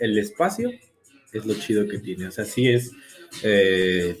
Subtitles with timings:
[0.00, 0.70] el espacio
[1.32, 2.26] es lo chido que tiene.
[2.26, 2.90] O sea, sí es.
[3.42, 4.18] eh,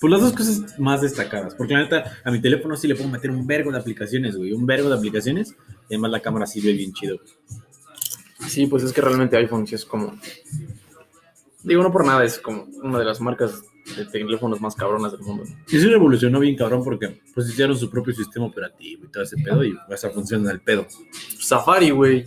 [0.00, 1.54] pues las dos cosas más destacadas.
[1.54, 4.52] Porque la neta, a mi teléfono sí le puedo meter un vergo de aplicaciones, güey.
[4.52, 5.56] Un vergo de aplicaciones.
[5.88, 7.18] Y además la cámara sí ve bien chido.
[8.46, 10.16] Sí, pues es que realmente iPhone sí es como.
[11.64, 13.62] Digo, no por nada, es como una de las marcas
[13.96, 15.44] de teléfonos más cabronas del mundo.
[15.44, 15.56] ¿no?
[15.66, 19.36] Y sí revolucionó bien cabrón porque pues hicieron su propio sistema operativo y todo ese
[19.38, 20.86] pedo y esa funciona el pedo.
[21.40, 22.24] Safari, güey.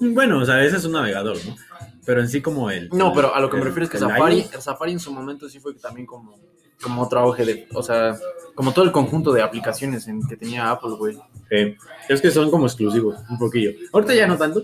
[0.00, 1.56] Bueno, o sea, ese es un navegador, ¿no?
[2.04, 2.88] Pero en sí como el...
[2.90, 4.62] No, pero a lo que me refiero es que Safari, iOS.
[4.64, 6.38] Safari en su momento sí fue también como,
[6.80, 8.16] como otro auge de, o sea,
[8.54, 11.18] como todo el conjunto de aplicaciones en que tenía Apple, güey.
[11.50, 11.76] Eh,
[12.08, 13.72] es que son como exclusivos, un poquillo.
[13.92, 14.62] Ahorita ya no tanto,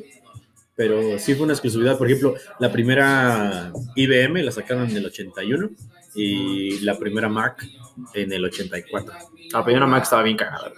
[0.75, 1.99] pero sí fue una exclusividad.
[1.99, 5.71] Por ejemplo, la primera IBM la sacaron en el 81
[6.15, 7.67] y la primera Mac
[8.15, 9.13] en el 84.
[9.53, 10.73] La primera Mac estaba bien cagada.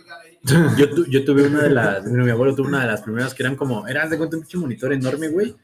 [0.77, 3.43] Yo, tu- yo tuve una de las, mi abuelo tuvo una de las primeras que
[3.43, 5.55] eran como, era, haz de cuenta, un pinche monitor enorme, güey,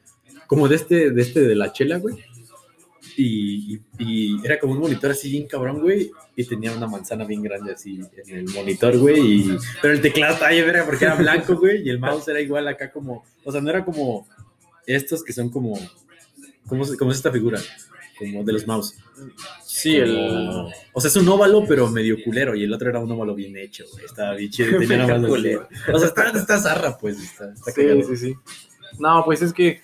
[0.47, 2.15] como de este, de este de la chela, güey.
[3.17, 7.25] Y, y- y era como un monitor así bien cabrón, güey, y tenía una manzana
[7.25, 11.05] bien grande así en el monitor, güey, y, pero el teclado estaba bien verga porque
[11.05, 14.27] era blanco, güey, y el mouse era igual acá como, o sea, no era como
[14.87, 15.77] estos que son como,
[16.67, 17.59] ¿cómo, cómo es esta figura?
[18.21, 18.95] Como de los mouse.
[19.65, 20.15] Sí, el...
[20.15, 22.55] Como- O sea, es un óvalo, pero medio culero.
[22.55, 24.05] Y el otro era un óvalo bien hecho, güey.
[24.05, 24.79] Estaba bien chido.
[24.79, 25.67] Tenía más Culero.
[25.93, 27.19] O sea, está, está zarra, pues.
[27.19, 28.03] Está, está Sí, cagado.
[28.03, 28.33] sí, sí.
[28.99, 29.81] No, pues es que.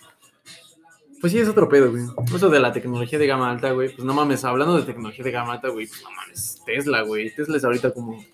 [1.20, 2.04] Pues sí, es otro pedo, güey.
[2.34, 3.88] Eso de la tecnología de gama alta, güey.
[3.92, 5.86] Pues no mames, hablando de tecnología de gama alta, güey.
[5.88, 7.34] Pues no mames, Tesla, güey.
[7.34, 8.24] Tesla es ahorita como.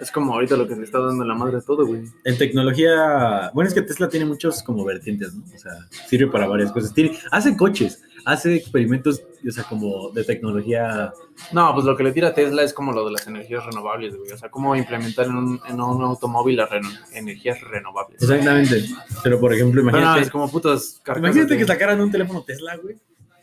[0.00, 2.02] Es como ahorita lo que le está dando la madre a todo, güey.
[2.24, 3.50] En tecnología.
[3.52, 5.44] Bueno, es que Tesla tiene muchos como vertientes, ¿no?
[5.54, 5.72] O sea,
[6.08, 6.94] sirve para varias cosas.
[6.94, 11.12] Tiene, hace coches, hace experimentos, o sea, como de tecnología.
[11.52, 14.16] No, pues lo que le tira a Tesla es como lo de las energías renovables,
[14.16, 14.30] güey.
[14.32, 18.22] O sea, cómo implementar en un, en un automóvil las reno- energías renovables.
[18.22, 18.84] Exactamente.
[19.22, 20.22] Pero, por ejemplo, Pero no, imagínate.
[20.26, 22.96] es como putas imagínate de- que sacaran un teléfono Tesla, güey.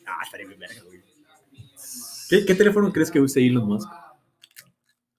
[0.06, 1.02] Ah, estaría bien verga, güey.
[2.30, 3.90] ¿Qué, ¿Qué teléfono crees que use Elon Musk?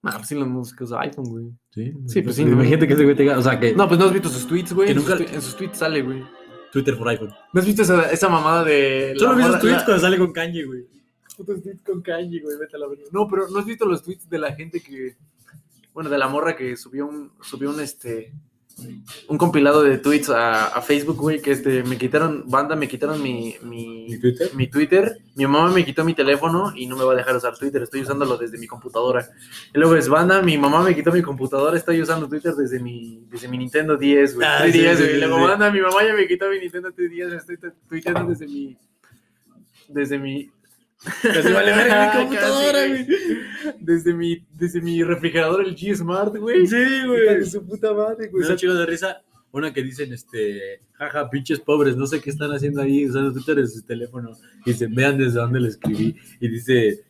[0.05, 1.47] Ah, pues los músicos de iPhone, güey.
[1.71, 3.37] Sí, Sí, pues sí, Imagínate que ese güey tenga.
[3.39, 4.89] O sea, que No, pues no has visto sus tweets, güey.
[4.89, 6.23] Que nunca- en sus tweets sale, güey.
[6.73, 7.35] Twitter por iPhone.
[7.53, 9.15] ¿No has visto esa, esa mamada de.
[9.19, 10.87] Solo vi esos morra- tweets la- cuando sale con Kanye, güey.
[11.37, 13.05] putos tweets con Kanye, güey, vete a la verga.
[13.13, 15.17] No, pero ¿no has visto los tweets de la gente que.
[15.95, 17.31] Bueno, de la morra que subió un.
[17.43, 18.33] Subió un este.
[19.29, 21.83] Un compilado de tweets a, a Facebook, güey, que este.
[21.83, 22.45] Me quitaron.
[22.47, 23.57] Banda, me quitaron mi.
[23.63, 24.51] Mi, ¿Mi Twitter?
[24.55, 25.19] mi Twitter.
[25.35, 27.83] Mi mamá me quitó mi teléfono y no me va a dejar usar Twitter.
[27.83, 29.29] Estoy usándolo desde mi computadora.
[29.75, 31.77] Y luego es banda, mi mamá me quitó mi computadora.
[31.77, 34.47] Estoy usando Twitter desde mi, desde mi Nintendo 10, güey.
[34.49, 35.19] Ah, 3DS, sí, güey.
[35.21, 35.43] Luego sí.
[35.45, 37.37] banda, mi mamá ya me quitó mi Nintendo 3DS.
[37.37, 38.77] Estoy tu- tuiteando desde mi.
[39.89, 40.51] Desde mi.
[41.05, 43.07] Casi vale verga mi computadora, güey.
[43.79, 46.67] Desde mi, desde mi refrigerador, el G Smart, güey.
[46.67, 46.77] Sí,
[47.07, 47.39] güey.
[47.39, 48.43] de su puta madre, güey.
[48.43, 49.23] Me da un chico de risa.
[49.51, 53.59] Una que dicen, este, jaja, pinches pobres, no sé qué están haciendo ahí usando Twitter
[53.61, 54.33] en su teléfono.
[54.67, 56.15] Y dicen, vean desde dónde lo escribí.
[56.39, 57.05] Y dice,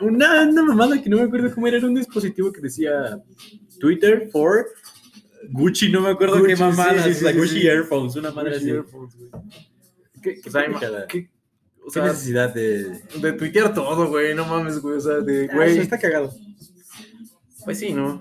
[0.00, 3.20] una, una mamada que no me acuerdo cómo era, era un dispositivo que decía
[3.80, 4.66] Twitter for
[5.50, 7.66] Gucci, no me acuerdo Gucci, qué mamada, sí, sí, sí, Gucci sí.
[7.66, 8.96] Earphones, una madre Gucci así.
[8.96, 9.10] Güey.
[10.22, 11.06] ¿Qué, qué O sea?
[11.08, 11.30] ¿qué,
[11.86, 13.00] o ¿Qué necesidad de...?
[13.20, 14.34] de tuitear todo, güey.
[14.34, 14.96] No mames, güey.
[14.96, 15.72] O sea, de, Ah, güey.
[15.72, 16.32] eso está cagado.
[17.64, 18.18] Pues sí, ¿no?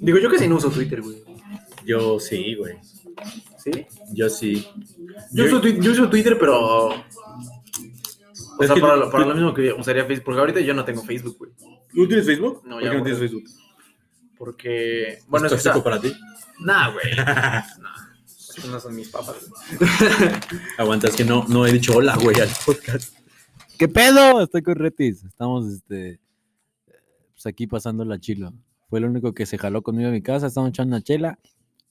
[0.00, 1.22] Digo, yo casi no uso Twitter, güey.
[1.86, 2.74] Yo sí, güey.
[3.62, 3.86] ¿Sí?
[4.12, 4.66] Yo sí.
[5.32, 6.88] Yo, uso, Twi- yo uso Twitter, pero.
[6.88, 6.92] O
[8.60, 10.24] Es sea, que para, tú- lo, para tú- lo mismo que usaría Facebook.
[10.24, 11.50] Porque ahorita yo no tengo Facebook, güey.
[11.94, 12.62] ¿Tú tienes Facebook?
[12.64, 13.44] No, ¿Por ya qué no tienes Facebook?
[14.36, 15.18] Porque.
[15.28, 16.12] Bueno, ¿Es es que tóxico está- para ti?
[16.60, 17.04] Nah, güey.
[17.16, 17.62] Nah.
[18.56, 19.90] Estos no son mis papas, güey.
[20.78, 23.14] Aguanta, es que no, no he dicho hola, güey, al podcast.
[23.78, 24.40] ¿Qué pedo?
[24.42, 25.24] Estoy con Retis.
[25.24, 26.20] Estamos este,
[27.32, 28.52] pues aquí pasando la chilo.
[28.88, 30.46] Fue el único que se jaló conmigo a mi casa.
[30.46, 31.38] Estamos echando una chela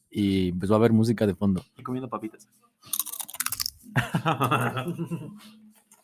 [0.10, 1.62] y empezó a haber música de fondo.
[1.62, 2.48] Estoy comiendo papitas.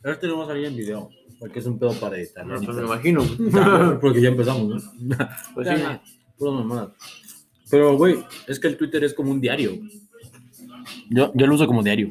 [0.02, 1.10] Ahora tenemos salir en video,
[1.40, 2.46] porque es un pedo para editar.
[2.46, 3.24] No, la pues me imagino,
[4.02, 5.18] porque ya empezamos, ¿no?
[5.54, 6.18] Pues Ya, sí.
[6.38, 6.94] pura mamada.
[7.70, 9.78] Pero, güey, es que el Twitter es como un diario.
[11.10, 12.10] Yo, yo lo uso como diario.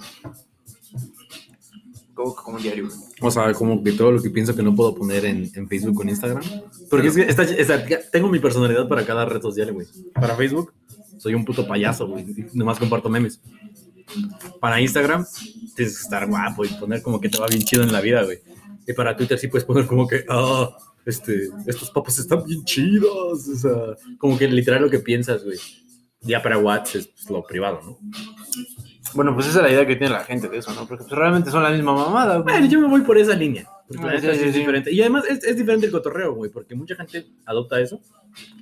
[2.15, 2.88] Como, como diario.
[3.20, 5.99] O sea, como que todo lo que pienso que no puedo poner en, en Facebook
[5.99, 6.43] o en Instagram.
[6.91, 9.87] Porque es que esta- esta- tengo mi personalidad para cada red social, güey.
[10.15, 10.73] Para Facebook,
[11.19, 12.25] soy un puto payaso, güey.
[12.55, 13.41] Nomás comparto memes.
[14.61, 15.25] Para Instagram,
[15.76, 18.25] tienes que estar guapo y poner como que te va bien chido en la vida,
[18.25, 18.38] güey.
[18.87, 20.71] Y para Twitter sí puedes poner como que, ah,
[21.05, 23.47] este, estos papas están bien chidos.
[23.49, 23.73] O sea,
[24.19, 25.59] como que literal lo que piensas, güey.
[26.20, 27.99] Ya para WhatsApp es pues, lo privado, ¿no?
[29.15, 30.87] Bueno, pues esa es la idea que tiene la gente de eso, ¿no?
[30.87, 32.53] Porque pues, realmente son la misma mamada, güey.
[32.55, 33.67] Bueno, yo me voy por esa línea.
[33.87, 34.59] Porque Ah, sí, sí es sí.
[34.59, 34.93] diferente.
[34.93, 38.00] Y además es, es diferente el cotorreo, güey, porque mucha gente adopta eso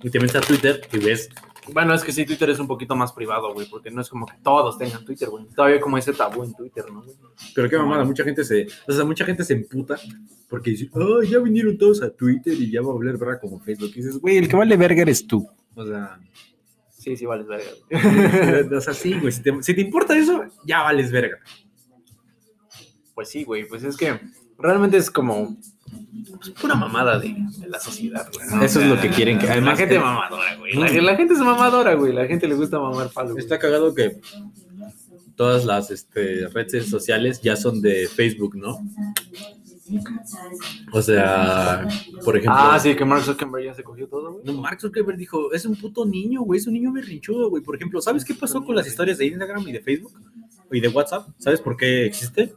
[0.02, 1.28] y te metes a Twitter y ves
[1.72, 4.24] Bueno, es que sí, Twitter es un poquito más privado, güey, porque no es como
[4.26, 5.46] que todos tengan Twitter, güey.
[5.46, 7.02] Todavía como ese tabú en Twitter, ¿no?
[7.02, 7.16] güey?
[7.56, 9.96] Pero qué mamada, mucha gente se, o sea, mucha gente se emputa
[10.48, 13.58] porque dice, oh, ya vinieron todos a Twitter y ya va a volver verga como
[13.58, 13.90] Facebook.
[13.94, 15.44] Y dices, Güey, el que vale verga eres tú.
[15.74, 16.20] o sea,
[17.06, 17.70] Sí, sí, vales verga.
[18.76, 21.38] o sea, sí, güey, si te, si te importa eso, ya vales verga.
[23.14, 24.18] Pues sí, güey, pues es que
[24.58, 25.56] realmente es como
[26.36, 28.48] pues, pura mamada de, de la sociedad, güey.
[28.48, 28.60] ¿no?
[28.64, 30.74] Eso es lo que quieren que- la gente que- mamadora, güey.
[30.74, 32.12] La, la gente es mamadora, güey.
[32.12, 33.44] La gente le gusta mamar palo, güey.
[33.44, 34.20] Está cagado que
[35.36, 38.80] todas las este, redes sociales ya son de Facebook, ¿no?
[40.92, 41.86] O sea,
[42.24, 42.58] por ejemplo.
[42.58, 44.44] Ah, sí, que Mark Zuckerberg ya se cogió todo, güey.
[44.44, 47.62] No, Mark Zuckerberg dijo, es un puto niño, güey, es un niño berrinchudo, güey.
[47.62, 50.12] Por ejemplo, ¿sabes qué pasó con las historias de Instagram y de Facebook?
[50.72, 52.52] Y de WhatsApp, ¿sabes por qué existe?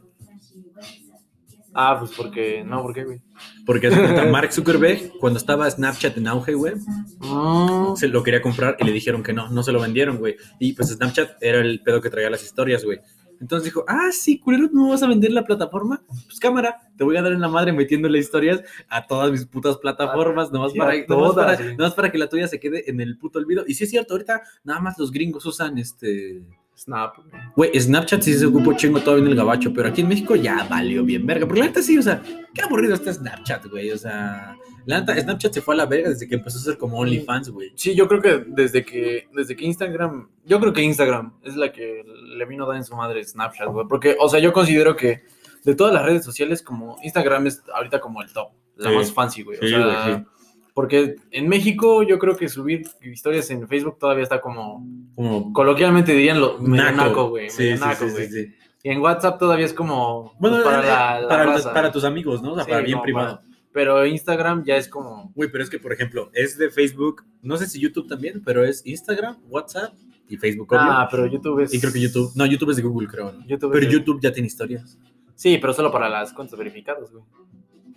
[1.72, 3.20] Ah, pues porque, no, ¿por qué, güey?
[3.64, 6.74] Porque cuenta, Mark Zuckerberg, cuando estaba Snapchat en auge, güey,
[7.20, 10.36] Mm, se lo quería comprar y le dijeron que no, no se lo vendieron, güey.
[10.58, 12.98] Y pues Snapchat era el pedo que traía las historias, güey.
[13.40, 16.02] Entonces dijo, ah, sí, culero, ¿no vas a vender la plataforma?
[16.26, 19.78] Pues cámara, te voy a dar en la madre metiéndole historias a todas mis putas
[19.78, 21.76] plataformas, nomás, Sí, para, a nomás, todas, para, güey.
[21.76, 23.64] nomás para que la tuya se quede en el puto olvido.
[23.66, 26.42] Y sí es cierto, ahorita nada más los gringos usan este...
[26.76, 27.16] Snap.
[27.56, 30.64] Güey, Snapchat sí se ocupó chingo todavía en el gabacho, pero aquí en México ya
[30.64, 31.44] valió bien verga.
[31.46, 32.22] Porque la neta sí, o sea,
[32.54, 33.90] qué aburrido está Snapchat, güey.
[33.90, 36.78] O sea, la neta, Snapchat se fue a la verga desde que empezó a ser
[36.78, 37.72] como OnlyFans, güey.
[37.74, 41.70] Sí, yo creo que desde que desde que Instagram, yo creo que Instagram es la
[41.70, 42.02] que
[42.40, 45.22] le vino a dar en su madre Snapchat, güey, porque o sea, yo considero que
[45.64, 48.96] de todas las redes sociales como Instagram es ahorita como el top, la Sí.
[48.96, 50.24] más fancy, güey, o Sí, sea, güey, sí.
[50.74, 54.84] porque en México yo creo que subir historias en Facebook todavía está como
[55.14, 58.28] Como coloquialmente dirían lo medio naco, güey, Sí, medio naco, güey.
[58.82, 61.92] Y en WhatsApp todavía es como Bueno, pues, para eh, la, la para, raza, para
[61.92, 62.52] tus amigos, ¿no?
[62.52, 63.36] O sea, para bien como privado.
[63.36, 67.24] para- pero Instagram ya es como Güey, pero es que, por ejemplo, es de Facebook,
[67.42, 69.92] no sé si YouTube también, pero es Instagram, WhatsApp
[70.30, 70.80] y Facebook, obvio.
[70.82, 73.32] Ah, pero YouTube es y creo que YouTube, no, YouTube es de Google, creo.
[73.32, 73.46] ¿no?
[73.46, 74.98] YouTube Pero es YouTube ya tiene historias.
[75.34, 77.24] Sí, pero solo para las cuentas verificadas, güey.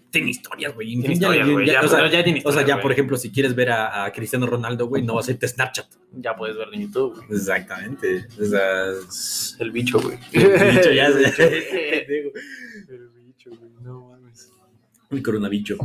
[0.10, 0.88] Tiene historias, güey.
[0.90, 2.92] Tiene Ya- historias, ya- güey, ya- ya, o sea, ya tiene o sea, ya, por
[2.92, 5.88] ejemplo, si quieres ver a, a Cristiano Ronaldo, güey, no vas a irte a Snapchat.
[6.14, 7.40] Ya puedes verlo en YouTube, güey.
[7.40, 8.28] Exactamente.
[8.40, 10.18] O sea, es- El bicho, güey.
[10.34, 12.34] El bicho, ya El
[13.26, 13.50] bicho.
[13.50, 13.72] Güey.
[13.82, 14.52] No mames.
[15.10, 15.80] el coronavirus.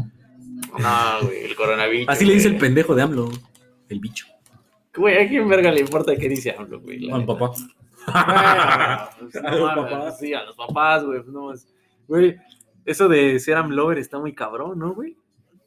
[0.79, 2.09] No, güey, el coronavirus.
[2.09, 3.31] Así le dice el pendejo de AMLO.
[3.89, 4.27] El bicho.
[4.96, 7.11] Güey, ¿a quién verga le importa qué dice AMLO, güey?
[7.11, 7.50] Al papá.
[7.52, 7.67] Pues,
[8.06, 10.19] A los mames, papás.
[10.19, 11.20] Sí, a los papás, güey.
[11.23, 11.52] pues, No.
[12.06, 12.37] Güey,
[12.85, 15.17] eso de ser AMLover está muy cabrón, ¿no, güey?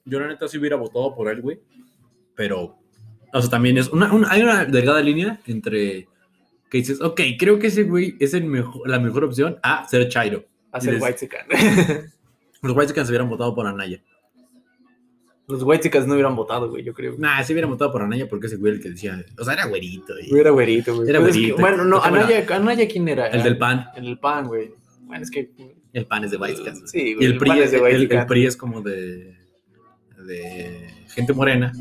[0.05, 1.59] Yo la neta sí hubiera votado por él, güey.
[2.35, 2.77] Pero,
[3.33, 6.07] o sea, también es una, una- hay una delgada línea entre
[6.71, 10.07] que dices, ok, creo que ese güey es el mejor, la mejor opción a ser
[10.09, 10.43] Chairo.
[10.71, 12.09] Hacer Dices- white.
[12.63, 14.01] Los White se hubieran votado por Anaya.
[15.51, 17.15] Los white chicas no hubieran votado, güey, yo creo.
[17.17, 19.65] Nah, se hubieran votado por Anaya porque ese güey el que decía, o sea, era
[19.65, 20.13] güerito.
[20.19, 21.09] y- Era güerito, güey.
[21.09, 21.61] Era Pero es que- güerito.
[21.61, 23.27] bueno, no, Anaya, Anaya, ¿quién era?
[23.27, 23.85] el del PAN.
[23.95, 24.73] El del pan, güey.
[25.01, 25.51] Bueno, es que.
[25.93, 27.25] El PAN es de White Sí, Y güey.
[27.27, 28.27] el PRI, es, de el- white el, chican.
[28.27, 29.35] PRI es como de,
[30.25, 31.71] de gente morena.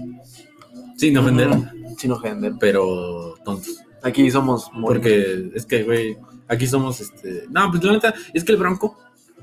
[0.96, 1.64] Sin ofender, Ujú,
[1.98, 2.52] Sin ofender.
[2.60, 3.78] pero tontos.
[4.02, 4.86] Aquí somos morenos.
[5.06, 6.16] Porque es que, güey,
[6.48, 7.44] aquí somos este.
[7.50, 8.98] No, pues la neta, es que el Bronco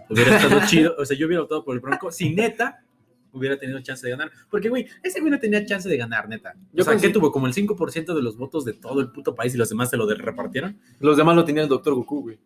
[0.09, 0.95] hubiera estado chido.
[0.97, 2.11] O sea, yo hubiera votado por el Bronco.
[2.11, 2.83] Si neta
[3.31, 4.31] hubiera tenido chance de ganar.
[4.49, 6.53] Porque, güey, ese güey no tenía chance de ganar, neta.
[6.73, 9.35] Yo o sea, que tuvo como el 5% de los votos de todo el puto
[9.35, 10.77] país y los demás se lo de- repartieron.
[10.99, 12.39] Los demás lo tenía el doctor Goku, güey.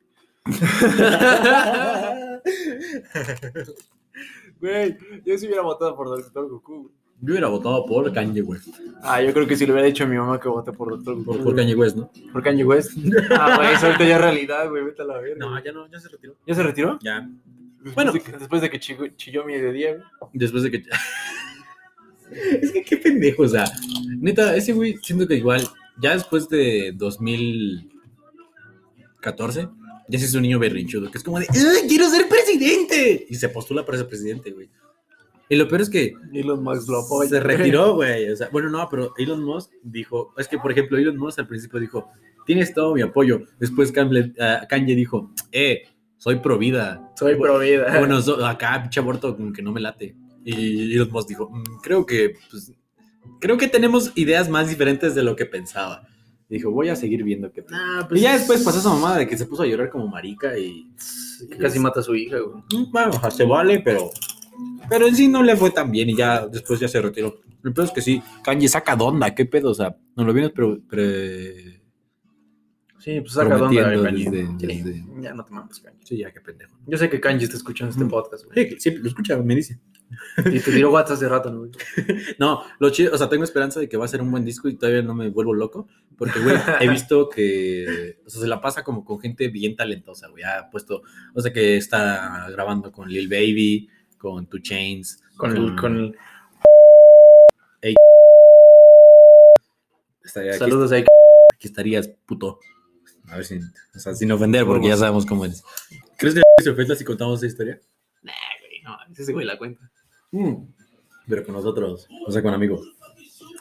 [4.59, 6.93] Güey, yo sí hubiera votado por doctor Goku, güey.
[7.23, 8.69] Yo hubiera votado por Kanye West.
[9.03, 11.23] Ah, yo creo que si le hubiera dicho a mi mamá que vote por doctor
[11.23, 11.43] Goku.
[11.43, 11.55] Por.
[11.55, 12.11] Kanye West, ¿no?
[12.33, 12.97] Por Kanye West.
[13.31, 14.83] Ah, güey, eso ahorita ya es realidad, güey.
[14.83, 15.35] Vete a la verga.
[15.45, 16.35] No, ya no, ya se retiró.
[16.47, 16.97] ¿Ya se retiró?
[17.01, 17.29] Ya.
[17.83, 18.11] Después Bueno.
[18.13, 20.03] de que- después de que chilló, chilló mi de día, güey.
[20.33, 20.83] Después de que.
[22.61, 23.65] es que qué pendejo, o sea.
[24.19, 25.67] Neta, ese güey, siento que igual,
[26.01, 29.67] ya después de 2014,
[30.07, 33.25] ya se hizo un niño berrinchudo, que es como de, "Ay, quiero ser presidente!
[33.29, 34.69] Y se postula para ser presidente, güey.
[35.49, 37.29] Y lo peor es que Elon Musk lo apoya.
[37.29, 38.29] se retiró, güey.
[38.29, 41.47] O sea, bueno, no, pero Elon Musk dijo, es que, por ejemplo, Elon Musk al
[41.47, 42.09] principio dijo,
[42.45, 43.41] tienes todo mi apoyo.
[43.59, 45.83] Después Kanye, ah, Kanye dijo, eh,
[46.21, 47.11] soy pro vida.
[47.15, 47.97] Soy pro vida.
[47.97, 50.15] Bueno, so- acá, pinche aborto, como que no me late.
[50.45, 52.71] Y Elon Musk dijo, "Mm, creo que, pues,
[53.39, 56.07] creo que tenemos ideas más diferentes de lo que pensaba.
[56.47, 58.07] Dijo, voy a seguir viendo qué tal".
[58.07, 60.55] pues y ya después pasó esa mamada de que se puso a llorar como marica
[60.57, 60.85] y...
[61.59, 62.63] Casi mata a su hija, güey.
[62.71, 64.11] Mm, Bueno, se vale, pero...
[64.89, 67.39] Pero en sí no le fue tan bien y ya después ya se retiró.
[67.63, 70.33] El pedo es que sí, Kanye saca de onda, qué pedo, o sea, no lo
[70.33, 70.77] vienes pero,
[73.03, 74.29] Sí, pues saca dónde Prometiendo Kanye.
[74.29, 75.97] desde- Sí, desde- Ya no te mames, Kanye.
[76.03, 76.77] Sí, ya, qué pendejo.
[76.85, 78.09] Yo sé que Kanji está escuchando este Mm.
[78.09, 78.69] podcast, güey.
[78.71, 79.79] Sí, sí, lo escucha, me dice.
[80.39, 81.71] Y te tiró WhatsApp hace rato, ¿no, güey?
[82.39, 84.67] No, lo chido, o sea, tengo esperanza de que va a ser un buen disco
[84.69, 88.59] y todavía no me vuelvo loco, porque, güey, he visto que, o sea, se la
[88.61, 91.01] pasa como con gente bien talentosa, güey, ha puesto,
[91.33, 96.15] o sea, que está grabando con Lil Baby, con Two Chains, Con el, con el-
[100.23, 101.03] estaría aquí, Saludos ahí.
[101.53, 102.59] aquí estarías, puto.
[103.31, 105.63] A ver si, o sea, sin ofender, porque ya sabemos cómo eres.
[106.17, 107.79] ¿Crees que se ofenda si contamos esa historia?
[108.21, 109.89] Nah, güey, no, ese güey la cuenta.
[110.31, 110.65] Mm.
[111.27, 112.87] Pero con nosotros, o sea, con amigos.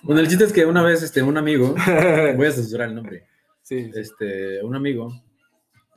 [0.02, 1.74] Bueno, el chiste es que una vez, este, un amigo,
[2.36, 3.26] voy a censurar el nombre,
[3.62, 5.12] Sí, este, un amigo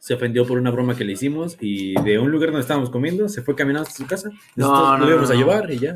[0.03, 3.29] se ofendió por una broma que le hicimos y de un lugar donde estábamos comiendo
[3.29, 4.29] se fue caminando hasta su casa.
[4.57, 5.95] No, Nosotros no, lo íbamos no, a llevar y ya.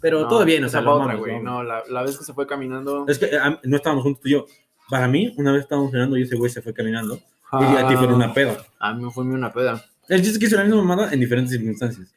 [0.00, 1.38] Pero No, todo bien, o sea, lo otra, güey.
[1.42, 3.04] No, la, la vez que se fue caminando.
[3.06, 3.30] Es que
[3.64, 4.46] no estábamos juntos tú y yo.
[4.92, 7.18] Para mí, una vez estábamos cenando y ese güey se fue caminando
[7.50, 8.58] y a ti fue una peda.
[8.78, 9.82] A mí me fue una peda.
[10.06, 12.12] El chiste es que hizo la misma mamada en diferentes circunstancias.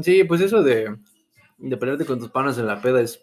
[0.00, 0.96] Sí, pues eso de,
[1.58, 3.22] de pelearte con tus panas en la peda es.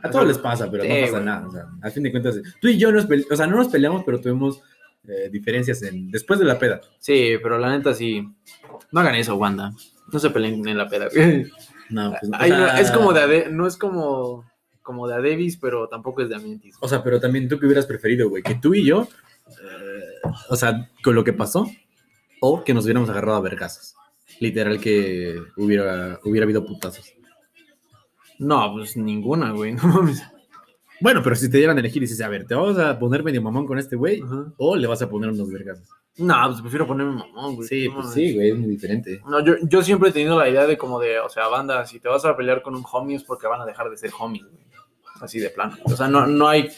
[0.00, 1.48] A todos les pasa, pero Sí, no pasa nada.
[1.48, 4.04] O sea, a fin de cuentas, tú y yo nos o sea, no nos peleamos,
[4.06, 4.62] pero tuvimos
[5.08, 6.80] eh, diferencias en, después de la peda.
[7.00, 8.22] Sí, pero la neta sí.
[8.92, 9.72] No hagan eso, Wanda.
[10.12, 11.08] No se peleen en la peda.
[11.90, 14.44] No, pues, o no, es como de no es como
[14.82, 16.76] como de Adebis, pero tampoco es de Amentis.
[16.80, 19.08] O sea, pero también tú que hubieras preferido, güey, que tú y yo,
[19.48, 21.66] eh, o sea, con lo que pasó,
[22.40, 23.94] o que nos hubiéramos agarrado a vergazos.
[24.40, 27.12] Literal que hubiera, hubiera habido putazos.
[28.38, 29.72] No, pues ninguna, güey.
[29.82, 30.22] No mames.
[31.00, 33.24] Bueno, pero si te dieran a elegir y dices, a ver, ¿te vas a poner
[33.24, 34.22] medio mamón con este güey?
[34.22, 34.52] Ajá.
[34.56, 35.88] ¿O le vas a poner unos vergazos?
[36.16, 37.66] No, pues prefiero ponerme mamón, güey.
[37.66, 39.20] Sí, No pues sí, güey, es muy diferente.
[39.26, 41.98] No, yo, yo siempre he tenido la idea de como de, o sea, banda, si
[41.98, 44.44] te vas a pelear con un homie es porque van a dejar de ser homies,
[44.44, 44.62] güey.
[45.22, 45.76] Así de plano.
[45.84, 46.68] O sea, no, no hay.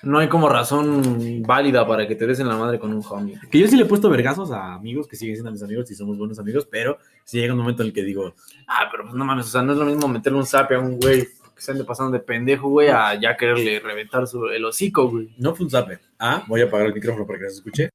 [0.00, 3.36] No hay como razón válida para que te des en la madre con un homie.
[3.50, 5.96] Que yo sí le he puesto vergazos a amigos que siguen siendo mis amigos y
[5.96, 8.32] somos buenos amigos, pero si llega un momento en el que digo,
[8.68, 10.78] Ah, pero pues no mames, o sea, no es lo mismo meterle un zape a
[10.78, 14.64] un güey que se ande pasando de pendejo, güey, a ya quererle reventar su, el
[14.64, 15.34] hocico, güey.
[15.36, 15.98] no fue un zape.
[16.20, 17.90] Ah, voy a apagar el micrófono para que se escuche.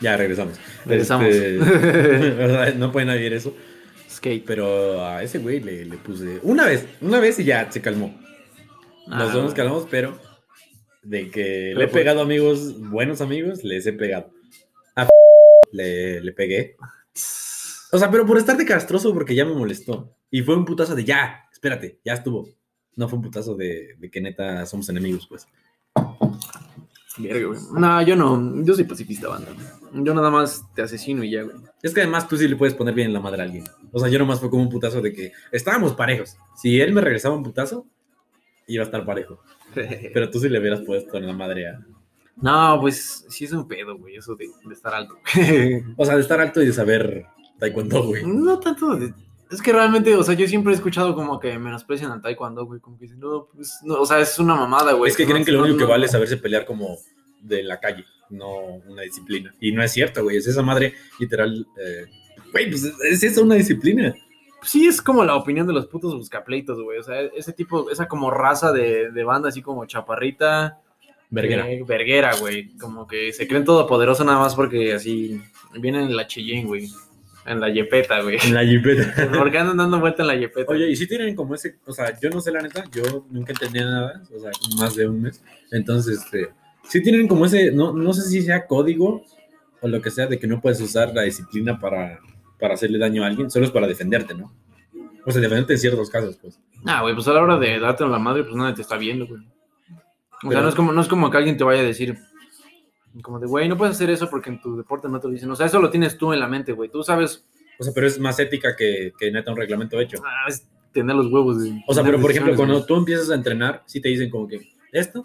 [0.00, 0.60] Ya, regresamos.
[0.86, 1.26] Regresamos.
[1.26, 3.56] Este, no puede nadie ver eso.
[4.24, 4.44] Skate.
[4.46, 8.14] Pero a ese güey le, le puse una vez, una vez y ya se calmó.
[9.06, 10.18] Nos Ah, nos calmamos, pero
[11.02, 14.30] de que Pero le he fue- pegado amigos, buenos amigos, les he pegado.
[14.96, 15.06] A
[15.72, 16.76] le, le pegué.
[17.92, 20.16] O sea, pero por estar de castroso porque ya me molestó.
[20.30, 22.48] Y fue un putazo de ya, espérate, ya estuvo.
[22.96, 25.46] No fue un putazo de, de que neta somos enemigos, pues.
[27.18, 27.60] Verga, güey.
[27.72, 28.64] No, yo no.
[28.64, 29.50] Yo soy pacifista, banda.
[29.92, 31.56] Yo nada más te asesino y ya, güey.
[31.82, 33.64] Es que además tú sí le puedes poner bien en la madre a alguien.
[33.92, 36.36] O sea, yo nomás fue como un putazo de que estábamos parejos.
[36.56, 37.86] Si él me regresaba un putazo,
[38.66, 39.40] iba a estar parejo.
[39.74, 41.78] Pero tú sí le hubieras puesto en la madre a...
[42.36, 45.16] No, pues sí es un pedo, güey, eso de, de estar alto.
[45.96, 47.26] O sea, de estar alto y de saber
[47.60, 48.24] taekwondo, güey.
[48.26, 49.14] no tanto de-
[49.50, 52.80] Es que realmente, o sea, yo siempre he escuchado como que menosprecian al taekwondo, güey,
[52.80, 55.10] como que dicen, no, pues, no, o sea, es una mamada, güey.
[55.10, 56.96] es que no- creen que lo no- único que vale es saberse pelear como
[57.40, 58.56] de la calle, no
[58.88, 59.54] una disciplina.
[59.60, 60.38] Y no es cierto, güey.
[60.38, 61.66] Es esa madre literal...
[61.78, 62.06] eh,
[62.52, 64.14] Güey, pues es eso una disciplina.
[64.62, 68.06] Sí, es como la opinión de los putos buscapleitos, güey, o sea, ese tipo, esa
[68.08, 70.78] como raza de, de banda así como chaparrita.
[71.30, 71.68] Verguera.
[71.68, 75.40] eh, verguera, güey, como que se creen todopoderoso nada más porque así
[75.74, 76.88] vienen en la Cheyenne, güey,
[77.46, 78.38] en la yepeta, güey.
[78.44, 79.28] En la jipeta.
[79.38, 80.72] Porque andan dando vuelta en la yepeta.
[80.72, 83.52] Oye, y si tienen como ese, o sea, yo no sé la neta, yo nunca
[83.52, 85.42] entendí nada, o sea, más de un mes.
[85.70, 86.50] Entonces, este,
[86.88, 89.24] si tienen como ese, no, no sé si sea código
[89.80, 92.18] o lo que sea, de que no puedes usar la disciplina para,
[92.58, 94.52] para hacerle daño a alguien, solo es para defenderte, ¿no?
[95.26, 96.58] O sea, defenderte en ciertos casos, pues.
[96.86, 98.96] Ah, güey, pues a la hora de darte en la madre, pues nadie te está
[98.96, 99.42] viendo, güey.
[100.42, 102.18] O sea, no es, como, no es como que alguien te vaya a decir,
[103.22, 105.50] como de, güey, no puedes hacer eso porque en tu deporte no te lo dicen.
[105.50, 106.90] O sea, eso lo tienes tú en la mente, güey.
[106.90, 107.44] Tú sabes
[107.78, 110.18] O sea, pero es más ética que, que neta un reglamento hecho.
[110.24, 111.62] ah, es tener los huevos.
[111.62, 112.86] de O sea, pero por ejemplo, cuando güey.
[112.86, 114.60] tú empiezas a entrenar, sí te dicen como que
[114.92, 115.24] esto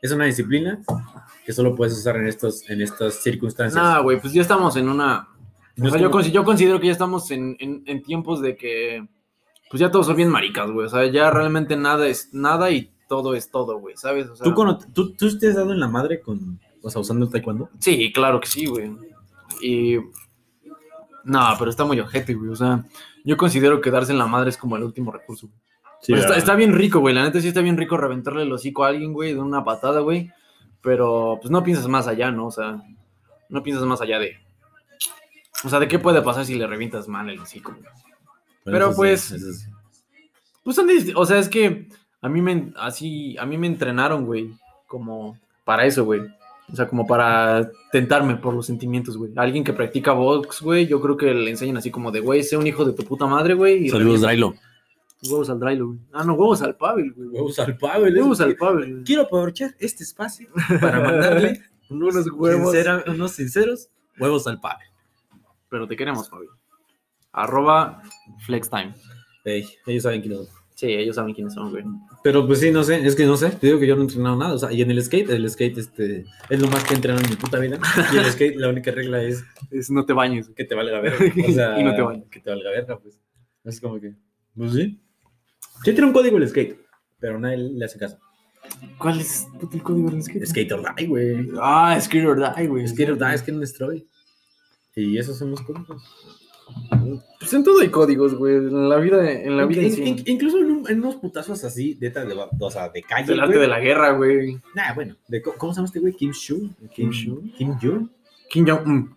[0.00, 0.80] es una disciplina
[1.44, 3.82] que solo puedes usar en, estos, en estas circunstancias.
[3.82, 5.28] Nah, güey, pues ya estamos en una...
[5.76, 8.40] No o sea, yo, como- consi- yo considero que ya estamos en, en- en tiempos
[8.40, 9.06] de que,
[9.70, 10.86] pues ya todos son bien maricas, güey.
[10.86, 14.28] O sea, ya realmente nada es nada y todo es todo, güey, ¿sabes?
[14.28, 17.00] O sea, ¿Tú, cono- tú, ¿Tú te has dado en la madre con, o sea,
[17.00, 17.70] usando el taekwondo?
[17.78, 18.90] Sí, claro que sí, güey.
[19.62, 19.96] Y.
[21.24, 22.50] No, pero está muy ojete, güey.
[22.50, 22.84] O sea,
[23.24, 25.46] yo considero que darse en la madre es como el último recurso.
[25.48, 25.58] güey.
[26.00, 27.14] Sí, Pero está, bien rico, güey.
[27.14, 30.00] La neta sí está bien rico reventarle el hocico a alguien, güey, de una patada,
[30.00, 30.30] güey.
[30.80, 32.46] Pero pues no piensas más allá, ¿no?
[32.46, 32.80] O sea,
[33.48, 34.36] no piensas más allá de.
[35.64, 37.82] O sea, ¿de qué puede pasar si le revientas mal el hocico, güey?
[37.82, 37.92] Bueno,
[38.64, 39.70] pero sí, pues- sí.
[40.62, 41.88] Pues son dist- o sea, es que
[42.20, 44.52] a mí me así, a mí me entrenaron, güey,
[44.86, 46.20] como para eso, güey.
[46.70, 49.32] O sea, como para tentarme por los sentimientos, güey.
[49.36, 52.56] Alguien que practica box, güey, yo creo que le enseñan así como de, güey, sé
[52.58, 53.86] un hijo de tu puta madre, güey.
[53.86, 54.20] y Saludos.
[54.20, 54.54] Drailo.
[55.28, 55.98] Huevos al Drailo, güey.
[56.12, 57.28] Ah, no, huevos al Pavel, güey.
[57.30, 58.14] Huevos al Pavel.
[58.14, 58.90] Huevos al Pavel.
[58.92, 59.04] güey.
[59.04, 60.48] Quiero aprovechar este espacio
[60.80, 62.72] para mandarle Unos huevos.
[62.74, 64.86] sincera- unos sinceros huevos al Pavel.
[65.70, 66.48] Pero te queremos, Pavel.
[67.32, 68.02] Arroba
[68.46, 68.94] FlexTime.
[69.44, 70.57] Ey, ellos saben quiénes son.
[70.78, 71.82] Sí, ellos saben quiénes son, güey.
[72.22, 74.04] Pero pues sí, no sé, es que no sé, te digo que yo no he
[74.04, 76.92] entrenado nada, o sea, y en el skate, el skate este, es lo más que
[76.92, 77.80] he entrenado en mi puta vida,
[78.12, 79.42] y el skate la única regla es
[79.72, 80.48] Es no te bañes.
[80.54, 81.18] que te valga verga,
[81.48, 82.28] o sea, Y no te bañes.
[82.30, 83.18] que te valga verga, pues,
[83.64, 84.14] es como que,
[84.54, 85.00] pues sí,
[85.82, 86.78] sí tiene un código el skate,
[87.18, 88.16] pero nadie le hace caso,
[88.98, 90.46] ¿Cuál es el código del skate?
[90.46, 92.86] skate or die, güey, Ah, Skate or Die, güey.
[92.86, 94.06] skate or die, es que no destroy,
[94.94, 96.04] y esos son los códigos.
[97.38, 98.56] Pues en todo hay códigos, güey.
[98.56, 100.02] En la vida, en la vida en In- sí.
[100.02, 103.40] in- incluso en, un- en unos putazos así, de, de, o sea, de calle, El
[103.40, 103.62] arte güey.
[103.62, 104.58] de la guerra, güey.
[104.74, 106.12] Nah, bueno, de, ¿cómo se llama este güey?
[106.14, 107.42] Kim Shu, Kim Shu.
[107.56, 108.08] Kim Jong,
[108.50, 109.14] Kim Jong-un.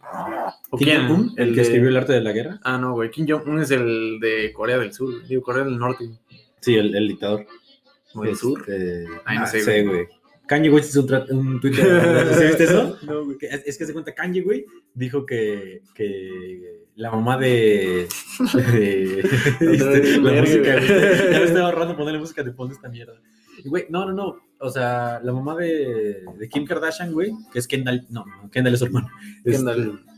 [0.70, 0.88] ¿O Kim?
[1.08, 2.60] Jong-un, el que de- escribió el arte de la guerra.
[2.64, 3.10] Ah, no, güey.
[3.10, 5.26] Kim Jong-un es el de Corea del Sur.
[5.28, 6.10] Digo, Corea del Norte.
[6.60, 7.46] Sí, el, el dictador.
[8.14, 8.60] ¿O del Sur?
[8.62, 10.08] Este, Ay, no ah, sé, güey.
[10.48, 12.28] Kanye West hizo un, un Twitter.
[12.38, 12.98] ¿Sí viste eso?
[13.04, 13.38] No, güey.
[13.42, 18.08] Es que se cuenta, Kanye, güey, dijo que, que la mamá de.
[18.54, 19.20] de
[19.60, 20.80] este, la música.
[20.80, 23.14] Ya me estaba ahorrando ponerle música de fondo esta mierda.
[23.64, 24.38] Y, güey, no, no, no.
[24.60, 28.06] O sea, la mamá de, de Kim Kardashian, güey, que es Kendall.
[28.10, 29.10] No, no, Kendall es su hermano.
[29.44, 29.80] Kendall.
[29.82, 30.12] Este,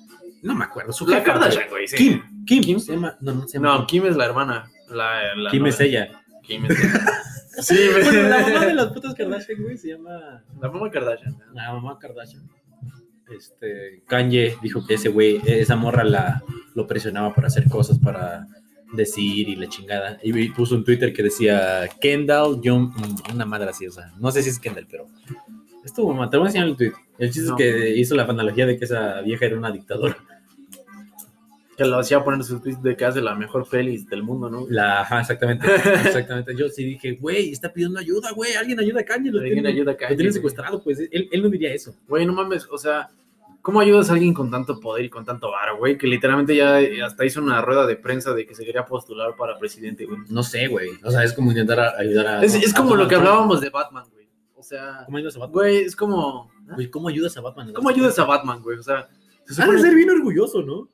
[0.44, 0.92] no me acuerdo.
[0.92, 1.88] Su La jefa, Kardashian, güey.
[1.88, 1.96] sí.
[1.96, 2.80] Kim, Kim, Kim.
[2.80, 3.78] Se llama, no, no se llama.
[3.78, 4.70] No, Kim es la hermana.
[4.90, 6.22] La, la Kim es ella.
[6.44, 7.06] Kim es ella.
[7.62, 7.78] Sí.
[7.92, 10.44] Bueno, la mamá de las putas Kardashian, güey, se llama.
[10.60, 11.38] La mamá Kardashian.
[11.54, 12.50] La mamá Kardashian.
[13.38, 16.44] Este, Kanye dijo que ese güey, esa morra la,
[16.76, 18.48] lo presionaba para hacer cosas, para
[18.94, 20.20] decir y la chingada.
[20.24, 22.92] Y, y puso un Twitter que decía Kendall, Jong,
[23.34, 25.08] una madre así, o sea, no sé si es Kendall, pero
[25.84, 26.94] estuvo mamá, te voy a enseñar el tweet.
[27.20, 27.58] El chiste No.
[27.58, 30.18] es que hizo la analogía de que esa vieja era una dictadora.
[31.76, 34.68] Que lo hacía poner sus tweets de que hace la mejor pelis del mundo, ¿no?
[34.70, 35.66] La, ajá, exactamente,
[36.06, 36.56] exactamente.
[36.56, 39.72] Yo sí dije, güey, está pidiendo ayuda, güey, alguien ayuda a Kanye, lo Alguien tienen,
[39.76, 40.34] ayuda a lo Kanye, tienen güey.
[40.38, 41.96] secuestrado, pues él, él no diría eso.
[42.08, 43.10] Güey, no mames, o sea,
[43.64, 45.98] ¿cómo ayudas a alguien con tanto poder y con tanto varo, güey?
[45.98, 49.58] Que literalmente ya hasta hizo una rueda de prensa de que se quería postular para
[49.58, 50.20] presidente, güey.
[50.30, 50.90] No sé, güey.
[51.04, 52.44] O sea, es como intentar ayudar a.
[52.44, 54.30] Es, es a como lo que hablábamos de Batman, güey.
[54.56, 55.54] O sea, ¿Cómo ayudas a Batman?
[55.54, 56.52] güey, es como...
[56.76, 57.74] Güey, ¿cómo ayudas a Batman?
[57.74, 58.78] ¿Cómo ayudas a Batman, güey?
[58.78, 59.10] O sea,
[59.46, 60.90] se Ha de supone- ser bien orgulloso, ¿no?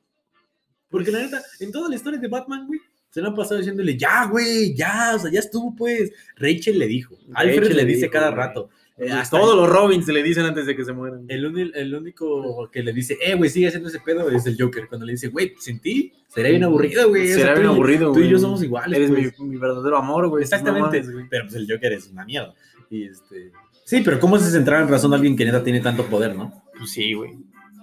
[0.88, 2.80] Porque la neta, en toda la historia de Batman, güey,
[3.10, 6.12] se le han pasado diciéndole, ya, güey, ya, o sea, ya estuvo, pues.
[6.36, 7.16] Rachel le dijo.
[7.34, 8.38] Alfred Rachel le le dice dijo, cada güey.
[8.38, 8.70] rato.
[9.00, 11.24] Eh, Todos los Robins le dicen antes de que se mueran.
[11.28, 14.56] El, uni- el único que le dice, eh, güey, sigue haciendo ese pedo es el
[14.60, 14.88] Joker.
[14.88, 17.28] Cuando le dice, güey, sin ti sería bien aburrido, güey.
[17.28, 18.26] Será tú bien aburrido, Tú güey.
[18.26, 18.96] y yo somos iguales.
[18.98, 19.40] Eres pues".
[19.40, 20.42] mi, mi verdadero amor, güey.
[20.42, 21.00] Exactamente.
[21.02, 21.26] Güey.
[21.30, 22.54] pero pues el Joker es una mierda.
[22.90, 23.52] Y este.
[23.84, 26.62] Sí, pero ¿cómo se centrar en razón a alguien que neta tiene tanto poder, no?
[26.78, 27.32] Pues sí, güey.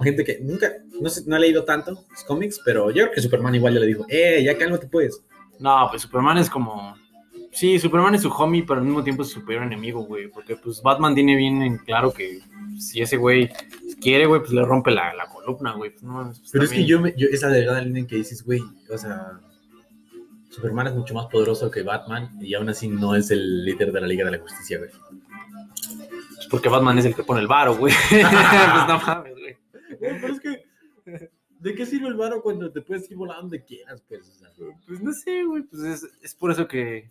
[0.03, 3.21] Gente que nunca, no sé, no ha leído tanto los cómics, pero yo creo que
[3.21, 5.23] Superman igual ya le dijo, eh, ya cálmate pues.
[5.59, 6.95] No, pues Superman es como.
[7.57, 10.27] Sí, Superman es su homie, pero al mismo tiempo es su peor enemigo, güey.
[10.27, 12.39] Porque pues Batman tiene bien en claro que
[12.77, 13.49] si ese güey
[13.99, 15.89] quiere, güey, pues le rompe la, la columna, güey.
[15.89, 18.07] Pues, no, pues, Pero es que yo, me, yo esa de verdad la línea en
[18.07, 19.39] que dices, güey, o sea,
[20.51, 24.01] Superman es mucho más poderoso que Batman y aún así no es el líder de
[24.01, 24.91] la Liga de la Justicia, güey.
[26.35, 27.91] pues, porque Batman es el que pone el varo, güey.
[28.11, 29.57] pues no mames, güey.
[29.99, 30.63] Pero es que,
[31.59, 34.29] ¿de qué sirve el varo cuando te puedes ir volando donde quieras, pues?
[34.29, 34.49] O sea,
[34.85, 35.63] Pues no sé, güey.
[35.63, 37.09] Pues es, es por eso que.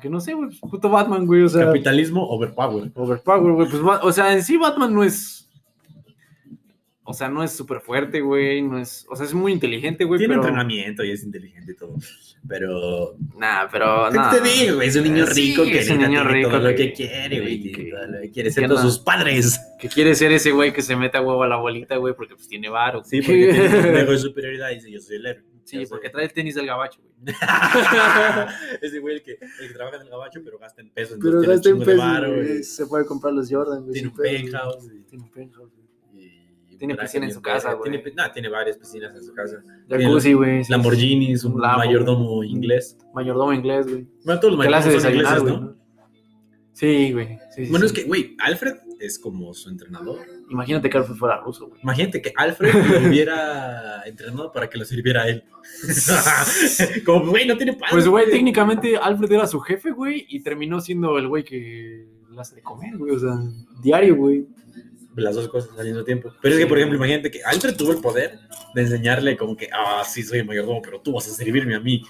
[0.00, 0.48] Que no sé, güey.
[0.48, 1.42] Pues, puto Batman, güey.
[1.42, 1.66] O sea.
[1.66, 2.92] capitalismo overpower.
[2.94, 3.68] Overpower, güey.
[3.68, 5.40] Pues, o sea, en sí Batman no es.
[7.04, 8.62] O sea, no es súper fuerte, güey.
[8.62, 9.04] No es.
[9.10, 10.18] O sea, es muy inteligente, güey.
[10.18, 10.42] Tiene pero...
[10.42, 11.96] entrenamiento y es inteligente y todo.
[12.48, 13.16] Pero.
[13.36, 14.08] Nah, pero.
[14.12, 14.30] ¿Qué nah.
[14.30, 14.88] te digo, güey?
[14.88, 17.40] Es un niño Sí, rico que es un niño rico todo lo que- que quiere,
[17.40, 17.60] güey.
[17.60, 19.60] que- que quiere ser que todos no- sus padres.
[19.80, 22.36] Que quiere ser ese güey que se mete a huevo a la bolita, güey, porque
[22.36, 23.02] pues tiene varo.
[23.02, 23.66] Sí, porque tiene
[24.04, 25.44] un de superioridad y dice, yo soy el héroe.
[25.64, 27.34] Sí, porque trae el tenis del gabacho, güey.
[28.82, 31.18] Ese güey el que, el que trabaja en el gabacho, pero gasta en pesos.
[31.22, 32.66] Pero gasta en pesos.
[32.66, 33.92] Se puede comprar los Jordan, güey.
[33.92, 34.88] Tiene un penthouse.
[35.08, 35.70] Tiene un penthouse,
[36.78, 37.92] Tiene piscina en su casa, güey.
[37.92, 39.62] Tiene, tiene varias piscinas en su casa.
[39.88, 40.62] Jacuzzi, güey.
[40.68, 41.78] Lamborghinis, un Lambo.
[41.78, 42.98] mayordomo inglés.
[43.14, 44.06] Mayordomo inglés, güey.
[44.24, 45.44] Bueno, todos los mayordomos son ingleses.
[45.44, 45.76] ¿no?
[46.72, 47.38] Sí, güey.
[47.54, 47.92] Sí, sí, Bueno, sí.
[47.94, 50.18] es que, güey, Alfred es como su entrenador.
[50.52, 51.80] Imagínate que Alfred fuera ruso, güey.
[51.82, 55.44] Imagínate que Alfred lo hubiera entrenado para que lo sirviera a él.
[57.06, 57.88] como, güey, no tiene padre.
[57.90, 62.40] Pues, güey, técnicamente Alfred era su jefe, güey, y terminó siendo el güey que le
[62.40, 63.14] hace de comer, güey.
[63.14, 63.38] O sea,
[63.82, 64.46] diario, güey.
[65.16, 66.32] las dos cosas al mismo tiempo.
[66.42, 68.38] Pero es que, por ejemplo, imagínate que Alfred tuvo el poder
[68.74, 71.80] de enseñarle como que, ah, sí, soy el mayordomo, pero tú vas a servirme a
[71.80, 72.02] mí.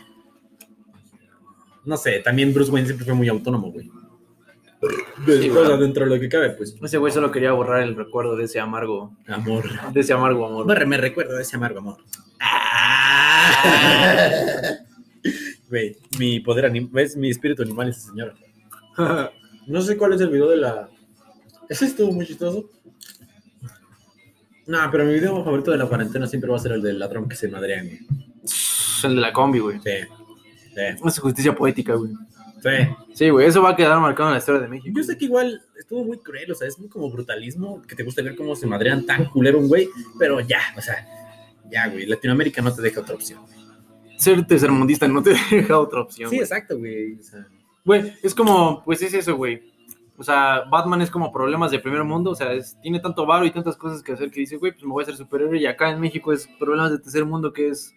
[1.85, 3.89] No sé, también Bruce Wayne siempre fue muy autónomo, güey.
[4.83, 5.49] Pues, güey.
[5.51, 6.75] o sea, dentro de lo que cabe, pues.
[6.83, 9.65] Ese güey solo quería borrar el recuerdo de ese amargo, Amor.
[9.93, 10.67] de ese amargo amor.
[10.67, 11.99] Borre, me recuerdo de ese amargo amor.
[12.41, 13.53] Ah.
[15.69, 18.35] Güey, mi poder animal, es mi espíritu animal esa señora.
[19.69, 20.89] No sé cuál es el video de la.
[21.69, 22.69] Ese estuvo muy chistoso.
[24.67, 27.29] No, pero mi video favorito de la cuarentena siempre va a ser el del ladrón
[27.29, 28.01] que se madrean, güey.
[29.05, 29.79] el de la combi, güey.
[29.79, 29.91] Sí.
[30.75, 30.81] Sí.
[31.07, 32.13] Es justicia poética, güey.
[32.63, 32.71] Sí.
[33.15, 34.95] Sí, güey, eso va a quedar marcado en la historia de México.
[34.97, 38.05] Yo sé que igual estuvo muy cruel, o sea, es muy como brutalismo, que te
[38.05, 41.05] gusta ver cómo se madrean tan culero un güey, pero ya, o sea,
[41.71, 43.41] ya, güey, Latinoamérica no te deja otra opción.
[44.17, 46.31] Ser tercermundista no te deja otra opción.
[46.31, 46.45] Sí, güey.
[46.45, 47.15] exacto, güey.
[47.19, 47.47] O sea,
[47.85, 49.73] Güey, es como, pues es eso, güey.
[50.17, 53.45] O sea, Batman es como problemas de primer mundo, o sea, es- tiene tanto varo
[53.45, 55.67] y tantas cosas que hacer que dice, güey, pues me voy a hacer superhéroe y
[55.67, 57.93] acá en México es problemas de tercer mundo que es,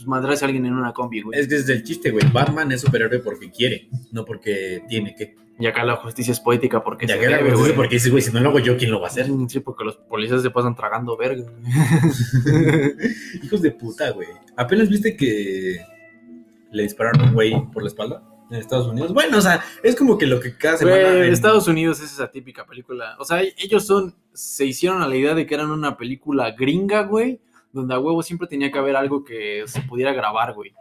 [0.00, 1.38] pues madrarse a alguien en una combi, güey.
[1.38, 2.24] es que es el chiste, güey.
[2.32, 5.34] Batman es superhéroe porque quiere, no porque tiene que.
[5.58, 7.74] Y acá la justicia es poética porque Ya se que la debe, es güey.
[7.74, 9.26] porque dices, güey, si no lo hago yo, ¿quién lo va a hacer?
[9.48, 11.42] Sí, porque los policías se pasan tragando verga.
[11.44, 12.92] güey.
[13.42, 14.28] Hijos de puta, güey.
[14.56, 15.84] Apenas viste que
[16.72, 19.12] le dispararon a un güey por la espalda en Estados Unidos.
[19.12, 20.96] Bueno, o sea, es como que lo que cada semana.
[21.10, 23.16] Güey, en- Estados Unidos es esa típica película.
[23.18, 27.02] O sea, ellos son, se hicieron a la idea de que eran una película gringa,
[27.02, 27.40] güey,
[27.72, 30.72] donde a huevo siempre tenía que haber algo que se pudiera grabar, güey.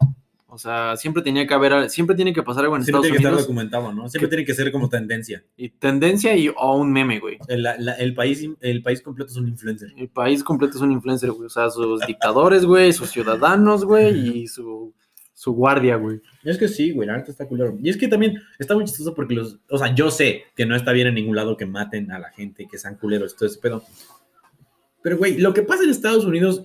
[0.52, 3.18] O sea, siempre tenía que haber, siempre tiene que pasar algo en Siempre Estados tiene
[3.18, 3.48] que estar Unidos.
[3.48, 4.10] documentado, ¿no?
[4.10, 5.44] Siempre tiene que ser como tendencia.
[5.56, 7.38] Y tendencia y o un meme, güey.
[7.48, 9.90] El, la- el país, el país completo es un influencer.
[9.96, 11.46] El país completo es un influencer, güey.
[11.46, 14.92] O sea, sus dictadores, güey, sus ciudadanos, güey, y su,
[15.36, 16.20] su guardia, güey.
[16.44, 17.78] Es que sí, güey, la neta está culero.
[17.80, 19.60] Y es que también está muy chistoso porque los.
[19.70, 22.32] O sea, yo sé que no está bien en ningún lado que maten a la
[22.32, 23.84] gente, que sean culeros, todo ese pedo.
[25.04, 26.64] Pero, güey, lo que pasa en Estados Unidos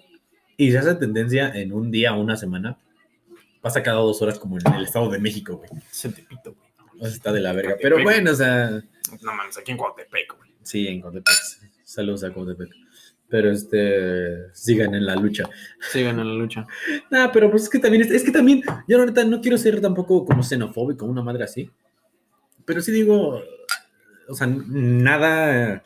[0.57, 2.79] y se hace tendencia en un día o una semana,
[3.61, 5.71] pasa cada dos horas como en el Estado de México, güey.
[5.91, 7.01] Se te pito, güey.
[7.01, 7.77] O sea, está de la verga.
[7.81, 8.71] Pero bueno, o sea,
[9.23, 10.51] No mames, aquí en Coatepec, güey.
[10.63, 11.35] sí, en Cotepec.
[11.83, 12.71] Saludos a Cotepec.
[13.29, 15.49] Pero este, sigan en la lucha.
[15.91, 16.67] Sigan en la lucha.
[17.11, 19.59] Nah, pero pues es que también, es, es que también, yo la neta no quiero
[19.59, 21.71] ser tampoco como xenofóbico, una madre así.
[22.65, 23.43] Pero sí digo,
[24.29, 25.83] o sea, nada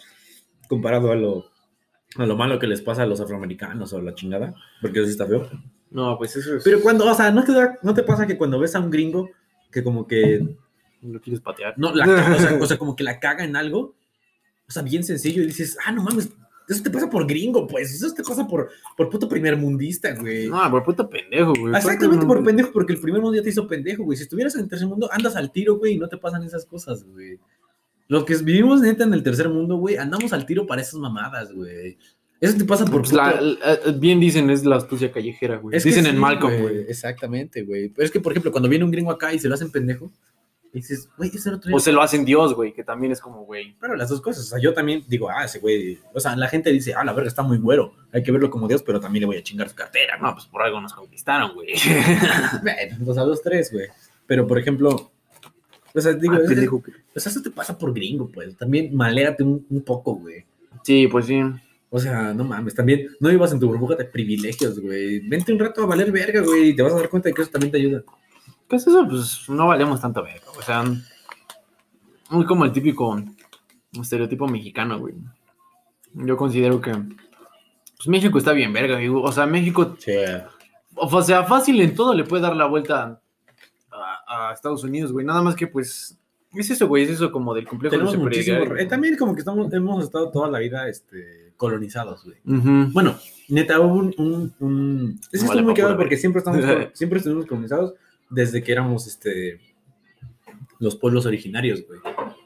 [0.68, 1.50] comparado a lo,
[2.16, 5.12] a lo malo que les pasa a los afroamericanos o la chingada, porque eso sí
[5.12, 5.49] está feo.
[5.90, 6.64] No, pues eso es.
[6.64, 8.90] Pero cuando, o sea, ¿no te, da, no te pasa que cuando ves a un
[8.90, 9.31] gringo
[9.71, 10.57] que como que,
[11.03, 11.75] lo quieres patear.
[11.77, 13.94] no, la, o, sea, o sea, como que la caga en algo,
[14.68, 16.31] o sea, bien sencillo y dices, ah, no mames,
[16.68, 20.49] eso te pasa por gringo, pues, eso te pasa por, por puto primer mundista, güey.
[20.49, 21.75] No, por puto pendejo, güey.
[21.75, 24.18] Exactamente Por- por pendejo, porque el primer mundo ya te hizo pendejo, güey.
[24.18, 26.66] Si estuvieras en el tercer mundo, andas al tiro, güey, y no te pasan esas
[26.66, 27.38] cosas, güey.
[28.09, 31.53] Los que vivimos neta en el tercer mundo, güey, andamos al tiro para esas mamadas,
[31.53, 31.99] güey.
[32.40, 35.77] Eso te pasa por Pues la- puto- la- bien dicen, es la astucia callejera, güey.
[35.77, 36.79] Es dicen sí, en Malcolm, güey.
[36.88, 37.88] Exactamente, güey.
[37.90, 40.11] Pero es que, por ejemplo, cuando viene un gringo acá y se lo hacen pendejo,
[40.73, 43.75] dices, güey, ese otro O se lo hacen Dios, güey, que también es como, güey.
[43.81, 46.47] Pero las dos cosas, o sea, yo también digo, ah, ese güey, o sea, la
[46.49, 49.23] gente dice, ah, la verga está muy güero, hay que verlo como Dios, pero también
[49.23, 50.33] le voy a chingar su cartera, ¿no?
[50.33, 51.73] Pues por algo nos conquistaron, güey.
[52.62, 53.87] Bueno, dos a dos, tres, güey.
[54.27, 55.11] Pero, por ejemplo,
[55.98, 56.76] o sea, digo, Ah, es- pendejo.
[57.14, 58.56] o sea, eso te pasa por gringo, pues.
[58.56, 60.44] También maléate un, un poco, güey.
[60.82, 61.40] Sí, pues sí.
[61.90, 65.20] O sea, no mames, también no vivas en tu burbuja de privilegios, güey.
[65.20, 67.42] Vente un rato a valer verga, güey, y te vas a dar cuenta de que
[67.42, 68.02] eso también te ayuda.
[68.68, 69.06] ¿Qué es eso?
[69.08, 70.44] Pues no valemos tanto verga.
[70.58, 70.84] O sea,
[72.30, 73.22] muy como el típico
[73.98, 75.14] estereotipo mexicano, güey.
[76.14, 79.22] Yo considero que pues México está bien verga, digo.
[79.22, 80.12] O sea, México, Sí.
[80.94, 83.20] o sea, fácil en todo le puede dar la vuelta
[84.29, 85.25] a, a Estados Unidos, güey.
[85.27, 86.19] Nada más que pues
[86.55, 88.77] es eso, güey, es eso como del complejo Tenemos de muchísimo.
[88.77, 92.37] eh, también como que estamos, hemos estado toda la vida este, colonizados, güey.
[92.93, 94.14] Bueno, neta, hubo un.
[94.19, 96.61] un, un- Es que estoy muy cagado porque siempre estamos
[96.95, 97.95] siempre estuvimos colonizados
[98.31, 99.61] desde que éramos este
[100.79, 102.01] los pueblos originarios, güey.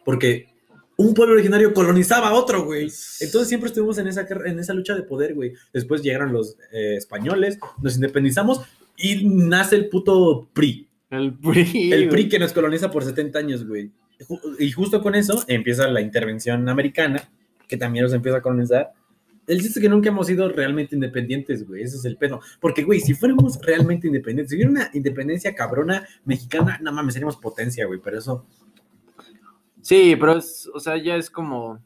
[0.04, 0.48] Porque
[0.96, 2.82] un pueblo originario colonizaba a otro, güey.
[3.20, 5.52] Entonces siempre estuvimos en esa, en esa lucha de poder, güey.
[5.72, 8.60] Después llegaron los eh, españoles, nos independizamos
[8.96, 10.88] y nace el puto PRI.
[11.12, 11.92] El PRI.
[11.92, 13.92] El PRI que nos coloniza por 70 años, güey.
[14.58, 17.30] Y justo con eso empieza la intervención americana,
[17.68, 18.92] que también nos empieza a colonizar.
[19.46, 21.82] El chiste es que nunca hemos sido realmente independientes, güey.
[21.82, 22.40] Ese es el pedo.
[22.60, 27.36] Porque, güey, si fuéramos realmente independientes, si hubiera una independencia cabrona mexicana, no mames, seríamos
[27.36, 28.00] potencia, güey.
[28.02, 28.46] Pero eso,
[29.82, 31.80] Sí, pero es, o sea, ya es como.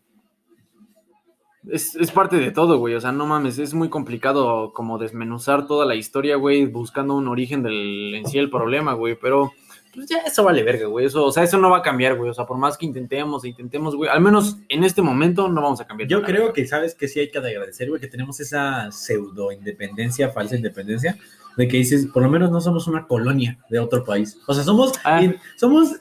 [1.70, 2.94] Es, es parte de todo, güey.
[2.94, 7.28] O sea, no mames, es muy complicado como desmenuzar toda la historia, güey, buscando un
[7.28, 9.18] origen del en sí el problema, güey.
[9.20, 9.52] Pero,
[9.94, 11.06] pues ya eso vale verga, güey.
[11.06, 12.30] Eso, o sea, eso no va a cambiar, güey.
[12.30, 15.60] O sea, por más que intentemos e intentemos, güey, al menos en este momento no
[15.60, 16.08] vamos a cambiar.
[16.08, 16.94] yo creo que, ¿sabes?
[16.94, 21.18] Que sí hay que agradecer, güey, que tenemos esa pseudo independencia, falsa independencia.
[21.56, 24.38] De que dices, por lo menos no somos una colonia de otro país.
[24.46, 25.22] O sea, somos, Ah.
[25.22, 25.96] in- somos,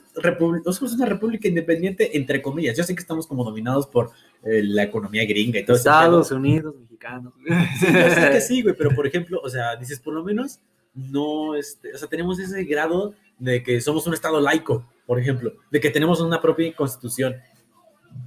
[0.92, 2.76] una república independiente, entre comillas.
[2.76, 4.10] Yo sé que estamos como dominados por
[4.42, 5.88] eh, la economía gringa y todo eso.
[5.88, 7.32] Estados Unidos, mexicanos.
[7.80, 10.60] Sí, yo sé que sí, güey, pero por ejemplo, o sea, dices, por lo menos
[10.94, 15.52] no, este, o sea, tenemos ese grado de que somos un estado laico, por ejemplo,
[15.70, 17.34] de que tenemos una propia constitución.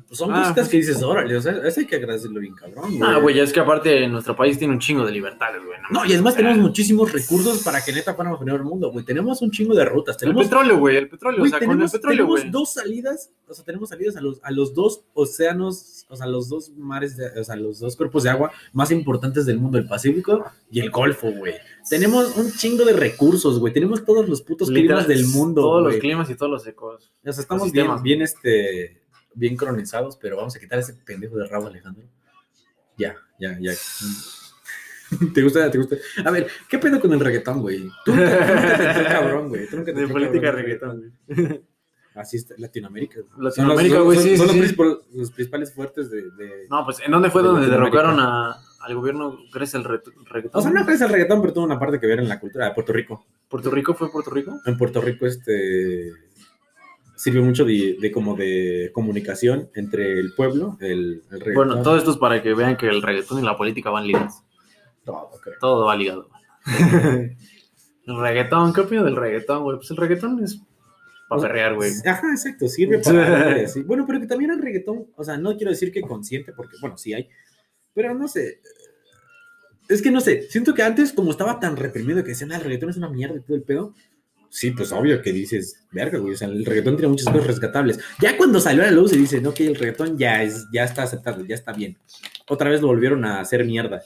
[0.10, 0.42] Pues son Ah.
[0.42, 3.02] cositas que dices, órale, o sea, eso hay que agradecerlo bien cabrón, güey.
[3.12, 5.78] Ah, güey, es que aparte nuestro país tiene un chingo de libertades, güey.
[5.92, 9.06] No, y además tenemos muchísimos recursos para que neta fuéramos primer mundo, güey.
[9.06, 11.68] Tenemos un chingo de rutas, El tenemos petróleo, güey, el petróleo, Güey, o sea, con
[11.70, 12.52] el tenemos, petróleo, tenemos güey.
[12.52, 16.50] dos salidas, o sea, tenemos salidas a los, a los dos océanos, o sea, los
[16.50, 19.88] dos mares, de- o sea, los dos cuerpos de agua más importantes del mundo, el
[19.88, 21.54] Pacífico y el Golfo, güey.
[21.88, 23.72] Tenemos un chingo de recursos, güey.
[23.74, 25.94] Tenemos todos los putos Literal, climas del mundo, Todos güey.
[25.94, 27.12] los climas y todos los ecos.
[27.26, 28.99] O sea, estamos bien, bien, este,
[29.40, 32.04] bien cronizados, pero vamos a quitar ese pendejo de rabo, Alejandro.
[32.98, 33.72] Ya, ya, ya.
[35.34, 35.72] ¿Te gusta?
[35.72, 35.96] ¿Te gusta?
[36.24, 37.90] A ver, ¿qué pedo con el reggaetón, güey?
[38.06, 38.38] Tú nunca,
[38.98, 39.66] te cabrón, güey.
[39.68, 41.62] De política cabrón reggaetón, güey.
[42.14, 43.22] Así está, Latinoamérica.
[43.22, 43.44] güey.
[43.46, 44.76] Latinoamérica, güey, son- sí, son sí, los, sí.
[44.76, 48.56] principal- los principales fuertes de, de- No, pues, ¿en dónde fue De donde derrocaron a,
[48.82, 50.60] al gobierno, crees, el re- reggaetón?
[50.60, 52.66] O sea, no crees el reggaetón, pero tuvo una parte que ver en la cultura
[52.66, 53.26] de Puerto Rico.
[53.48, 54.60] ¿Puerto Rico fue Puerto Rico?
[54.66, 56.12] En Puerto Rico, este
[57.20, 61.54] sirvió mucho de, de como de comunicación entre el pueblo, el, el reggaetón.
[61.54, 64.36] Bueno, todo esto es para que vean que el reggaetón y la política van ligados.
[65.04, 65.56] Todo, creo.
[65.60, 66.30] Todo va ligado.
[68.06, 69.78] el reggaetón, ¿qué opinas del reggaetón, güey?
[69.78, 70.62] Pues el reggaetón es
[71.28, 71.92] para O sea, perrear, güey.
[72.06, 73.84] Ajá, exacto, sirve para así.
[73.84, 76.98] Bueno, pero que también el reggaetón, o sea, no quiero decir que consciente, porque, bueno,
[76.98, 77.28] sí hay,
[77.94, 78.62] pero no sé.
[79.90, 82.64] Es que no sé, siento que antes, como estaba tan reprimido que decían, ah, el
[82.64, 83.94] reggaetón es una mierda y todo el pedo.
[84.52, 88.00] Sí, pues obvio que dices, verga, güey, o sea, el reggaetón tiene muchas cosas rescatables.
[88.20, 91.04] Ya cuando salió a la luz y dicen, ok, el reggaetón ya, es, ya está
[91.04, 91.98] aceptado, ya está bien.
[92.48, 94.02] Otra vez lo volvieron a hacer mierda.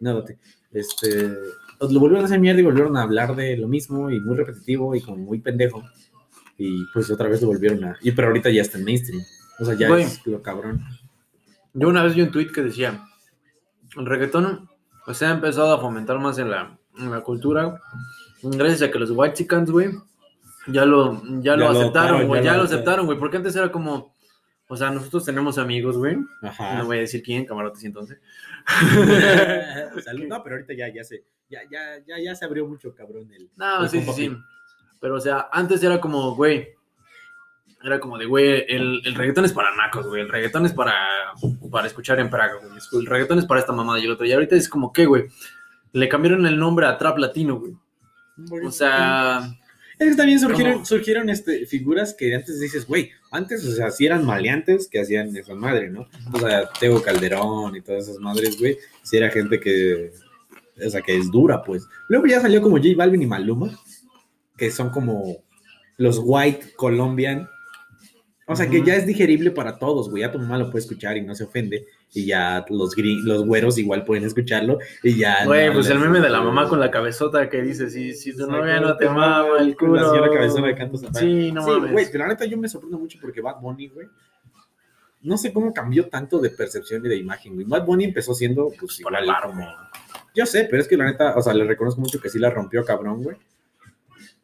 [0.00, 0.38] No, te-
[0.72, 1.28] este,
[1.80, 4.94] lo volvieron a hacer mierda y volvieron a hablar de lo mismo y muy repetitivo
[4.94, 5.82] y como muy pendejo.
[6.58, 7.96] Y pues otra vez lo volvieron a.
[8.02, 9.22] Y pero ahorita ya está en mainstream.
[9.58, 10.82] O sea, ya es lo cabrón.
[11.72, 13.02] Yo una vez vi un tweet que decía,
[13.96, 14.68] el reggaetón
[15.06, 17.80] pues, se ha empezado a fomentar más en la, en la cultura
[18.42, 19.90] gracias a que los white chickens, güey,
[20.66, 23.54] ya lo, ya lo Ya lo aceptaron, güey, ya ya, lo aceptaron, güey, porque antes
[23.56, 24.14] era como,
[24.68, 28.18] o sea, nosotros tenemos amigos, güey, no voy a decir quién, camarotes y entonces.
[30.28, 31.24] No, pero ahorita ya, ya se.
[31.48, 33.30] Ya, ya, ya, ya se abrió mucho, cabrón.
[33.32, 34.36] El, no, el sí, sí, sí,
[35.00, 36.68] pero o sea, antes era como, güey,
[37.84, 40.94] era como de, güey, el, el reggaetón es para nacos, güey, el reggaetón es para,
[41.70, 44.32] para escuchar en Praga, güey, el reggaetón es para esta mamada y el otro, y
[44.32, 45.26] ahorita es como, ¿qué, güey?
[45.92, 47.76] Le cambiaron el nombre a Trap Latino, güey.
[48.62, 49.56] O sea,
[49.98, 50.84] Es que también surgieron, ¿Cómo?
[50.84, 55.34] surgieron este, figuras que antes dices, güey, antes, o sea, sí eran maleantes que hacían
[55.36, 56.06] esa madre, ¿no?
[56.32, 60.12] O sea, Tego Calderón y todas esas madres, güey, sí era gente que,
[60.84, 61.86] o sea, que es dura, pues.
[62.08, 63.78] Luego ya salió como J Balvin y Maluma,
[64.56, 65.42] que son como
[65.96, 67.48] los white Colombian.
[68.46, 70.22] O sea, que ya es digerible para todos, güey.
[70.22, 71.86] Ya tu mamá lo puede escuchar y no se ofende.
[72.14, 74.78] Y ya los, gri- los güeros igual pueden escucharlo.
[75.02, 75.44] Y ya.
[75.44, 78.34] güey, no pues el meme de la mamá con la cabezota que dice, si, si
[78.34, 79.96] tu novia no te mama el culo.
[79.96, 81.92] La señora cabezona de canto se Sí, no sí, mames.
[81.92, 84.06] güey, pero la neta yo me sorprendo mucho porque Bad Bunny, güey,
[85.22, 87.66] no sé cómo cambió tanto de percepción y de imagen, güey.
[87.66, 89.66] Bad Bunny empezó siendo, pues, Por igual como...
[90.34, 92.48] Yo sé, pero es que la neta, o sea, le reconozco mucho que sí la
[92.50, 93.36] rompió cabrón, güey.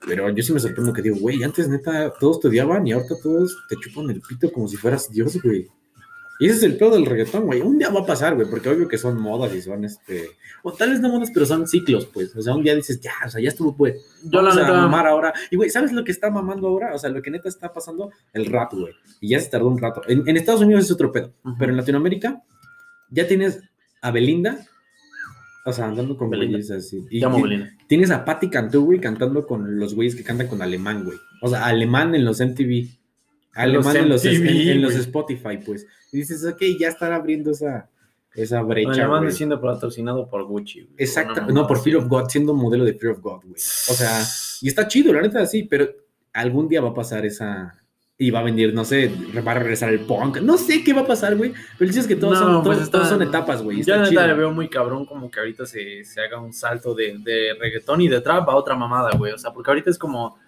[0.06, 3.14] Pero yo sí me sorprendo que digo, güey, antes neta todos te odiaban y ahorita
[3.22, 5.68] todos te chupan el pito como si fueras Dios, güey.
[6.42, 7.60] Y ese es el pedo del reggaetón, güey.
[7.60, 10.28] Un día va a pasar, güey, porque obvio que son modas y son este.
[10.64, 12.34] O tal vez no modas, pero son ciclos, pues.
[12.34, 14.04] O sea, un día dices, ya, o sea, ya estuvo, pues.
[14.24, 15.32] Yo la a mamar ahora.
[15.52, 16.96] Y, güey, ¿sabes lo que está mamando ahora?
[16.96, 18.92] O sea, lo que neta está pasando, el rap, güey.
[19.20, 20.02] Y ya se tardó un rato.
[20.08, 21.32] En, en Estados Unidos es otro pedo.
[21.60, 22.42] Pero en Latinoamérica
[23.08, 23.60] ya tienes
[24.00, 24.66] a Belinda.
[25.64, 26.58] O sea, andando con Belinda.
[26.76, 27.06] así.
[27.08, 27.70] Y, Te amo, y Belinda.
[27.86, 31.18] tienes a Patti Cantú, güey, cantando con los güeyes que cantan con alemán, güey.
[31.40, 33.01] O sea, alemán en los MTV.
[33.54, 34.94] Alemán en los, MTV, en- en los.
[34.94, 35.86] Spotify, pues.
[36.12, 37.88] Y dices, ok, ya están abriendo esa,
[38.34, 38.90] esa brecha.
[38.92, 39.32] Alemán güey.
[39.32, 40.80] siendo patrocinado por Gucci.
[40.82, 40.94] güey.
[40.98, 43.54] Exacto, no, por Fear of God, siendo modelo de Fear of God, güey.
[43.54, 44.22] O sea,
[44.60, 45.88] y está chido, la neta, sí, pero
[46.32, 47.74] algún día va a pasar esa.
[48.18, 49.10] Y va a venir, no sé,
[49.44, 50.36] va a regresar el punk.
[50.42, 51.52] No sé qué va a pasar, güey.
[51.76, 53.80] Pero el es que todos, No, son, pues todos, está- todos son etapas, güey.
[53.80, 56.38] y Yo Está la neta le veo muy cabrón como que ahorita se, se haga
[56.40, 59.32] un salto de, de reggaetón y de trap a otra mamada, güey.
[59.32, 60.38] O sea, porque ahorita es como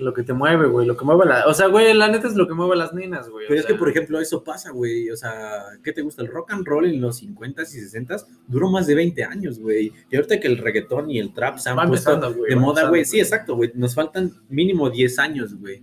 [0.00, 0.86] lo que te mueve, güey.
[0.86, 1.46] Lo que mueve la...
[1.46, 3.46] O sea, güey, la neta es lo que mueve a las nenas, güey.
[3.46, 5.10] o Pero es que, por ejemplo, eso pasa, güey.
[5.10, 6.22] O sea, ¿qué te gusta?
[6.22, 9.92] El rock and roll en los 50s y 60s duró más de 20 años, güey.
[10.10, 12.50] Y ahorita que el reggaetón y el trap se han puesto güey.
[12.50, 13.04] de moda, güey.
[13.04, 13.70] Sí, exacto, güey.
[13.74, 15.82] Nos faltan mínimo 10 años, güey.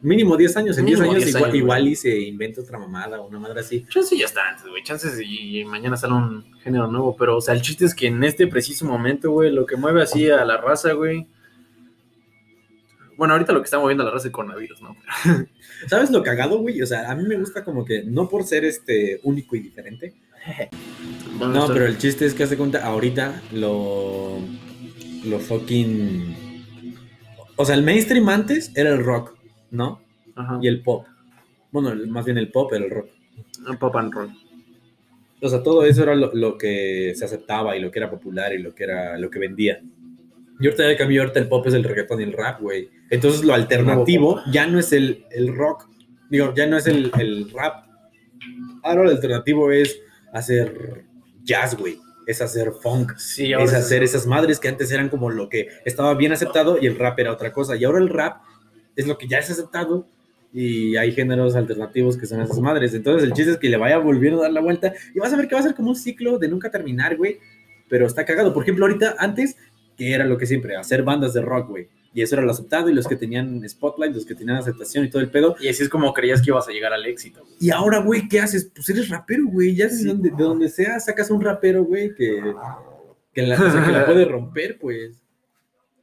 [0.00, 0.78] Mínimo 10 años.
[0.78, 3.60] En 10 Mínimo años, 10 igual, años, igual y se inventa otra mamada, una madre
[3.60, 3.84] así.
[3.88, 4.82] Chances ya está antes, güey.
[4.84, 7.16] Chances y, y mañana sale un género nuevo.
[7.16, 10.02] Pero, o sea, el chiste es que en este preciso momento, güey, lo que mueve
[10.02, 11.26] así a la raza, güey.
[13.18, 14.96] Bueno, ahorita lo que está moviendo la raza es el coronavirus, ¿no?
[15.88, 16.80] ¿Sabes lo cagado, güey?
[16.80, 20.14] O sea, a mí me gusta como que, no por ser este único y diferente.
[21.38, 24.38] No, pero el chiste es que hace cuenta, ahorita lo.
[25.24, 26.34] Lo fucking.
[27.56, 29.36] O sea, el mainstream antes era el rock,
[29.70, 30.00] ¿no?
[30.34, 30.58] Ajá.
[30.60, 31.06] Y el pop.
[31.70, 33.08] Bueno, el- más bien el pop era el rock.
[33.78, 34.30] Pop and roll.
[35.40, 38.52] O sea, todo eso era lo, lo que se aceptaba y lo que era popular
[38.52, 39.80] y lo que era lo que vendía.
[40.60, 42.90] Y ahorita ya cambió, ahorita el pop es el reggaetón y el rap, güey.
[43.10, 45.88] Entonces lo alternativo ya no es el, el rock,
[46.30, 47.86] digo, ya no es el, el rap.
[48.82, 50.00] Ahora lo alternativo es
[50.32, 51.04] hacer
[51.42, 51.98] jazz, güey.
[52.26, 53.16] Es hacer funk.
[53.16, 56.86] Sí, Es hacer esas madres que antes eran como lo que estaba bien aceptado y
[56.86, 57.74] el rap era otra cosa.
[57.76, 58.42] Y ahora el rap
[58.96, 60.06] es lo que ya es aceptado
[60.52, 62.92] y hay géneros alternativos que son esas madres.
[62.92, 65.36] Entonces el chiste es que le vaya volviendo a dar la vuelta y vas a
[65.36, 67.38] ver que va a ser como un ciclo de nunca terminar, güey.
[67.88, 68.52] Pero está cagado.
[68.52, 69.56] Por ejemplo, ahorita antes,
[69.98, 71.88] que era lo que siempre, hacer bandas de rock, güey.
[72.14, 75.10] Y eso era lo aceptado y los que tenían spotlight, los que tenían aceptación y
[75.10, 75.56] todo el pedo.
[75.60, 77.42] Y así es como creías que ibas a llegar al éxito.
[77.42, 77.56] güey.
[77.60, 78.70] Y ahora, güey, ¿qué haces?
[78.74, 79.74] Pues eres rapero, güey.
[79.74, 82.54] Ya de, donde, de donde sea sacas un rapero, güey, que,
[83.34, 85.20] que, la, o sea, que la puede romper, pues.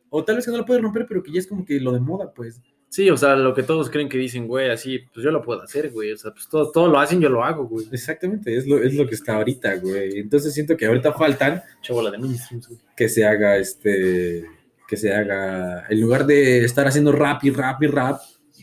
[0.10, 1.92] O tal vez que no la puede romper, pero que ya es como que lo
[1.92, 2.62] de moda, pues.
[2.90, 5.62] Sí, o sea, lo que todos creen que dicen, güey, así, pues yo lo puedo
[5.62, 6.14] hacer, güey.
[6.14, 7.86] O sea, pues todo, todo lo hacen, yo lo hago, güey.
[7.92, 10.20] Exactamente, es lo, es lo que está ahorita, güey.
[10.20, 12.80] Entonces siento que ahorita faltan Chabola de mainstreams, güey.
[12.96, 14.46] que se haga este.
[14.88, 15.86] Que se haga.
[15.90, 18.20] En lugar de estar haciendo rap y rap y rap,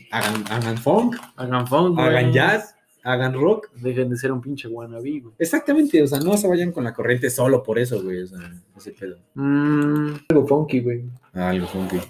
[0.09, 2.07] hagan, hagan funk, Hagan funk, güey.
[2.07, 3.69] hagan jazz, hagan rock.
[3.75, 5.35] Dejen de ser un pinche wannabe, güey.
[5.37, 8.21] Exactamente, o sea, no se vayan con la corriente solo por eso, güey.
[8.23, 8.39] O sea,
[8.77, 9.17] ese pedo.
[9.35, 11.03] Mm, algo funky, güey.
[11.33, 11.97] Ah, algo funky.
[11.99, 12.05] Sí,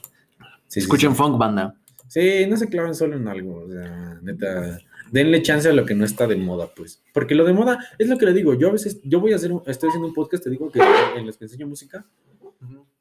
[0.68, 1.18] sí, Escuchen sí.
[1.18, 1.76] funk, banda.
[2.14, 4.78] Sí, no se claven solo en algo, o sea, neta,
[5.12, 7.02] denle chance a lo que no está de moda, pues.
[7.12, 9.38] Porque lo de moda es lo que le digo, yo a veces, yo voy a
[9.38, 10.80] hacer, un- estoy haciendo un podcast, te digo que
[11.18, 12.06] en los que enseño música,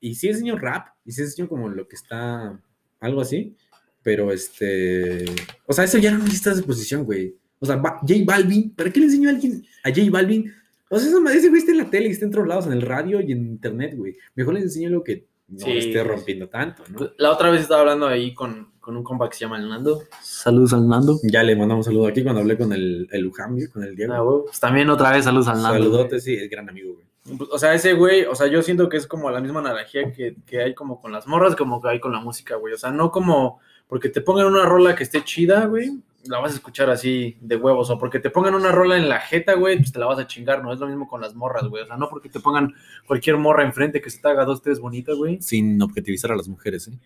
[0.01, 2.59] y sí enseño rap, y sí enseño como lo que está,
[3.01, 3.55] algo así,
[4.03, 5.27] pero este,
[5.67, 7.37] o sea, eso ya no necesita exposición, güey.
[7.61, 10.51] O sea, J Balvin, ¿para qué le enseño a alguien, a J Balvin?
[10.89, 12.83] O sea, madre, ese güey está en la tele está en todos lados, en el
[12.83, 14.17] radio y en internet, güey.
[14.35, 15.71] Mejor les enseño lo que no Sí.
[15.79, 17.11] esté rompiendo tanto, ¿no?
[17.19, 20.03] La otra vez estaba hablando ahí con, con un compa que se llama el Nando.
[20.21, 21.19] Saludos al Nando.
[21.23, 24.13] Ya le mandamos un saludo aquí cuando hablé con el, el Ujambio, con el Diego.
[24.13, 25.79] Ah, güey, pues también otra vez saludos al Nando.
[25.79, 27.39] Saludote, sí, es gran amigo, güey.
[27.39, 30.13] Pues, O sea, ese güey, o sea, yo siento que es como la misma analogía
[30.13, 32.75] que, que hay como con las morras, como que hay con la música, güey.
[32.75, 36.53] O sea, no como porque te pongan una rola que esté chida, güey, la vas
[36.53, 37.91] a escuchar así de huevos.
[37.91, 40.27] O porque te pongan una rola en la jeta, güey, pues te la vas a
[40.27, 40.73] chingar, ¿no?
[40.73, 41.85] Es lo mismo con las morras, güey.
[41.85, 42.75] O sea, no porque te pongan
[43.07, 45.41] cualquier morra enfrente que se te haga dos, tres bonitas, güey.
[45.41, 46.99] Sin objetivizar a las mujeres, ¿eh?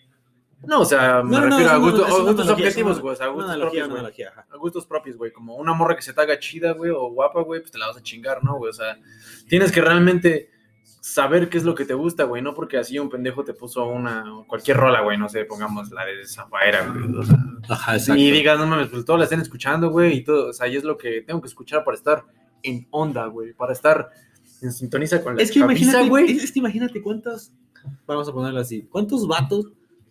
[0.66, 3.14] No, o sea, me No, refiero a, gusto- a gustos objetivos, güey.
[3.14, 4.32] O sea, a gustos analogía, propios, analogía.
[4.50, 5.32] A gustos propios, güey.
[5.32, 7.86] Como una morra que se te haga chida, güey, o guapa, güey, pues te la
[7.88, 8.70] vas a chingar, ¿no, güey?
[8.70, 8.98] O sea,
[9.48, 10.50] tienes que realmente
[11.00, 13.86] saber qué es lo que te gusta, güey, no porque así un pendejo te puso
[13.86, 17.36] una cualquier rola, güey, no sé, pongamos la de Zafaera, güey, o sea,
[17.68, 20.66] Ajá, y digas, no mames, pues todos la estén escuchando, güey, y todo, o sea,
[20.66, 22.24] y es lo que tengo que escuchar para estar
[22.64, 24.10] en onda, güey, para estar
[24.62, 26.30] en sintoniza con la Es que chaviza, imagínate, güey.
[26.38, 27.52] es que imagínate cuántos,
[28.04, 29.66] vamos a ponerlo así, cuántos vatos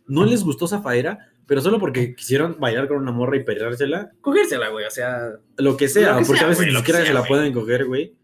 [0.07, 4.69] no les gustó Zafaera, pero solo porque quisieron bailar con una morra y perrársela, Cogérsela,
[4.69, 7.07] güey, o sea, lo que sea, Lo que porque sea, a veces ni siquiera que
[7.07, 7.29] se la güey.
[7.29, 8.15] pueden coger, güey.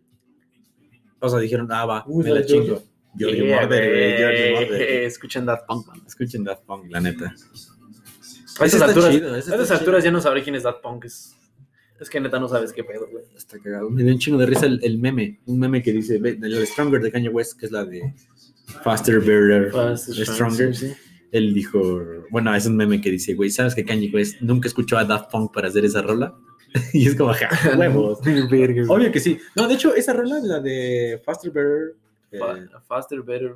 [1.19, 2.83] O sea, dijeron, ah, va, Uy, me la chingo.
[3.13, 5.03] Giorgio yeah, güey, Giorgio güey, Moroder.
[5.03, 6.01] escuchen Daft Punk, man.
[6.07, 7.35] Escuchen Daft Punk, la neta.
[8.59, 11.05] A está alturas, chido, a ya no sabré quién es Daft Punk.
[11.05, 11.35] Es,
[11.99, 13.23] es que neta no sabes qué pedo, güey.
[13.35, 13.89] Está cagado.
[13.89, 15.39] Me dio un chingo de risa el, el meme.
[15.45, 18.13] Un meme que dice, ve, el Stronger de Kanye West, que es la de
[18.83, 20.75] Faster, Better, Stronger.
[20.75, 20.93] Sí, sí.
[21.31, 21.81] Él dijo,
[22.29, 25.31] bueno, es un meme que dice, güey, ¿sabes que Kanye West nunca escuchó a Daft
[25.31, 26.35] Punk para hacer esa rola?
[26.93, 28.19] y es como, ja, huevos.
[28.89, 29.39] Obvio que sí.
[29.55, 31.95] No, de hecho, esa rola, la de Faster, Better,
[32.31, 33.55] eh, Fa- Faster, better.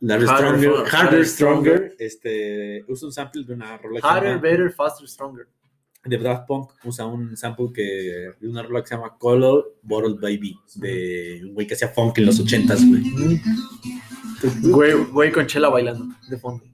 [0.00, 1.74] la de Harder, Stronger, Harder, Harder, Stronger.
[1.76, 5.46] Stronger, este, usa un sample de una rola Harder, better, faster, stronger.
[6.04, 10.16] De Daft Punk usa un sample que de una rola que se llama Color Bottle
[10.20, 13.02] Baby de un güey que hacía funk en los ochentas, güey.
[14.62, 16.64] Güey, güey con chela bailando de fondo.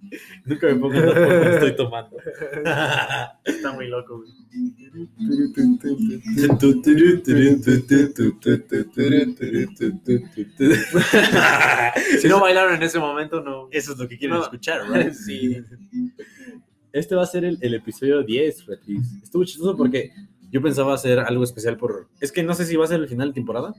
[0.45, 2.17] Nunca me pongo Daft Punk estoy tomando.
[3.45, 4.31] Está muy loco, güey.
[12.21, 13.69] Si no bailaron en ese momento, no.
[13.71, 14.83] Eso es lo que quieren escuchar,
[15.15, 15.57] Sí.
[16.97, 19.07] Este va a ser el, el episodio 10, Beatriz.
[19.23, 20.13] Estuvo chistoso porque
[20.51, 22.09] yo pensaba hacer algo especial por.
[22.21, 23.75] Es que no sé si va a ser el final de temporada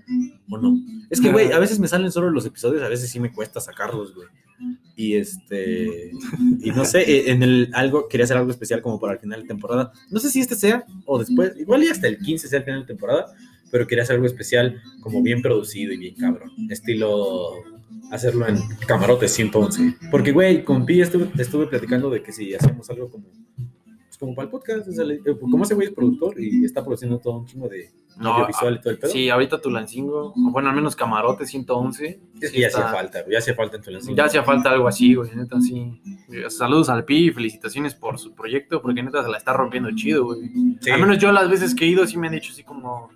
[0.49, 0.77] o no.
[1.09, 3.59] Es que, güey, a veces me salen solo los episodios, a veces sí me cuesta
[3.59, 4.27] sacarlos, güey.
[4.95, 6.11] Y este.
[6.61, 9.41] Y no sé, eh, en el algo, quería hacer algo especial como para el final
[9.41, 9.91] de temporada.
[10.11, 12.81] No sé si este sea o después, igual y hasta el 15 sea el final
[12.81, 13.33] de temporada,
[13.71, 16.51] pero quería hacer algo especial, como bien producido y bien cabrón.
[16.69, 17.53] Estilo
[18.11, 18.57] hacerlo en
[18.87, 19.95] camarote 111.
[20.11, 23.25] Porque, güey, con Pi estuve, estuve platicando de que si hacemos algo como,
[24.07, 26.65] pues, como para el podcast, o sea, le- eh, como ese güey es productor y
[26.65, 29.11] está produciendo todo un chingo de No, audiovisual y todo el pedo.
[29.11, 32.19] Sí, ahorita Tulancingo, bueno, al menos Camarote 111.
[32.41, 34.15] es que ya hacía falta, güey, ya hacía falta en Tulancingo.
[34.17, 36.01] Ya hacía falta algo así, güey, neta, sí.
[36.49, 40.25] Saludos al Pi y felicitaciones por su proyecto, porque neta se la está rompiendo chido,
[40.25, 40.49] güey.
[40.81, 40.89] Sí.
[40.89, 43.09] Al menos yo las veces que he ido sí me han dicho así como...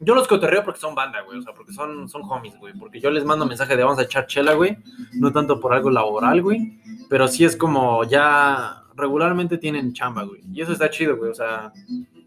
[0.00, 3.00] Yo los cotorreo porque son banda, güey, o sea, porque son, son homies, güey, porque
[3.00, 4.76] yo les mando mensaje de vamos a echar chela, güey,
[5.14, 6.78] no tanto por algo laboral, güey,
[7.08, 11.34] pero sí es como ya regularmente tienen chamba, güey, y eso está chido, güey, o
[11.34, 11.72] sea,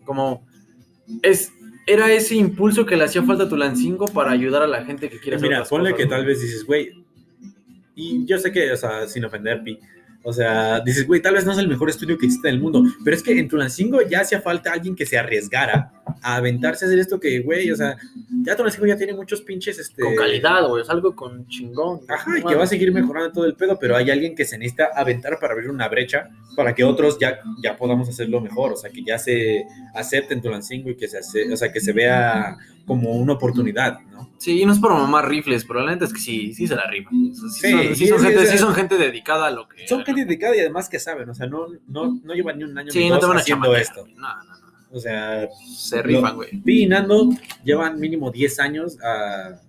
[0.06, 0.46] como
[1.22, 1.54] es...
[1.88, 5.20] Era ese impulso que le hacía falta a Tulancingo para ayudar a la gente que
[5.20, 6.18] quiere hacer Mira, ponle cosas, que güey.
[6.18, 7.04] tal vez dices, güey,
[7.96, 9.80] y yo sé que, o sea, sin ofender, Pi,
[10.30, 12.62] o sea, dices, güey, tal vez no es el mejor estudio que existe en el
[12.62, 16.86] mundo, pero es que en Tulancingo ya hacía falta alguien que se arriesgara a aventarse
[16.86, 17.98] a hacer esto que, güey, o sea,
[18.44, 20.04] ya Tulancingo ya tiene muchos pinches, este...
[20.04, 22.02] Con calidad, güey, es algo con chingón.
[22.08, 24.58] Ajá, y que va a seguir mejorando todo el pedo, pero hay alguien que se
[24.58, 28.76] necesita aventar para abrir una brecha para que otros ya, ya podamos hacerlo mejor, o
[28.78, 29.66] sea, que ya se
[29.96, 32.56] acepten Tulancingo y que se, hace, o sea, que se vea
[32.86, 34.30] como una oportunidad, ¿no?
[34.38, 36.76] Sí, y no es por mamar rifles, pero la neta es que sí, sí se
[36.76, 37.14] la rifan.
[37.36, 39.88] Sí, Sí, son, sí gente, esa- sí son gente dedicada a lo que.
[39.88, 42.78] Son gente dedicada y además que saben, o sea, no, no, no llevan ni un
[42.78, 44.06] año Sí, ni no dos te van a haciendo esto.
[44.16, 44.70] No, no, no.
[44.92, 46.58] O sea, Se rifan, güey.
[46.62, 47.30] Pi y Nando
[47.64, 49.60] llevan mínimo 10 años a,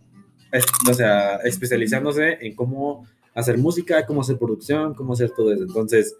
[0.88, 5.62] o sea, especializándose en cómo hacer música, cómo hacer producción, cómo hacer todo eso.
[5.64, 6.14] Entonces,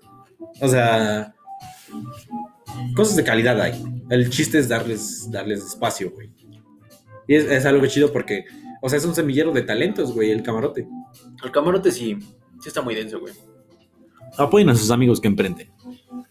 [0.60, 1.34] o sea,
[2.94, 3.82] cosas de calidad hay.
[4.10, 6.30] El chiste es darles, darles espacio, güey.
[7.30, 8.44] Y es, es algo chido porque,
[8.82, 10.88] o sea, es un semillero de talentos, güey, el camarote.
[11.44, 12.18] El camarote sí,
[12.60, 13.32] sí está muy denso, güey.
[14.36, 15.70] Apoyen a sus amigos que emprenden.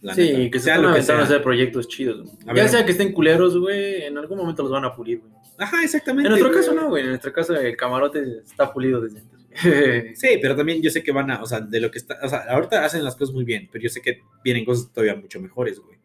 [0.01, 0.51] la Sí, neta.
[0.51, 2.23] que se sea lo que aventando a hacer proyectos chidos.
[2.23, 2.35] güey.
[2.43, 2.69] A Ya ver.
[2.69, 5.31] sea que estén culeros, güey, en algún momento los van a pulir, güey.
[5.57, 6.27] Ajá, exactamente.
[6.27, 6.61] En nuestro güey.
[6.61, 7.03] caso no, güey.
[7.03, 9.39] En nuestro caso el camarote está pulido desde antes.
[9.63, 10.15] güey.
[10.17, 12.27] Sí, pero también yo sé que van a, o sea, de lo que está, o
[12.27, 15.39] sea, ahorita hacen las cosas muy bien, pero yo sé que vienen cosas todavía mucho
[15.39, 15.97] mejores, güey.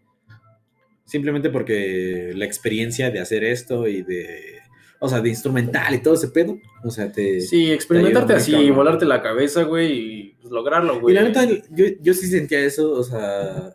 [1.04, 4.58] Simplemente porque la experiencia de hacer esto y de,
[5.04, 7.40] o sea, de instrumental y todo ese pedo, o sea, te...
[7.42, 11.14] Sí, experimentarte Te así, volarte la cabeza, güey, y pues, lograrlo, Y güey.
[11.14, 13.74] la neta, yo, yo sí sentía eso, o sea,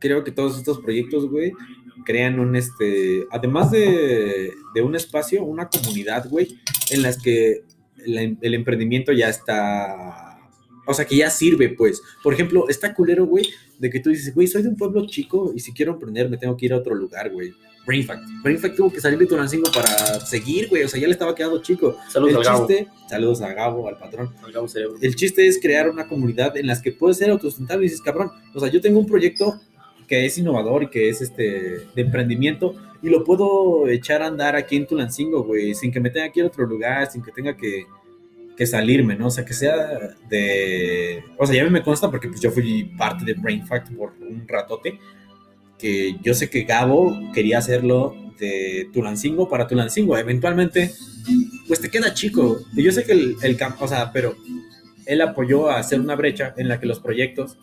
[0.00, 1.52] creo que todos estos proyectos, güey,
[2.04, 6.58] crean un, este, además de, de un espacio, una comunidad, güey,
[6.90, 7.62] en las que
[8.04, 10.40] la- el emprendimiento ya está,
[10.86, 12.02] o sea, que ya sirve, pues.
[12.22, 13.46] Por ejemplo, está culero, güey,
[13.78, 16.36] de que tú dices, güey, soy de un pueblo chico y si quiero emprender me
[16.36, 17.52] tengo que ir a otro lugar, güey.
[17.88, 18.22] Brainfact.
[18.42, 21.62] Brainfact tuvo que salir de Tulancingo para seguir, güey, o sea, ya le estaba quedando
[21.62, 21.96] chico.
[22.10, 22.66] Saludos el al Gabo.
[22.66, 24.34] chiste, saludos a Gabo, al patrón.
[24.44, 24.98] Al Gabo Cerebro.
[25.00, 28.30] El chiste es crear una comunidad en las que puedes ser autosustentable y dices, cabrón,
[28.54, 29.58] o sea, yo tengo un proyecto
[30.06, 34.54] que es innovador y que es este de emprendimiento y lo puedo echar a andar
[34.54, 37.32] aquí en Tulancingo, güey, sin que me tenga que ir a otro lugar, sin que
[37.32, 37.86] tenga que,
[38.54, 39.28] que salirme, ¿no?
[39.28, 41.24] O sea, que sea de...
[41.38, 44.46] O sea, ya me consta porque pues yo fui parte de Brain Fact por un
[44.46, 44.98] ratote,
[45.78, 50.16] que yo sé que Gabo quería hacerlo de Tulancingo para Tulancingo.
[50.16, 50.92] Eventualmente,
[51.66, 52.60] pues te queda chico.
[52.74, 54.36] Yo sé que el, campo, o sea, pero
[55.06, 57.56] él apoyó a hacer una brecha en la que los proyectos,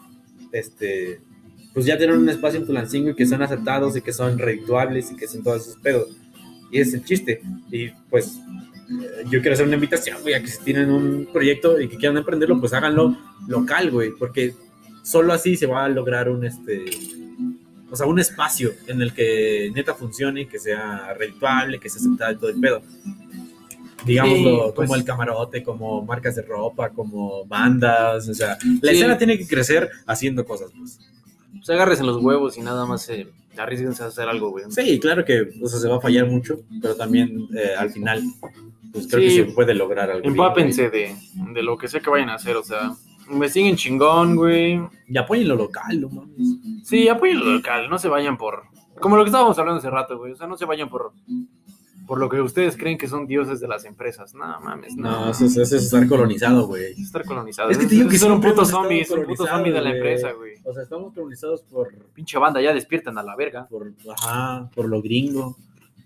[0.51, 1.19] este,
[1.73, 5.11] pues ya tienen un espacio en Tulancingo y que son aceptados y que son redituables
[5.11, 6.09] y que son todos esos pedos.
[6.71, 7.41] Y es el chiste.
[7.71, 8.39] Y pues
[9.29, 12.17] yo quiero hacer una invitación, güey, a que si tienen un proyecto y que quieran
[12.17, 14.53] emprenderlo, pues háganlo local, güey, porque
[15.03, 16.85] solo así se va a lograr un, este,
[17.95, 22.35] o sea, un espacio en el que neta funcione, que sea redituable, que sea aceptable
[22.37, 22.81] todo el pedo.
[24.05, 28.91] Digámoslo, Sí, pues- como el camarote, como marcas de ropa, como bandas, o sea, la
[28.91, 28.97] Sí.
[28.97, 30.99] escena tiene que crecer haciendo cosas, pues.
[31.53, 33.27] Pues agárrense los huevos y nada más eh,
[33.57, 34.65] arriesguense a hacer algo, güey.
[34.69, 38.21] Sí, claro que o sea, se va a fallar mucho, pero también eh, al final,
[38.91, 39.37] pues creo Sí.
[39.37, 40.21] que se puede lograr algo.
[40.21, 41.15] bien, Empápense de,
[41.53, 42.91] de lo que sea que vayan a hacer, o sea,
[43.29, 44.79] investiguen chingón, güey.
[45.07, 46.55] Y apoyen lo local, no mames.
[46.83, 48.63] Sí, apoyen lo local, no se vayan por...
[48.99, 50.31] Como lo que estábamos hablando hace rato, güey.
[50.31, 51.11] O sea, no se vayan por,
[52.07, 54.33] por lo que ustedes creen que son dioses de las empresas.
[54.33, 55.25] No, mames, no.
[55.25, 56.93] No, eso, es- eso es estar colonizado, güey.
[56.93, 57.69] Es estar colonizado.
[57.71, 59.91] Es que te digo que son un puto zombie, es un puto zombie de la
[59.93, 60.53] empresa, güey.
[60.63, 63.67] O sea, estamos colonizados por, Pinche banda, ya despiertan a la verga.
[63.67, 65.57] por, ajá, por lo gringo,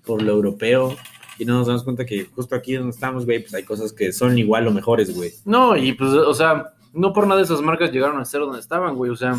[0.04, 0.96] por lo europeo,
[1.38, 4.12] y no nos damos cuenta que justo aquí donde estamos, güey, pues hay cosas que
[4.12, 5.32] son igual o mejores, güey.
[5.46, 8.96] No, y pues, o sea, no por nada esas marcas llegaron a ser donde estaban,
[8.96, 9.12] güey.
[9.12, 9.36] O sea,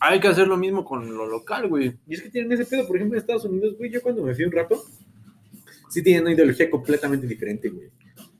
[0.00, 1.96] hay que hacer lo mismo con lo local, güey.
[2.06, 4.34] Y es que tienen ese pedo, por ejemplo, en Estados Unidos, güey, yo cuando me
[4.34, 4.84] fui un rato,
[5.90, 7.88] sí tienen una ideología completamente diferente, güey.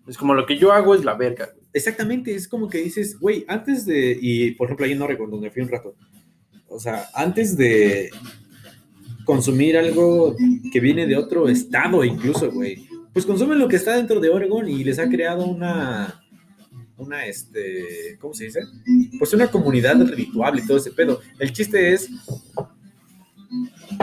[0.07, 1.65] Es como lo que yo hago es la verga, güey.
[1.73, 5.51] Exactamente, es como que dices, güey, antes de, y por ejemplo ahí en Oregon, donde
[5.51, 5.97] fui un rato,
[6.69, 8.11] o sea, antes de
[9.25, 10.37] consumir algo
[10.73, 14.69] que viene de otro estado incluso, güey, pues consumen lo que está dentro de Oregon
[14.69, 16.24] y les ha creado una,
[16.97, 18.61] una, este, ¿cómo se dice?
[19.19, 21.21] Pues una comunidad ritual y todo ese pedo.
[21.39, 22.09] El chiste es,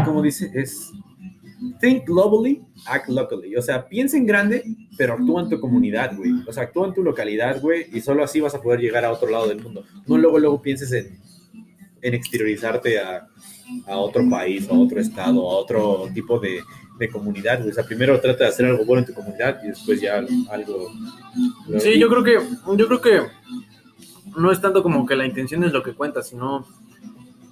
[0.04, 0.92] como dice, es
[1.80, 3.56] think globally, act locally.
[3.56, 4.64] O sea, piensa en grande,
[4.98, 6.32] pero actúa en tu comunidad, güey.
[6.48, 9.12] O sea, actúa en tu localidad, güey, y solo así vas a poder llegar a
[9.12, 9.86] otro lado del mundo.
[10.08, 11.18] No luego, luego pienses en,
[12.02, 13.28] en exteriorizarte a,
[13.88, 16.60] a otro país, a otro estado, a otro tipo de,
[17.02, 17.66] de comunidad.
[17.68, 20.92] O sea, primero trata de hacer algo bueno en tu comunidad y después ya algo...
[21.80, 22.40] Sí, yo creo que,
[22.78, 23.22] yo creo que
[24.38, 26.66] no es tanto como que la intención es lo que cuenta, sino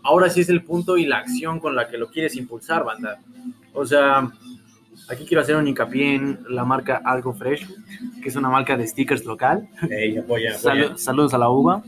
[0.03, 3.19] ahora sí es el punto y la acción con la que lo quieres impulsar, banda.
[3.73, 4.31] O sea,
[5.09, 7.67] aquí quiero hacer un hincapié en la marca Algo Fresh,
[8.21, 9.67] que es una marca de stickers local.
[10.23, 10.97] Apoya, apoya.
[10.97, 11.83] Saludos a la uva.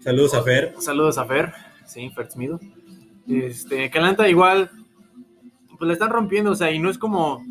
[0.00, 0.74] Saludos a Fer.
[0.78, 1.52] Saludos a Fer,
[1.86, 2.60] sí, Fer Smido.
[3.28, 4.70] Este, que la neta igual,
[5.78, 7.44] pues la están rompiendo, o sea, y no es como,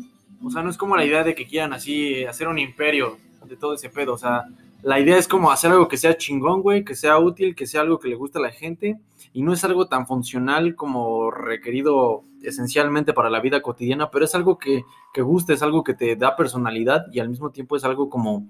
[0.44, 3.16] o sea, no es como la idea de que quieran así hacer un imperio
[3.46, 4.44] de todo ese pedo, o sea,
[4.82, 7.80] la idea es como hacer algo que sea chingón, güey, que sea útil, que sea
[7.80, 8.98] algo que le guste a la gente,
[9.32, 14.34] y no es algo tan funcional como requerido esencialmente para la vida cotidiana, pero es
[14.34, 17.84] algo que, que gusta, es algo que te da personalidad y al mismo tiempo es
[17.84, 18.46] algo como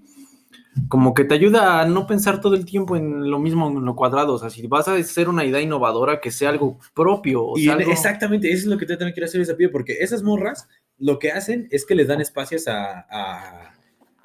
[0.87, 3.95] como que te ayuda a no pensar todo el tiempo en lo mismo, en lo
[3.95, 4.33] cuadrado.
[4.35, 7.43] O sea, si vas a hacer una idea innovadora, que sea algo propio.
[7.45, 9.55] O Y sea, en- algo- exactamente, eso es lo que yo también quiero hacer ese
[9.55, 13.73] pido, porque esas morras lo que hacen es que les dan espacios a, a-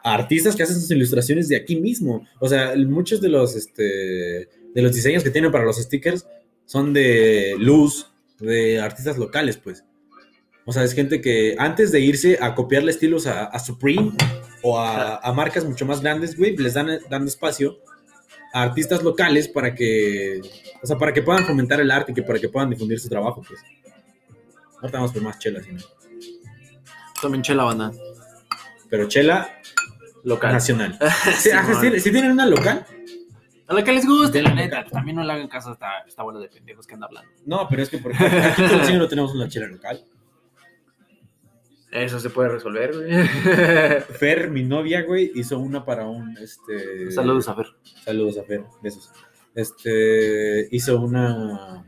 [0.02, 2.26] a artistas que hacen sus ilustraciones de aquí mismo.
[2.40, 6.26] O sea, muchos de los, este, de los diseños que tienen para los stickers
[6.66, 9.84] son de luz, de artistas locales, pues.
[10.66, 14.12] O sea, es gente que antes de irse a copiarle estilos a, a Supreme
[14.66, 17.76] o a, a marcas mucho más grandes, güey, les dan, dan espacio
[18.52, 20.40] a artistas locales para que,
[20.82, 23.08] o sea, para que puedan fomentar el arte y que para que puedan difundir su
[23.08, 23.60] trabajo, pues.
[24.80, 25.80] Ahorita vamos por más chelas, ¿no?
[27.20, 27.92] Tomen chela, banda.
[28.88, 29.48] pero chela
[30.24, 30.52] Local.
[30.52, 30.98] nacional.
[31.38, 31.50] Sí,
[32.00, 32.86] sí tienen una local.
[33.66, 34.84] A la que les guste, la neta.
[34.84, 37.30] también no le hagan caso a esta, esta bola de pendejos que anda hablando.
[37.46, 38.38] No, pero es que por ejemplo,
[38.80, 40.04] aquí en no tenemos una chela local.
[41.94, 43.08] Eso se puede resolver, güey.
[44.18, 47.12] Fer, mi novia, güey, hizo una para un, este...
[47.12, 47.66] Saludos a Fer.
[48.04, 49.12] Saludos a Fer, besos.
[49.54, 51.86] Este, hizo una,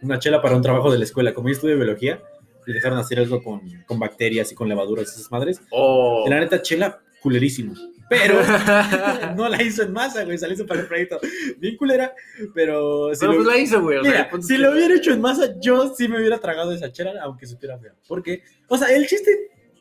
[0.00, 1.34] una chela para un trabajo de la escuela.
[1.34, 2.22] Como yo estudio biología,
[2.64, 5.60] le dejaron hacer algo con, con bacterias y con levaduras y esas madres.
[5.70, 6.24] Oh.
[6.26, 7.74] La neta, chela culerísimo.
[8.10, 8.34] Pero
[9.36, 11.18] no la hizo en masa, güey, salió para el proyecto.
[11.58, 12.12] Bien culera,
[12.52, 13.14] pero...
[13.14, 13.98] si Pero lo- pues la hizo, güey.
[13.98, 17.12] o sea, si lo hubiera hecho en masa, yo sí me hubiera tragado esa chela,
[17.22, 17.94] aunque supiera feo.
[18.08, 19.30] Porque, o sea, el chiste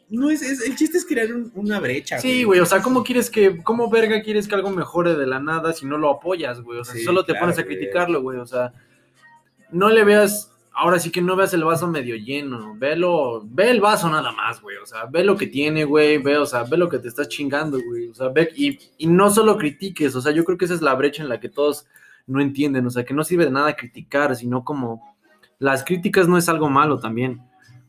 [0.09, 2.19] no es, es- el chiste es crear un- una brecha.
[2.19, 5.39] Sí, güey, o sea, ¿cómo quieres que, cómo verga quieres que algo mejore de la
[5.39, 6.80] nada si no lo apoyas, güey?
[6.80, 8.73] O sea, Sí, si solo te claro, pones a criticarlo, güey, o sea,
[9.71, 13.82] no le veas, ahora sí que no veas el vaso medio lleno, velo, ve el
[13.82, 16.77] vaso nada más, güey, o sea, ve lo que tiene, güey, ve, o sea, ve
[16.77, 20.21] lo que te estás chingando, güey, o sea, ve, y, y no solo critiques, o
[20.21, 21.86] sea, yo creo que esa es la brecha en la que todos
[22.27, 25.15] no entienden, o sea, que no sirve de nada criticar, sino como,
[25.59, 27.41] las críticas no es algo malo también.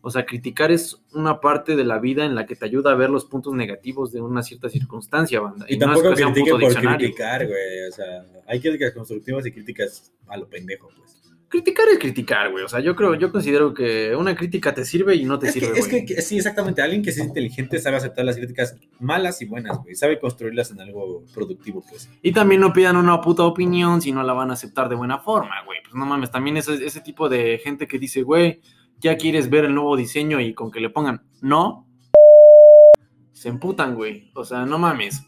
[0.03, 2.95] O sea, criticar es una parte de la vida en la que te ayuda a
[2.95, 5.67] ver los puntos negativos de una cierta circunstancia, banda.
[5.69, 6.99] Y no es tampoco un critiquen por diccionario.
[6.99, 7.89] criticar, güey.
[7.89, 11.20] O sea, hay críticas constructivas y críticas a lo pendejo, pues.
[11.51, 12.63] Criticar es criticar, güey.
[12.65, 15.55] O sea, yo creo, yo considero que una crítica te sirve y no te Es
[15.55, 16.81] que, sirve, es que, que- sí, exactamente.
[16.81, 19.97] Alguien que es inteligente sabe aceptar las críticas malas y buenas, güey.
[19.97, 22.09] Sabe construirlas en algo productivo, pues.
[22.23, 25.19] Y también no pidan una puta opinión si no la van a aceptar de buena
[25.19, 25.81] forma, güey.
[25.83, 28.61] Pues no mames, también ese, ese tipo de gente que dice, güey,
[29.01, 31.89] ya quieres ver el nuevo diseño y con que le pongan no,
[33.33, 34.31] se emputan, güey.
[34.35, 35.23] O sea, no mames.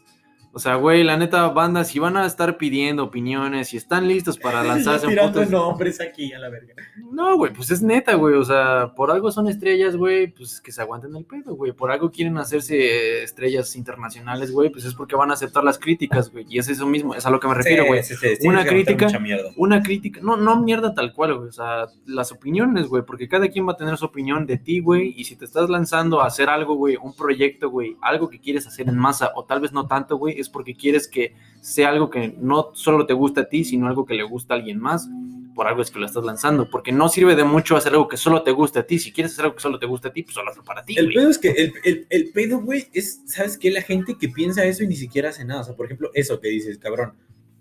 [0.55, 4.37] O sea, güey, la neta, banda, si van a estar pidiendo opiniones, si están listos
[4.37, 5.51] para lanzarse tirando puto...
[5.51, 6.75] nombres aquí a la verga.
[7.11, 8.35] No, güey, pues es neta, güey.
[8.35, 11.71] O sea, por algo son estrellas, güey, pues que se aguanten el pedo, güey.
[11.71, 16.31] Por algo quieren hacerse estrellas internacionales, güey, pues es porque van a aceptar las críticas,
[16.31, 16.45] güey.
[16.47, 18.03] Y es eso mismo, es a lo que me refiero, güey.
[18.03, 19.49] Sí, sí, sí, Una crítica- mucha mierda.
[19.57, 21.49] Una crítica, no, no mierda tal cual, güey.
[21.49, 24.81] O sea, las opiniones, güey, porque cada quien va a tener su opinión de ti,
[24.81, 25.15] güey.
[25.17, 28.67] Y si te estás lanzando a hacer algo, güey, un proyecto, güey, algo que quieres
[28.67, 32.09] hacer en masa, o tal vez no tanto, güey, es porque quieres que sea algo
[32.09, 35.09] que no solo te gusta a ti, sino algo que le gusta a alguien más.
[35.55, 38.17] Por algo es que lo estás lanzando, porque no sirve de mucho hacer algo que
[38.17, 38.97] solo te guste a ti.
[38.97, 40.95] Si quieres hacer algo que solo te guste a ti, pues solo hazlo para ti,
[40.97, 41.15] El güey.
[41.17, 43.69] pedo es que el, el, el pedo, güey, es, ¿sabes qué?
[43.69, 45.61] La gente que piensa eso y ni siquiera hace nada.
[45.61, 47.13] O sea, por ejemplo, eso que dices, cabrón.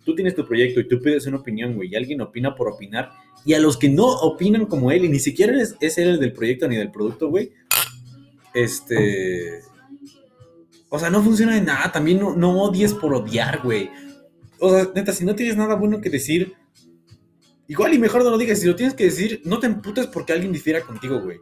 [0.04, 3.10] tú tienes tu proyecto y tú pides una opinión, güey, y alguien opina por opinar,
[3.44, 6.18] y a los que no opinan como él, y ni siquiera es, es él el
[6.18, 7.52] del proyecto ni del producto, güey,
[8.54, 9.60] este...
[10.94, 13.88] O sea, no funciona de nada, también no, no odies por odiar, güey.
[14.58, 16.52] O sea, neta, si no tienes nada bueno que decir,
[17.66, 20.34] igual y mejor no lo digas, si lo tienes que decir, no te emputes porque
[20.34, 21.38] alguien difiera contigo, güey.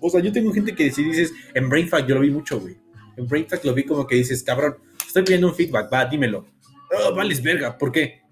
[0.00, 2.76] O sea, yo tengo gente que si dices, en Brainfact yo lo vi mucho, güey.
[3.16, 6.46] En Brainfact lo vi como que dices, cabrón, estoy pidiendo un feedback, va, dímelo.
[6.90, 8.22] Oh, vales verga, ¿por qué?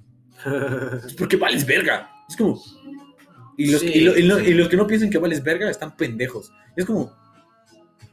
[0.42, 2.10] Pues porque vales verga.
[2.28, 2.58] Es como.
[3.58, 4.46] Y los, Sí, y lo- y lo- sí.
[4.46, 6.50] y los que no piensan que vales verga están pendejos.
[6.76, 7.12] Es como.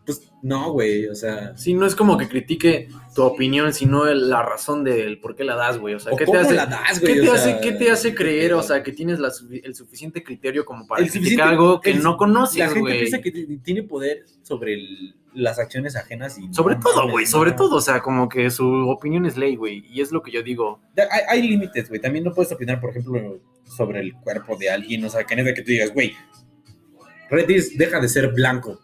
[0.08, 1.56] Pues no, güey, o sea.
[1.58, 5.56] Sí, no es como que critique tu opinión, sino la razón del por qué la
[5.56, 5.96] das, güey.
[5.96, 6.70] O sea, ¿qué te hace, la?
[7.02, 9.32] ¿qué te, hace, ¿qué te hace creer, o sea, que tienes la
[9.64, 13.00] el suficiente criterio como para criticar algo que el- no La conoces, gente güey?
[13.00, 13.32] piensa que
[13.62, 16.54] tiene poder sobre el- las acciones ajenas y.
[16.54, 17.32] Sobre no todo, güey, no.
[17.32, 19.84] sobre todo, o sea, como que su opinión es ley, güey.
[19.92, 20.80] Y es lo que yo digo.
[21.12, 22.00] Hay, hay límites, güey.
[22.00, 23.42] También no puedes opinar, por ejemplo,
[23.76, 25.04] sobre el cuerpo de alguien.
[25.04, 26.14] O sea, que neta que tú digas, güey,
[27.30, 28.80] Redis deja de ser blanco.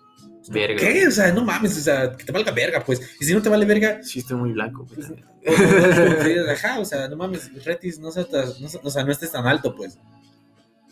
[0.50, 0.78] Verga.
[0.80, 1.08] ¿Qué?
[1.08, 3.02] O sea, no mames, o sea, que te valga verga, pues.
[3.20, 5.12] Y si no te vale verga, Sí, estoy muy blanco, pues,
[6.52, 9.46] ajá, o sea, no mames, Redis no, seas tan- no, o sea, no estés tan
[9.46, 9.98] alto, pues.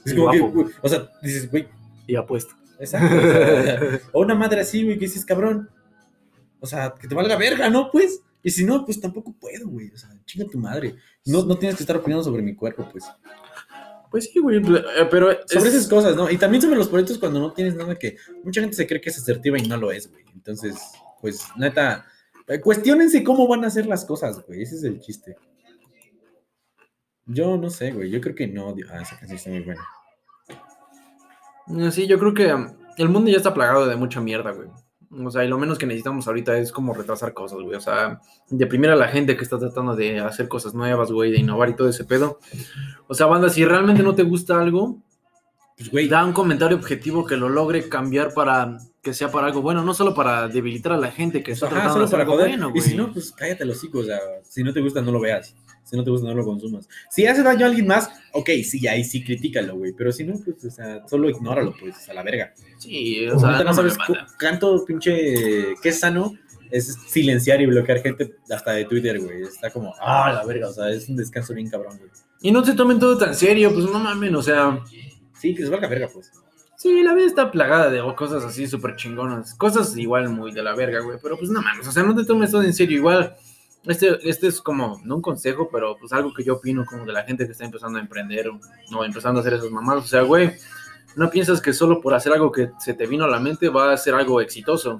[0.05, 0.69] Es Y como que, guapo.
[0.81, 1.67] o sea, dices, güey,
[2.07, 2.55] Y apuesto.
[2.79, 3.15] exacto.
[3.15, 3.79] o, sea,
[4.13, 5.69] o una madre así, güey, que dices, cabrón.
[6.59, 7.89] O sea, que te valga verga, ¿no?
[7.91, 8.21] Pues.
[8.43, 9.89] Y si no, pues tampoco puedo, güey.
[9.91, 10.95] O sea, chinga tu madre.
[11.25, 13.03] No, no tienes que estar opinando sobre mi cuerpo, pues.
[14.11, 15.31] Pues sí, güey, eh, pero...
[15.47, 16.29] Sobre es- esas cosas, ¿no?
[16.29, 18.17] Y también sobre los proyectos cuando no tienes nada que...
[18.43, 20.25] Mucha gente se cree que es asertiva y no lo es, güey.
[20.33, 20.75] Entonces,
[21.21, 22.05] pues, neta,
[22.47, 24.63] eh, cuestionense cómo van a hacer las cosas, güey.
[24.63, 25.37] Ese es el chiste.
[27.25, 28.09] Yo no sé, güey.
[28.09, 28.75] Yo creo que no.
[28.91, 29.81] Ah, esa canción está muy buena.
[31.91, 34.67] Sí, yo creo que um, el mundo ya está plagado de mucha mierda, güey.
[35.13, 37.75] O sea, y lo menos que necesitamos ahorita es como retrasar cosas, güey.
[37.75, 41.39] O sea, deprimir a la gente que está tratando de hacer cosas nuevas, güey, de
[41.39, 42.39] innovar y todo ese pedo.
[43.07, 45.01] O sea, banda, si realmente no te gusta algo,
[45.77, 49.61] Pues, güey, da un comentario objetivo que lo logre cambiar para que sea para algo
[49.63, 52.19] bueno, no solo para debilitar a la gente que está ajá, tratando solo de hacer
[52.19, 52.49] para algo joder.
[52.49, 52.81] bueno, y güey.
[52.83, 53.99] si no, pues cállate los hocico.
[53.99, 55.55] O sea, si no te gusta, no lo veas.
[55.83, 56.87] Si no te gusta, no lo consumas.
[57.09, 59.93] Si hace daño a alguien más, ok, sí, ahí sí, critícalo, güey.
[59.93, 62.53] Pero si no, pues, o sea, solo ignóralo, pues, a la verga.
[62.77, 63.97] Sí, o sea, no no sabes
[64.39, 66.33] cuánto pinche es sano
[66.71, 69.43] es silenciar y bloquear gente hasta de Twitter, güey.
[69.43, 72.09] Está como, ah, la verga, o sea, es un descanso bien cabrón, güey.
[72.41, 74.79] Y no se tomen todo tan serio, pues no mamen, o sea...
[75.37, 76.31] Sí, que se valga verga, pues.
[76.77, 79.55] Sí, la vida está plagada de cosas así súper chingonas.
[79.55, 81.17] Cosas igual muy de la verga, güey.
[81.21, 82.97] Pero pues no mames, o sea, no te tomes todo en serio.
[82.97, 83.35] Igual,
[83.85, 87.13] este, este es como, no un consejo, pero pues algo que yo opino como de
[87.13, 88.59] la gente que está empezando a emprender o
[88.91, 90.05] no, empezando a hacer esas mamadas.
[90.05, 90.51] O sea, güey,
[91.15, 93.91] no piensas que solo por hacer algo que se te vino a la mente va
[93.91, 94.99] a ser algo exitoso.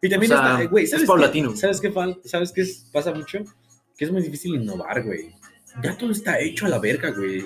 [0.00, 1.50] Y también O sea, está, eh, güey, es ¿sabes paulatino.
[1.52, 1.56] Qué?
[1.58, 1.92] ¿Sabes qué
[2.24, 3.38] ¿Sabes qué es- pasa mucho?
[3.96, 5.34] Que es muy difícil innovar, güey.
[5.82, 7.44] Ya todo está hecho a la verga, güey.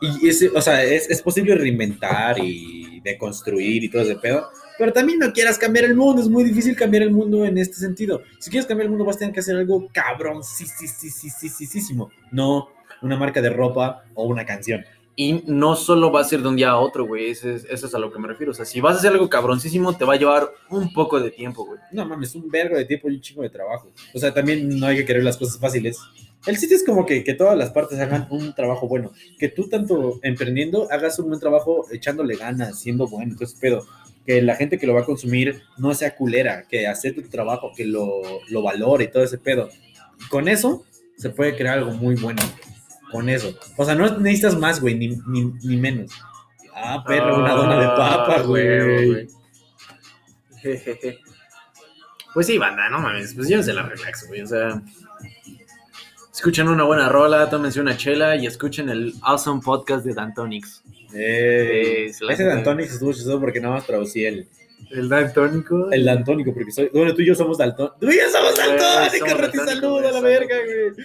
[0.00, 4.48] Y ese, o sea, es, es posible reinventar y deconstruir y todo ese pedo.
[4.82, 7.76] Pero también no quieras cambiar el mundo, es muy difícil cambiar el mundo en este
[7.76, 8.22] sentido.
[8.40, 11.08] Si quieres cambiar el mundo vas a tener que hacer algo cabrón, sí, sí, sí,
[11.08, 11.96] sí, sí, sí, sí, sí,
[12.32, 12.66] No
[13.00, 14.84] una marca de ropa o una canción.
[15.14, 17.30] Y no solo va a ser de un día a otro, güey.
[17.30, 18.50] Eso es, eso es a lo que me refiero.
[18.50, 21.30] O sea, si vas a hacer algo cabroncísimo, te va a llevar un poco de
[21.30, 21.78] tiempo, güey.
[21.92, 23.92] No mames, un vergo de tiempo y un chingo de trabajo.
[24.12, 25.96] O sea, también no hay que querer las cosas fáciles.
[26.44, 29.12] El sitio es como que, que todas las partes hagan un trabajo bueno.
[29.38, 33.30] Que tú, tanto emprendiendo, hagas un buen trabajo echándole ganas, siendo bueno.
[33.30, 33.86] Entonces, pedo.
[34.26, 36.64] Que la gente que lo va a consumir no sea culera.
[36.68, 39.68] Que acepte tu trabajo, que lo, lo valore y todo ese pedo.
[40.20, 40.84] Y con eso
[41.16, 42.42] se puede crear algo muy bueno.
[43.10, 43.54] Con eso.
[43.76, 46.10] O sea, no necesitas más, güey, ni, ni, ni menos.
[46.74, 49.28] Ah, perro, una dona de papa, Ah, güey.
[52.34, 54.82] Pues sí, banda, no mames, pues llévense la relax, güey, o sea...
[56.32, 60.82] Escuchen una buena rola, tómense una chela y escuchen el awesome podcast de Dantonix.
[61.14, 64.48] Eh, Sí, ese Antonix estuvo chistoso porque nada más traducí el,
[64.90, 65.90] ¿El Dantónico?
[65.90, 67.98] el daltónico, porque soy, bueno, tú y yo somos daltónicos.
[67.98, 69.38] ¡Tú y yo somos daltónicos!
[69.38, 71.04] ¡Rati, güey, a la verga, güey!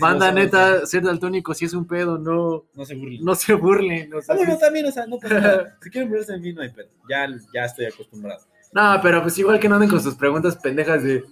[0.00, 3.24] Banda, neta, ser daltónico sí es un pedo, no, No se burlen.
[3.24, 4.14] no se burlen.
[4.14, 5.78] o sea, también, o sea, no pasa nada.
[5.82, 6.88] Si quieren burlarse de mí, no hay pedo.
[7.08, 8.40] Ya, ya estoy acostumbrado.
[8.72, 11.24] No, pero pues igual que no anden con sus preguntas pendejas de...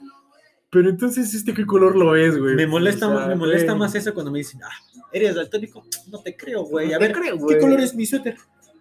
[0.70, 2.54] Pero entonces, ¿este qué color lo es, güey?
[2.56, 3.78] Me molesta, O sea, más, me molesta güey.
[3.78, 4.70] más eso cuando me dicen, ah,
[5.12, 5.84] ¿eres daltónico?
[6.10, 6.88] No te creo, güey.
[6.90, 7.60] No A te ver, creo, ¿qué güey.
[7.60, 8.36] color es mi suéter?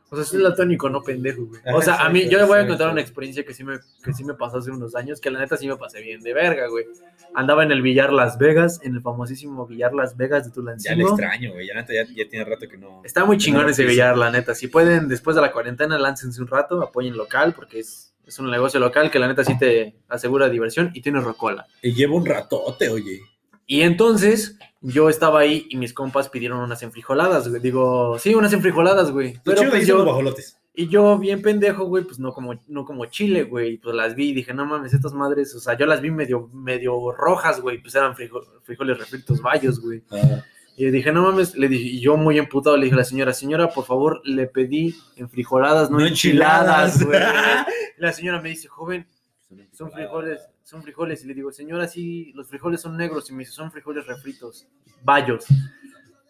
[0.09, 1.61] O sea, soy daltónico, no pendejo, güey.
[1.65, 3.79] Ajá, O sea, a mí, yo le voy a contar una experiencia que sí, me,
[4.03, 6.33] que sí me pasó hace unos años, que la neta sí me pasé bien de
[6.33, 6.85] verga, güey.
[7.33, 10.53] Andaba en el Villar Las Vegas, en el famosísimo Villar Las Vegas de Ya le
[10.53, 11.09] Tulancingo.
[11.09, 11.67] extraño, güey.
[11.67, 13.01] Ya, neta, ya, ya tiene rato que no.
[13.03, 14.53] Está muy chingón No, ese sí, billar, la neta.
[14.55, 18.49] Si pueden, después de la cuarentena, láncense un rato, apoyen local, porque es, es un
[18.49, 21.67] negocio local que la neta sí te asegura diversión y tiene rocola.
[21.81, 23.21] Y lleva un ratote, oye.
[23.67, 27.61] Y entonces, yo estaba ahí y mis compas pidieron unas enfrijoladas, güey.
[27.61, 29.39] Digo, sí, unas enfrijoladas, güey.
[29.43, 30.03] Pero pues yo...
[30.03, 30.57] guajolotes.
[30.75, 33.77] y yo, bien pendejo, güey, pues no como, no como chile, güey.
[33.77, 36.47] Pues las vi y dije, no mames, estas madres, o sea, yo las vi medio,
[36.53, 37.81] medio rojas, güey.
[37.81, 40.03] Pues eran frijo- frijoles refritos bayos, güey.
[40.11, 40.43] Ah,
[40.77, 43.05] Y yo dije, no mames, le dije, y yo muy emputado le dije a la
[43.05, 47.17] señora, señora, por favor, le pedí enfrijoladas, no, No enchiladas, güey.
[47.17, 49.07] Y la señora me dice, joven,
[49.71, 51.23] son frijoles, son frijoles.
[51.23, 53.29] Y le digo, señora, sí, los frijoles son negros.
[53.29, 54.67] Y me dice, son frijoles refritos,
[55.01, 55.45] bayos.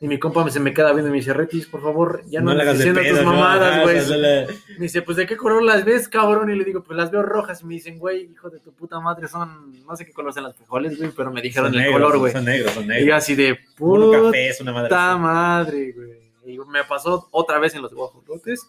[0.06, 2.40] Y mi compa me- se me queda viendo y me dice, Retis, por favor, ya
[2.40, 4.06] no, le andes hagas diciendo tus no, mamadas, güey.
[4.22, 4.46] la-
[4.78, 6.52] Me dice, pues, ¿de qué color las ves, cabrón?
[6.52, 7.62] Y le digo, pues, las veo rojas.
[7.62, 10.44] Y me dicen, güey, hijo de tu puta madre, son, no sé qué color son
[10.44, 12.34] las frijoles, güey, pero me dijeron son el negros, color, güey.
[12.34, 13.18] Son negros, son Y yo negros.
[13.18, 14.90] así de, Uno puta café es una madre.
[14.90, 16.54] puta madre, güey.
[16.54, 18.68] Y me pasó otra vez en los guajolotes.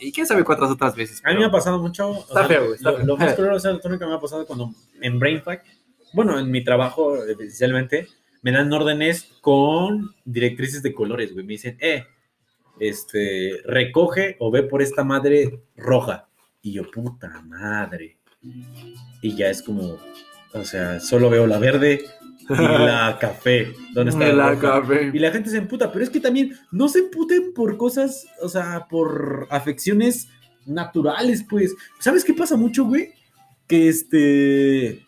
[0.00, 1.22] Y quién sabe cuántas otras veces.
[1.24, 2.10] A mí me ha pasado mucho.
[2.10, 3.06] o Está feo, güey, está lo, feo.
[3.06, 5.66] lo más culero de autónomo que me ha pasado cuando en BrainFact,
[6.12, 8.06] bueno, en mi trabajo especialmente,
[8.42, 11.44] me dan órdenes con directrices de colores, güey.
[11.44, 12.04] Me dicen, eh,
[12.80, 16.28] este, recoge o ve por esta madre roja.
[16.62, 18.18] Y yo, puta madre.
[19.22, 19.98] Y ya es como,
[20.52, 22.04] o sea, solo veo la verde
[22.48, 23.74] y la café.
[23.92, 25.10] ¿Dónde está la acabé.
[25.12, 28.48] Y la gente se emputa, pero es que también no se emputen por cosas, o
[28.48, 30.28] sea, por afecciones
[30.66, 31.74] naturales, pues.
[31.98, 33.12] ¿Sabes qué pasa mucho, güey?
[33.66, 35.04] Que este.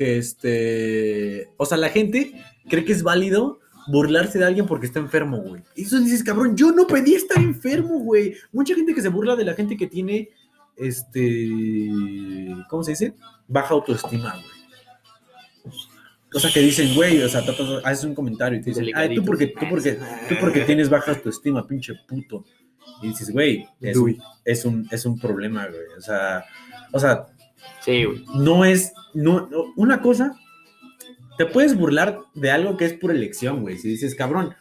[0.00, 1.50] Que este.
[1.58, 2.32] O sea, la gente
[2.70, 5.62] cree que es válido burlarse de alguien porque está enfermo, güey.
[5.76, 8.34] Y eso dices, cabrón, yo no pedí estar enfermo, güey.
[8.50, 10.30] Mucha gente que se burla de la gente que tiene.
[10.74, 11.50] Este.
[12.70, 13.14] ¿Cómo se dice?
[13.46, 15.74] Baja autoestima, güey.
[16.32, 17.44] O sea, que dicen, güey, o sea,
[17.84, 19.98] haces un comentario y te dicen, ay, tú porque, tú porque,
[20.30, 22.46] tú porque tienes baja autoestima, pinche puto.
[23.02, 23.98] Y dices, güey, es,
[24.46, 25.98] es un, es un problema, güey.
[25.98, 26.42] O sea,
[26.90, 27.26] o sea,
[27.84, 28.24] Sí, güey.
[28.34, 30.34] no es, no, no- una cosa,
[31.38, 33.78] te puedes burlar de algo que es por elección, güey.
[33.78, 34.54] Si dices, cabrón,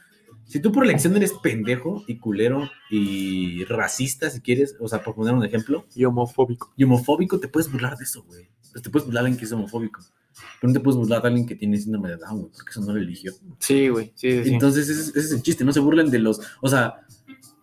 [0.45, 5.15] si tú por elección eres pendejo y culero y racista, si quieres, o sea, por
[5.15, 6.73] poner un ejemplo, Y homofóbico.
[6.77, 8.49] y homofóbico, te puedes burlar de eso, güey.
[8.71, 10.01] Pues te puedes burlar de alguien que es homofóbico.
[10.61, 12.81] Pero no te puedes burlar de alguien que tiene síndrome de Down, güey, porque eso
[12.81, 13.33] no lo eligió.
[13.59, 14.13] Sí, güey.
[14.15, 14.53] Sí, sí, sí.
[14.53, 17.01] Entonces, ese, es- ese es el chiste, no se burlen de los, o sea,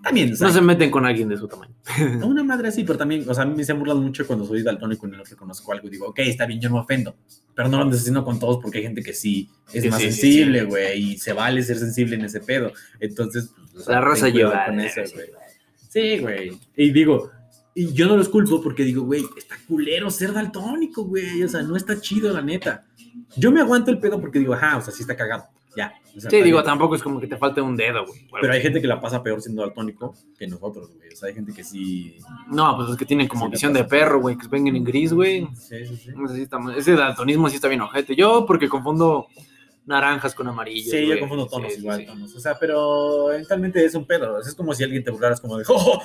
[0.07, 1.75] también, o sea, no se meten con alguien de su tamaño.
[2.23, 4.45] a una madre así, pero también, o sea, a mí se han burlado mucho cuando
[4.47, 7.17] soy daltónico y no reconozco algo y digo, ok, está bien, yo no me ofendo,
[7.55, 10.01] pero no lo ando haciendo con todos porque hay gente que sí es Sí, más
[10.01, 12.73] sí, sensible, güey, y se vale ser sensible en ese pedo.
[13.01, 14.67] Entonces, pues, o sea, La raza cuidado lleva.
[14.67, 15.27] con eso, güey.
[15.89, 16.59] Sí, güey.
[16.77, 17.31] Y digo,
[17.75, 21.63] y yo no los culpo porque digo, güey, está culero ser daltónico, güey, o sea,
[21.63, 22.85] no está chido, la neta.
[23.37, 25.47] Yo me aguanto el pedo porque digo, ajá, o sea, sí está cagado,
[25.77, 25.95] ya.
[26.17, 26.65] o sea, Sí, digo, bien.
[26.65, 28.21] tampoco es como que te falte un dedo, güey.
[28.41, 31.13] Pero hay gente que la pasa peor siendo daltónico que nosotros, güey.
[31.13, 32.17] O sea, hay gente que sí.
[32.49, 35.13] No, pues es que tienen como Sí, visión de perro, güey, que vengan en gris,
[35.13, 35.47] güey.
[35.55, 36.11] Sí, sí, sí.
[36.77, 38.17] Ese daltonismo sí está bien ojete.
[38.17, 39.27] Yo, porque confundo
[39.87, 40.91] naranjas con amarillos.
[40.91, 42.07] Sí, yo confundo tonos Sí, igual, sí.
[42.07, 42.35] tonos.
[42.35, 44.41] O sea, pero eventualmente es un pedo.
[44.41, 46.03] Es como si alguien te burlaras como de, ¡oh!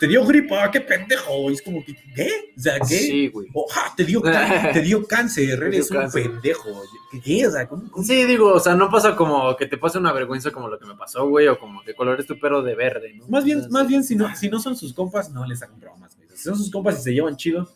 [0.00, 1.50] Te dio gripa, qué pendejo.
[1.50, 2.30] Y es como que, ¿qué?
[2.56, 2.86] O sea, ¿qué?
[2.86, 3.48] Sí, güey.
[3.52, 4.22] Oh, ja, te, dio
[4.72, 6.22] te dio cáncer, eres un cáncer.
[6.22, 6.82] pendejo.
[7.22, 7.46] ¿Qué?
[7.46, 7.90] O sea, ¿cómo?
[7.90, 8.04] cómo?
[8.04, 10.86] Sí, digo, o sea, no pasa como que te pase una vergüenza como lo que
[10.86, 13.26] me pasó, güey, o como que color es tu perro de verde, ¿no?
[13.28, 16.16] Más bien, más bien si, no, si no son sus compas, no les hagan bromas.
[16.16, 16.28] güey.
[16.34, 17.68] Si son sus compas y se llevan chido,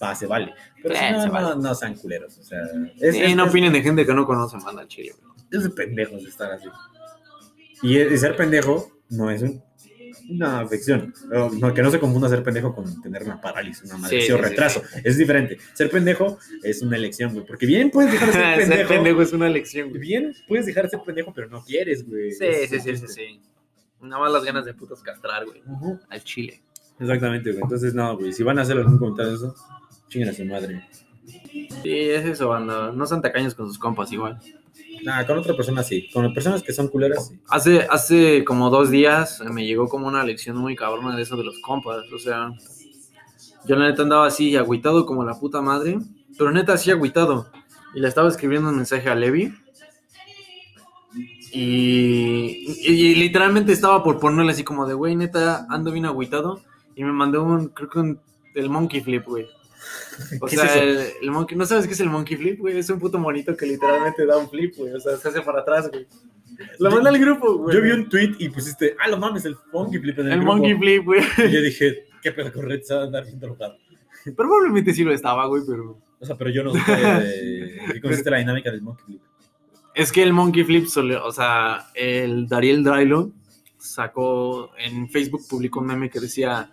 [0.00, 0.52] va, se vale.
[0.86, 2.38] Pero Sí, si no, no, no sean culeros.
[2.38, 2.60] O sea,
[3.00, 5.12] es, Sí, es- no es- opinen de gente que no conocen, manda al chile,
[5.50, 6.68] es de pendejos estar así.
[7.82, 9.62] Y el ser pendejo no es un-
[10.30, 11.14] una afección.
[11.28, 14.32] No, no, que no se confunda ser pendejo con tener una parálisis, una madre Sí,
[14.32, 14.82] o sí, retraso.
[15.04, 15.58] Es diferente.
[15.74, 17.46] Ser pendejo es una elección, güey.
[17.46, 18.88] Porque bien puedes dejar de ser Ser pendejo.
[18.88, 20.00] pendejo es una elección, güey.
[20.00, 22.32] Bien puedes dejar de ser pendejo, pero no quieres, güey.
[22.32, 23.40] Sí, sí, sí, sí, sí.
[24.00, 25.62] Nada más las ganas de putas castrar, güey.
[25.66, 25.98] Ujú.
[26.08, 26.60] Al chile.
[26.98, 27.62] Exactamente, güey.
[27.62, 28.32] Entonces, no, güey.
[28.32, 29.54] Si van a hacer algún comentario de eso,
[30.08, 30.86] chinguen a su madre.
[31.82, 32.92] Sí, es eso, banda.
[32.92, 34.38] No sean tacaños con sus compas igual.
[35.04, 36.08] Nah, con otra persona sí.
[36.12, 37.38] Con personas que son culeras, sí.
[37.48, 41.44] Hace, hace como dos días me llegó como una lección muy cabrona de eso de
[41.44, 41.98] los compas.
[42.12, 42.50] O sea,
[43.66, 45.98] yo la neta andaba así agüitado como la puta madre.
[46.38, 47.50] Pero neta así agüitado.
[47.94, 49.52] Y le estaba escribiendo un mensaje a Levi.
[51.52, 56.60] Y, y- y literalmente estaba por ponerle así como de, güey, neta, ando bien agüitado.
[56.94, 58.20] Y me mandó un, creo que un,
[58.54, 59.46] el monkey flip, güey.
[60.40, 62.78] O ¿Qué es sea, el, el monkey, ¿no sabes qué es el monkey flip, güey?
[62.78, 64.92] Es un puto monito que literalmente da un flip, güey.
[64.94, 66.06] O sea, se hace para atrás, güey.
[66.78, 67.76] Lo manda al grupo, güey.
[67.76, 70.38] Yo vi un tweet y pusiste, ah, lo mames, el funky flip en el, El
[70.40, 70.52] grupo.
[70.54, 71.20] monkey flip, güey.
[71.38, 73.76] Y yo dije, qué pedo con Red, se va a andar bien drogado.
[74.34, 75.98] Probablemente sí lo estaba, güey, pero.
[76.18, 76.80] O sea, pero yo no sé
[77.92, 79.20] qué consiste la dinámica del monkey flip.
[79.94, 83.32] Es que el monkey flip, sole- o sea, el Dariel Drylo
[83.78, 86.70] sacó en Facebook, publicó un meme que decía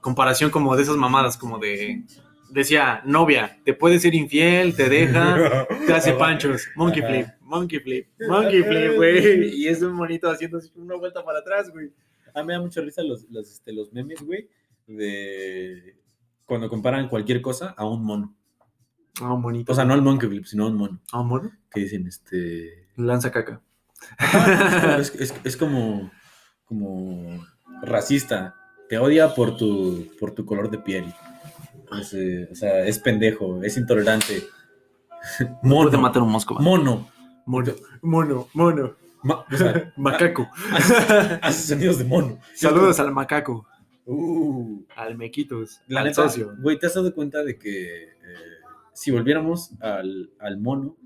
[0.00, 2.02] comparación como de esas mamadas, como de
[2.50, 6.68] decía, novia, te puede ser infiel, te deja, te hace panchos.
[6.76, 9.50] Monkey flip, monkey flip, monkey flip, güey.
[9.60, 11.90] Y es un monito haciendo una vuelta para atrás, güey.
[12.34, 14.48] A mí me da mucha risa los, los, este, los memes, güey,
[14.86, 15.96] de
[16.44, 18.34] cuando comparan cualquier cosa a un mono.
[19.20, 19.72] Ah, un monito.
[19.72, 21.00] O sea, no al monkey flip, sino a un mono.
[21.12, 21.50] ah, un mono.
[21.70, 22.88] Que dicen, este...
[22.96, 23.60] Lanza caca.
[25.00, 26.10] es, es- es como,
[26.66, 27.44] como
[27.82, 28.54] racista.
[28.88, 31.12] Te odia por tu, por tu color de piel.
[32.00, 34.42] Es, eh, o sea, es pendejo, es intolerante.
[35.62, 35.90] Mono.
[35.90, 36.00] Puede Mono.
[36.00, 36.54] matar un mosco.
[36.60, 37.08] Mono.
[37.46, 37.72] Mono,
[38.02, 38.96] mono, mono.
[39.22, 40.48] Ma- o sea, Macaco.
[40.72, 40.94] hace,
[41.42, 42.38] hace sonidos de mono.
[42.54, 43.66] Saludos al macaco,
[44.08, 46.54] Uh, al mequitos, la al neta, socio.
[46.60, 48.08] güey, ¿te has dado cuenta de que eh,
[48.92, 50.96] si volviéramos al, al mono,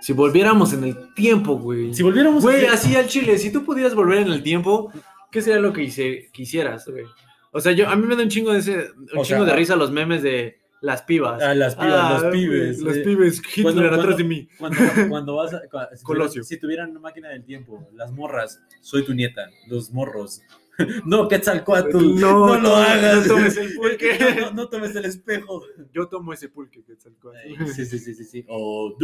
[0.00, 1.94] Si volviéramos en el tiempo, güey.
[1.94, 4.90] si volviéramos Güey, así al chile, si tú pudieras volver en el tiempo,
[5.30, 7.04] ¿qué sería lo que hice- quisieras, güey?
[7.52, 9.44] O sea, yo, a mí me da un chingo de ese, un O chingo sea,
[9.44, 11.42] de risa los memes de las pibas.
[11.42, 14.48] a las pibas, Ah, los pibes, Los eh, pibes, Hitler Cuando- atrás cuando- de mí.
[14.58, 14.78] Cuando,
[15.08, 15.60] cuando vas a.
[15.96, 16.42] si, Colosio.
[16.42, 20.40] tuvieran, si tuvieran una máquina del tiempo, las morras, soy tu nieta, los morros.
[21.04, 23.26] No, Quetzalcoatl, no, No, lo hagas.
[23.26, 24.16] no tomes el pulque.
[24.18, 25.62] No, no, no tomes el espejo.
[25.92, 27.36] Yo tomo ese pulque, Quetzalcóatl.
[27.36, 28.44] Ay, Sí, sí, sí, sí, sí.
[28.48, 28.96] O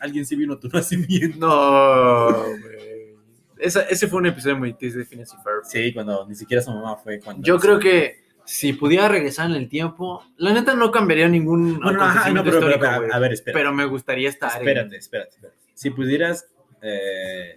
[0.00, 1.38] alguien sí vino a tu nacimiento.
[1.38, 3.03] No, güey.
[3.58, 5.64] Esa- ese fue un episodio muy triste de Phineas y Ferb.
[5.64, 7.42] Sí, cuando ni siquiera su mamá fue cuando.
[7.42, 12.02] Yo creo que si pudiera regresar en el tiempo, la neta no cambiaría ningún Bueno,
[12.02, 13.54] ajá, no, acontecimiento pero, pero, a- ver, espera.
[13.58, 15.58] Pero me gustaría estar en- Espérate, espérate, espérate.
[15.74, 16.46] Si pudieras.
[16.82, 17.56] eh,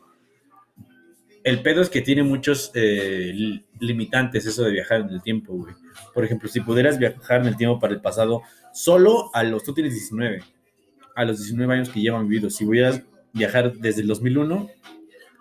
[1.43, 5.53] el pedo es que tiene muchos eh, li- limitantes eso de viajar en el tiempo,
[5.53, 5.73] güey.
[6.13, 8.41] Por ejemplo, si pudieras viajar en el tiempo para el pasado,
[8.73, 9.63] solo a los.
[9.63, 10.43] Tú tienes 19.
[11.15, 12.49] A los 19 años que llevan vivido.
[12.49, 13.01] Si pudieras
[13.33, 14.69] viajar desde el 2001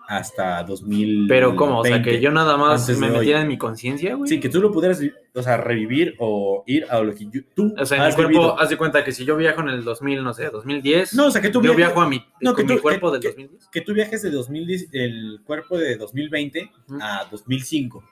[0.07, 1.25] hasta 2000.
[1.27, 1.79] Pero ¿cómo?
[1.79, 3.13] O sea, que yo nada más me hoy.
[3.17, 4.29] metiera en mi conciencia, güey.
[4.29, 5.01] Sí, que tú lo pudieras,
[5.35, 8.15] o sea, revivir o ir a lo que yo- tú O sea, en mi has
[8.15, 8.59] cuerpo, vivido.
[8.59, 11.31] haz de cuenta que si yo viajo en el 2000, no sé, 2010, No, o
[11.31, 13.27] sea, que tú yo viajo a mi, No, que tú- mi cuerpo que- del que-
[13.29, 13.67] 2010.
[13.71, 16.99] que tú viajes de 2010, el cuerpo de 2020 Ujú.
[17.01, 18.03] a 2005.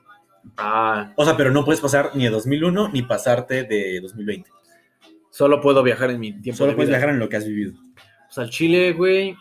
[0.57, 4.49] Ah, O sea, pero no puedes pasar ni a 2001 ni pasarte de 2020.
[5.31, 6.97] solo puedo viajar en mi tiempo Solo de puedes vida.
[6.97, 7.73] viajar en lo que has vivido.
[8.27, 9.35] Pues al Chile, güey.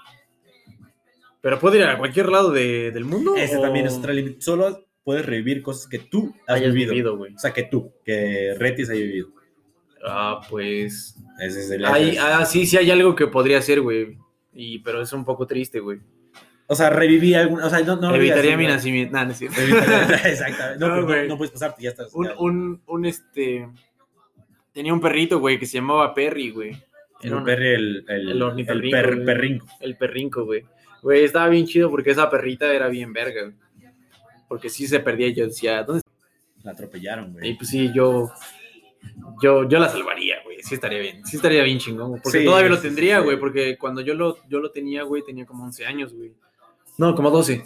[1.45, 3.37] Pero puedo ir a cualquier lado de- del mundo.
[3.37, 4.41] Ese o también es otra límite.
[4.41, 7.21] Solo puedes revivir cosas que tú has hayas vivido.
[7.21, 9.29] O sea, que tú, que Retis haya vivido.
[10.07, 11.17] Ah, pues.
[11.39, 14.17] Ese es el Hay, ah, sí, sí hay algo que podría hacer, güey.
[14.55, 16.01] Y, pero es un poco triste, güey.
[16.67, 17.67] O sea, reviví alguna.
[17.67, 19.13] O sea, no, no Evitaría mi nacimiento.
[19.13, 19.33] Nah, no
[20.25, 20.79] Exactamente.
[20.79, 22.09] No, No, pues no, puedes pasarte, ya estás.
[22.15, 22.35] un, ya.
[22.39, 23.69] un, un, este.
[24.73, 26.75] Tenía un perrito, güey, que se llamaba Perry, güey.
[27.23, 29.67] Era un- perri- el, el, el perrinco.
[29.81, 30.65] El perrinco, güey.
[31.05, 33.55] Güey, estaba bien chido porque esa perrita era bien verga, güey.
[34.49, 36.03] Porque sí se perdía y yo decía, ¿dónde
[36.63, 37.39] La atropellaron, está?
[37.41, 37.59] Y güey.
[37.59, 38.31] pues sí, yo.
[39.43, 40.63] Yo, yo la salvaría, güey.
[40.63, 41.25] Sí estaría bien.
[41.27, 42.09] Sí estaría bien chingón.
[42.09, 43.25] güey, Porque Sí, todavía lo sí, sí, tendría, sí.
[43.25, 43.39] güey.
[43.39, 46.33] Porque cuando yo lo, yo lo tenía, güey, tenía como 11 años, güey.
[46.97, 47.63] No, como 12.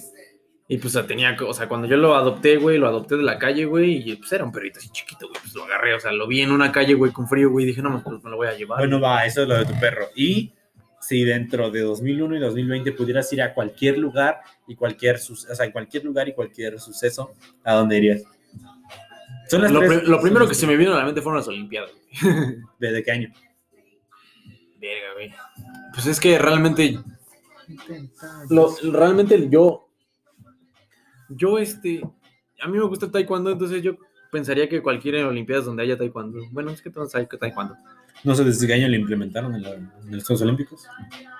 [0.70, 3.64] Y pues tenía, o sea, cuando yo lo adopté, güey, lo adopté de la calle,
[3.64, 6.26] güey, y pues era un perrito así chiquito, güey, pues lo agarré, o sea, lo
[6.26, 8.52] vi en una calle, güey, con frío, güey, dije, no, pues me lo voy a
[8.54, 8.80] llevar.
[8.80, 10.08] Bueno, va, eso es lo de tu perro.
[10.14, 10.52] Y
[11.00, 15.64] si dentro de 2001 y 2020 pudieras ir a cualquier lugar y cualquier, o sea,
[15.66, 17.32] en cualquier lugar y cualquier suceso,
[17.64, 18.22] ¿a dónde irías?
[19.48, 21.38] Son las lo, tres- pri- lo primero que se me vino a la mente fueron
[21.38, 21.90] las Olimpiadas.
[22.78, 23.32] ¿Desde qué año?
[24.80, 25.32] Verga, güey.
[25.94, 26.98] Pues es que realmente,
[28.50, 29.88] lo, realmente yo,
[31.30, 32.02] yo, este,
[32.60, 33.96] a mí me gusta el taekwondo, entonces yo
[34.30, 37.76] pensaría que cualquier Olimpiadas donde haya taekwondo, bueno, es que todos hay taekwondo.
[38.24, 40.86] No sé desde qué año lo implementaron en, la- en los Juegos Olímpicos.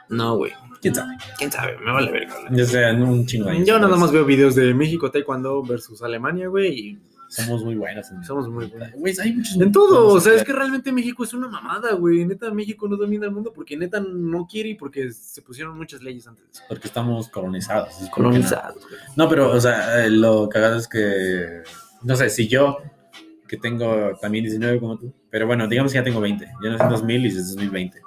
[0.09, 1.17] No, güey, ¿Quién sabe?
[1.37, 3.67] quién sabe, me vale Ya sea en un chingo de años.
[3.69, 6.99] Yo nada más veo videos de México Taekwondo versus Alemania, güey, y
[7.29, 8.11] Somos muy buenos.
[8.11, 8.93] en- somos muy buenos.
[8.95, 9.61] Güey, hay muchos.
[9.61, 12.25] En todo, o sea, es que realmente México es una mamada, güey.
[12.25, 16.01] Neta, México no domina el mundo porque neta no quiere y porque se pusieron muchas
[16.03, 16.63] leyes antes de eso.
[16.69, 17.91] Porque estamos colonizados.
[17.97, 18.11] es no.
[18.11, 19.01] Colonizados, güey.
[19.15, 21.63] No, pero, o sea, eh, lo cagado es que,
[22.03, 22.79] no sé, si yo,
[23.49, 26.83] que tengo también 19 como tú, pero bueno, digamos que ya tengo 20, yo nací
[26.85, 28.01] en 2000 y es 2020.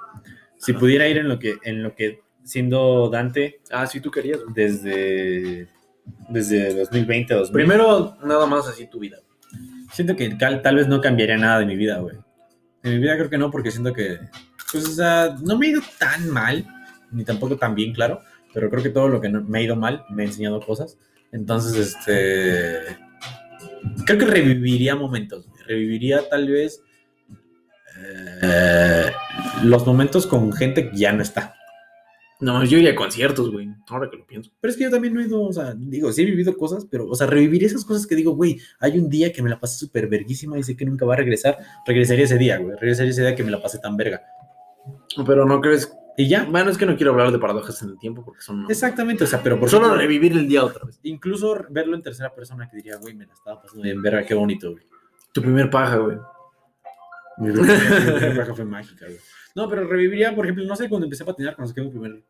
[0.58, 4.40] Si pudiera ir en lo que, en lo que siendo Dante Ah, sí, tú querías,
[4.42, 4.54] güey.
[4.54, 5.68] desde,
[6.28, 9.18] desde 2020 a 2000, Primero, nada más así tu vida.
[9.92, 12.16] siento que tal, tal vez no cambiaría nada de mi vida, güey.
[12.84, 14.18] En mi vida creo que no, porque siento que,
[14.72, 16.66] pues, o sea, no me ha ido tan mal,
[17.10, 18.20] ni tampoco tan bien, claro,
[18.54, 20.96] pero creo que todo lo que no- me ha ido mal me ha enseñado cosas.
[21.32, 22.96] Entonces, este,
[24.06, 26.82] creo que reviviría momentos, reviviría tal vez
[28.42, 29.12] eh,
[29.64, 31.54] los momentos con gente que ya no está.
[32.40, 33.68] No, yo iría a conciertos, güey.
[33.88, 34.50] Ahora que lo pienso.
[34.60, 36.84] Pero es que yo también no he ido, o sea, digo, sí he vivido cosas,
[36.90, 39.60] pero, o sea, revivir esas cosas que digo, güey, hay un día que me la
[39.60, 41.56] pasé súper verguísima y sé que nunca va a regresar,
[41.86, 44.22] regresaría ese día, güey, regresaría ese día que me la pasé tan verga.
[45.24, 45.92] Pero no crees.
[46.16, 48.66] Y ya, Bueno, es que no quiero hablar de paradojas en el tiempo porque son.
[48.68, 50.91] exactamente, o sea, pero por Solo ejemplo, revivir el día otra vez.
[51.12, 54.34] Incluso verlo en tercera persona que diría, güey, me la estaba pasando bien verga, qué
[54.34, 54.84] bonito, güey.
[55.32, 56.18] Tu primer paja, güey.
[57.38, 59.18] Mi primera paja fue mágica, güey.
[59.54, 62.22] No, pero reviviría, por ejemplo, no sé, cuando empecé a patinar, cuando saqué mi primer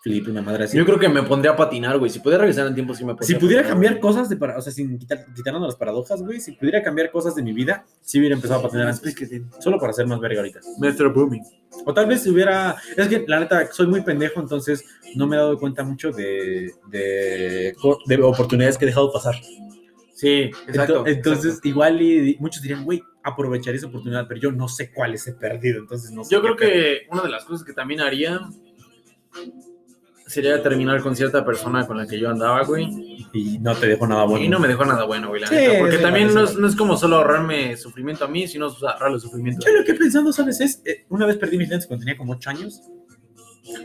[0.00, 0.76] flip, una madre así.
[0.76, 2.10] Yo creo que me pondría a patinar, güey.
[2.10, 4.00] Si pudiera regresar en el tiempo, sí me pondría Si a pudiera patinar, cambiar güey.
[4.02, 7.34] cosas de para, o sea, sin quitar, quitando las paradojas, güey, si pudiera cambiar cosas
[7.34, 9.14] de mi vida, sí hubiera empezado a patinar antes,
[9.58, 10.60] solo para ser más verga ahorita.
[10.78, 11.12] Mr.
[11.12, 11.42] Booming.
[11.84, 14.84] O tal vez si hubiera, es que la neta soy muy pendejo, entonces
[15.16, 17.74] no me he dado cuenta mucho de, de,
[18.06, 19.34] de oportunidades que he dejado pasar.
[20.14, 21.04] Sí, exacto.
[21.04, 21.68] Ento- entonces, exacto.
[21.68, 25.80] igual y muchos dirían, güey, aprovechar esa oportunidad, pero yo no sé cuáles he perdido,
[25.80, 26.34] entonces no sé.
[26.34, 28.40] Yo creo que una de las cosas que también haría
[30.28, 32.84] sería terminar con cierta persona con la que yo andaba, güey.
[33.32, 34.44] Y no te dejo nada bueno.
[34.44, 35.78] Y no me dejó nada bueno, güey, la Sí, neta.
[35.80, 39.18] Porque sí, también no es, no es como solo ahorrarme sufrimiento a mí, sino ahorrarle
[39.20, 39.66] sufrimiento.
[39.66, 40.60] Yo lo que he pensado, ¿sabes?
[40.60, 42.80] Es, eh, una vez perdí mis lentes cuando tenía como 8 años.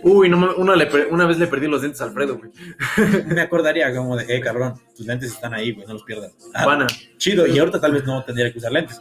[0.02, 2.52] Uy, no, una, le una vez le perdí los dientes a Alfredo, güey.
[3.28, 6.32] Me acordaría como de, eh, cabrón, tus lentes están ahí, güey, no los pierdas.
[6.54, 6.88] Ah, Pana.
[7.18, 8.98] chido, y ahorita tal vez no tendría que usar lentes.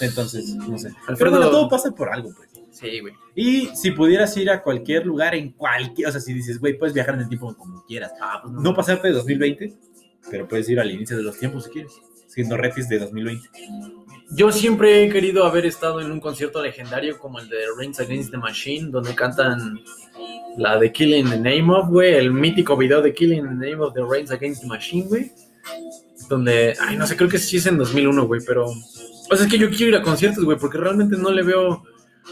[0.00, 0.88] Entonces, no sé.
[0.90, 2.48] Pero Alfredo- bueno, todo pasa por algo, pues.
[2.78, 3.14] Sí, güey.
[3.34, 6.92] Y si pudieras ir a cualquier lugar, en cualquier, o sea, si dices, güey, puedes
[6.92, 8.12] viajar en el tiempo como quieras.
[8.20, 9.72] Ah, pues No pasarte de 2020,
[10.30, 11.92] pero puedes ir al inicio de los tiempos si quieres,
[12.26, 13.48] siendo Retis de 2020.
[14.32, 18.30] Yo siempre he querido haber estado en un concierto legendario como el de Reigns Against
[18.30, 19.80] the Machine, donde cantan
[20.58, 23.94] la de Killing the Name of, güey, el mítico video de Killing the Name of
[23.94, 25.32] the Reigns Against the Machine, güey.
[26.28, 28.66] Donde, ay, no sé, creo que sí es en 2001, güey, pero...
[28.66, 31.82] O sea, es que yo quiero ir a conciertos, güey, porque realmente no le veo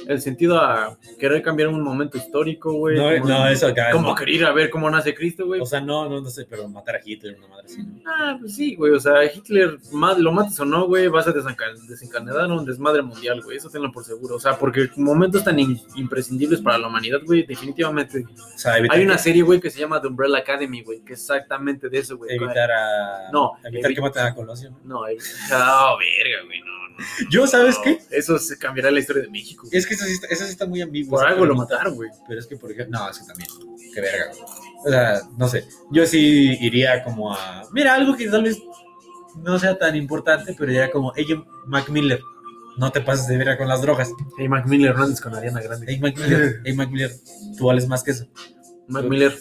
[0.08, 2.96] el sentido a querer cambiar un momento histórico, güey.
[2.96, 3.90] No, como- no, eso acá.
[3.92, 4.14] Como no.
[4.14, 5.60] querer ir a ver cómo nace Cristo, güey.
[5.60, 8.00] O sea, no, no, no sé, pero matar a Hitler, una madre así, ¿no?
[8.06, 8.92] Ah, pues sí, güey.
[8.92, 9.78] O sea, Hitler,
[10.18, 13.56] lo mates o no, güey, vas a desenca- desencadenar un desmadre mundial, güey.
[13.56, 14.36] Eso tenlo por seguro.
[14.36, 18.24] O sea, porque momentos tan in- imprescindibles para la humanidad, güey, definitivamente.
[18.54, 21.20] O sea, Hay una serie, güey, que se llama The Umbrella Academy, güey, que es
[21.20, 22.34] exactamente de eso, güey.
[22.36, 23.30] evitar a.
[23.32, 24.70] No, evitar evi- que maten a Colosio.
[24.70, 24.78] ¿no?
[24.84, 25.06] No, oh,
[25.98, 26.83] verga, güey, no.
[27.30, 27.98] Yo, ¿sabes No, qué?
[28.10, 29.66] Eso se cambiará la historia de México.
[29.70, 31.18] Es que eso sí está, eso sí está muy ambiguo.
[31.18, 32.10] Por algo lo mataron, güey.
[32.28, 33.48] Pero es que, por ejemplo, no, es que también.
[33.92, 34.42] Qué verga, güey.
[34.84, 35.64] O sea, no sé.
[35.90, 37.64] Yo sí iría como a.
[37.72, 38.58] Mira, algo que tal vez
[39.42, 42.20] no sea tan importante, pero ya como, ella, Mac Miller,
[42.76, 44.10] no te pases de verga con las drogas.
[44.38, 45.86] Hey, Mac Miller Hernández con Ariana Grande.
[45.88, 47.12] Hey, Mac Miller, hey, Mac Miller,
[47.56, 48.26] tú vales más que eso.
[48.88, 49.36] Mac Miller,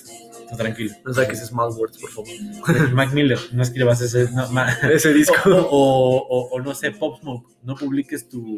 [0.50, 0.94] Tú tranquilo.
[1.06, 2.90] no saques Small Words, por favor.
[2.94, 4.30] Mac Miller, no escribas ese.
[4.32, 4.46] No,
[4.90, 5.36] Ese disco.
[5.50, 8.58] o, o- o no sé, Pop Smoke, no publiques tu,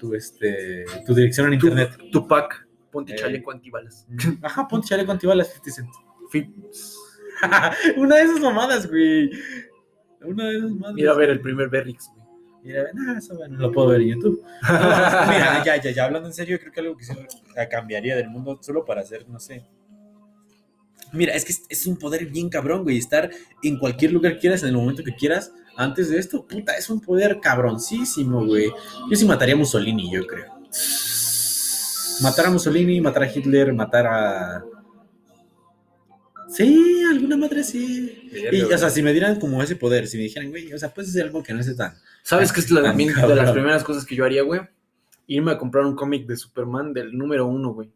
[0.00, 1.90] tu, este, tu dirección en internet.
[2.12, 3.16] Tupac, ponte Eh.
[3.16, 4.06] chaleco antibalas.
[4.42, 5.88] Ajá, ponte chaleco antibalas 50 Cent.
[7.96, 9.30] Una de esas mamadas, güey.
[10.22, 10.94] Una de esas mamadas.
[10.94, 12.24] Mira a ver el primer Berrix, güey.
[12.62, 14.42] Mira, nah, eso bueno, lo puedo ver en YouTube.
[14.62, 17.12] No, mira, ya, ya, ya, hablando en serio, creo que algo que sí
[17.54, 19.66] la cambiaría del mundo solo para hacer, no sé.
[21.14, 22.98] Mira, es que es, es un poder bien cabrón, güey.
[22.98, 23.30] Estar
[23.62, 25.52] en cualquier lugar que quieras, en el momento que quieras.
[25.76, 28.70] Antes de esto, puta, es un poder cabroncísimo, güey.
[29.10, 30.52] Yo sí mataría a Mussolini, yo creo.
[32.22, 34.64] Matar a Mussolini, matar a Hitler, matar a.
[36.48, 38.30] Sí, alguna madre sí.
[38.52, 40.94] Y, o sea, si me dieran como ese poder, si me dijeran, güey, o sea,
[40.94, 41.94] puedes hacer algo que no es tan.
[42.22, 44.60] ¿Sabes qué es la, de las primeras cosas que yo haría, güey?
[45.26, 47.90] Irme a comprar un cómic de Superman del número uno, güey.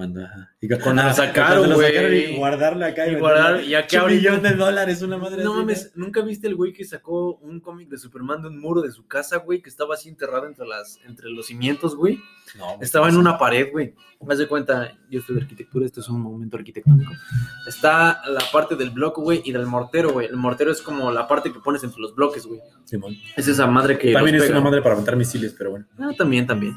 [0.00, 0.50] Cuando, ajá.
[0.60, 2.32] Y Cuando sacaron, güey.
[2.32, 5.44] y guardarla acá Y y, guardar, y aquí un ahorita- millón de dólares, una madre
[5.44, 8.80] No mames, ¿nunca viste el güey que sacó un cómic de Superman de un muro
[8.80, 9.60] de su casa, güey?
[9.60, 12.18] Que estaba así enterrado entre, las, entre los cimientos, güey.
[12.58, 13.94] No, Estaba en una pared, güey.
[14.28, 17.12] Haz de cuenta, yo estoy de arquitectura, esto es un momento arquitectónico.
[17.68, 20.26] Está la parte del bloque, güey, y del mortero, güey.
[20.26, 22.60] El mortero es como la parte que pones entre los bloques, güey.
[22.84, 23.14] Simón.
[23.36, 24.12] Es esa madre que.
[24.12, 24.54] También es pega.
[24.56, 25.86] una madre para aventar misiles, pero bueno.
[25.98, 26.74] Ah, también, también.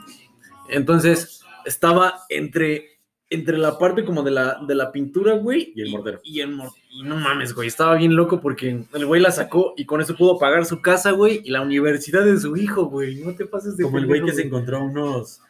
[0.69, 2.92] Entonces, estaba entre,
[3.34, 5.73] entre la parte como de la, de la pintura, güey.
[5.75, 6.19] Y el mortero.
[6.23, 7.67] Y, el mor- y no mames, güey.
[7.67, 11.11] Estaba bien loco porque el güey la sacó y con eso pudo pagar su casa,
[11.11, 13.15] güey, y la universidad de su hijo, güey.
[13.15, 15.41] No te pases de Como el güey que se encontró unos.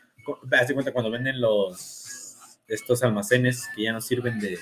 [0.51, 1.99] Hazte cuenta cuando venden los.
[2.67, 4.57] Estos almacenes que ya no sirven de.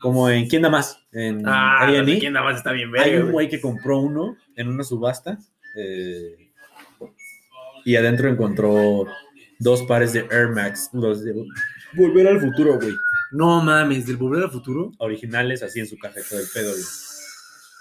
[0.00, 0.98] Como en ¿Quién da más?
[1.12, 1.86] En Ah.
[2.04, 3.32] ¿quién nada más está bien Hay verga, un güey.
[3.32, 5.38] güey que compró uno en una subasta.
[5.76, 6.50] eh,
[7.86, 9.06] y adentro encontró
[9.58, 10.90] dos pares de Air Max.
[10.92, 11.32] Los de
[11.94, 12.94] Volver al futuro, güey.
[13.32, 14.92] No mames, del volver al futuro.
[14.98, 16.84] Originales así en su caja y todo el pedo, güey.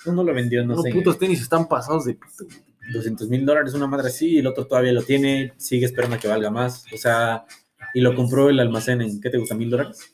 [0.06, 0.92] Uno lo vendió, no Los sé.
[0.92, 2.46] putos tenis están pasados de pito.
[2.46, 2.74] güey.
[2.92, 6.20] 200 mil dólares, una madre así, y el otro todavía lo tiene, sigue esperando a
[6.20, 6.84] que valga más.
[6.94, 7.46] O sea,
[7.94, 9.56] y lo compró el almacén en, ¿qué te gusta?
[9.56, 10.12] ¿Mil dólares?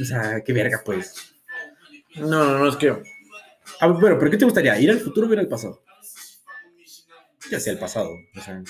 [0.00, 1.34] O sea, qué verga, pues.
[2.16, 2.90] No, no, no, es que.
[3.80, 4.78] Ah, bueno, pero ¿qué te gustaría?
[4.80, 5.82] ¿Ir al futuro o ir al pasado?
[7.50, 8.10] Ya sea el pasado.
[8.36, 8.62] O sea,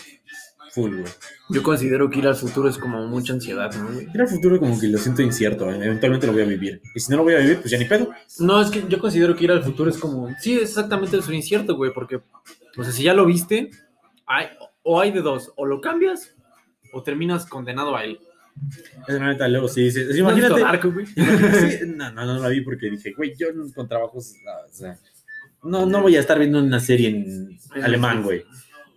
[0.72, 1.12] full, güey.
[1.48, 4.08] Yo considero que ir al futuro es como mucha ansiedad, ¿no, güey?
[4.12, 5.70] Ir al futuro como que lo siento incierto.
[5.70, 5.76] ¿eh?
[5.82, 6.80] Eventualmente lo voy a vivir.
[6.94, 8.10] Y si no lo voy a vivir, pues ya ni pedo.
[8.38, 10.28] No, es que yo considero que ir al futuro es como.
[10.40, 12.20] Sí, es exactamente eso, incierto, güey, porque.
[12.76, 13.70] O sea, si ya lo viste,
[14.26, 14.46] hay,
[14.82, 16.34] o hay de dos, o lo cambias,
[16.92, 18.20] o terminas condenado a él.
[19.08, 19.90] Es la neta, luego sí.
[19.90, 20.62] sí, sí, ¿No has imagínate.
[20.62, 21.06] Narco, güey?
[21.16, 24.34] Sí, no, no, no la vi porque dije, güey, yo con trabajos,
[24.68, 24.98] o sea,
[25.62, 28.44] no, no voy a estar viendo una serie en alemán, güey.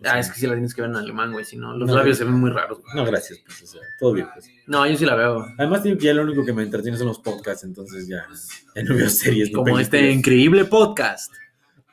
[0.06, 1.96] Ah, es que sí la tienes que ver en alemán, güey, si no, los No,
[1.96, 2.94] labios se ven muy raros, güey.
[2.94, 4.48] No, gracias, pues, o sea, todo bien, pues.
[4.66, 5.46] No, yo sí la veo.
[5.58, 8.26] Además, ya lo único que me entretiene son los podcasts, entonces ya,
[8.74, 9.50] ya no veo series.
[9.52, 11.32] Como este increíble podcast,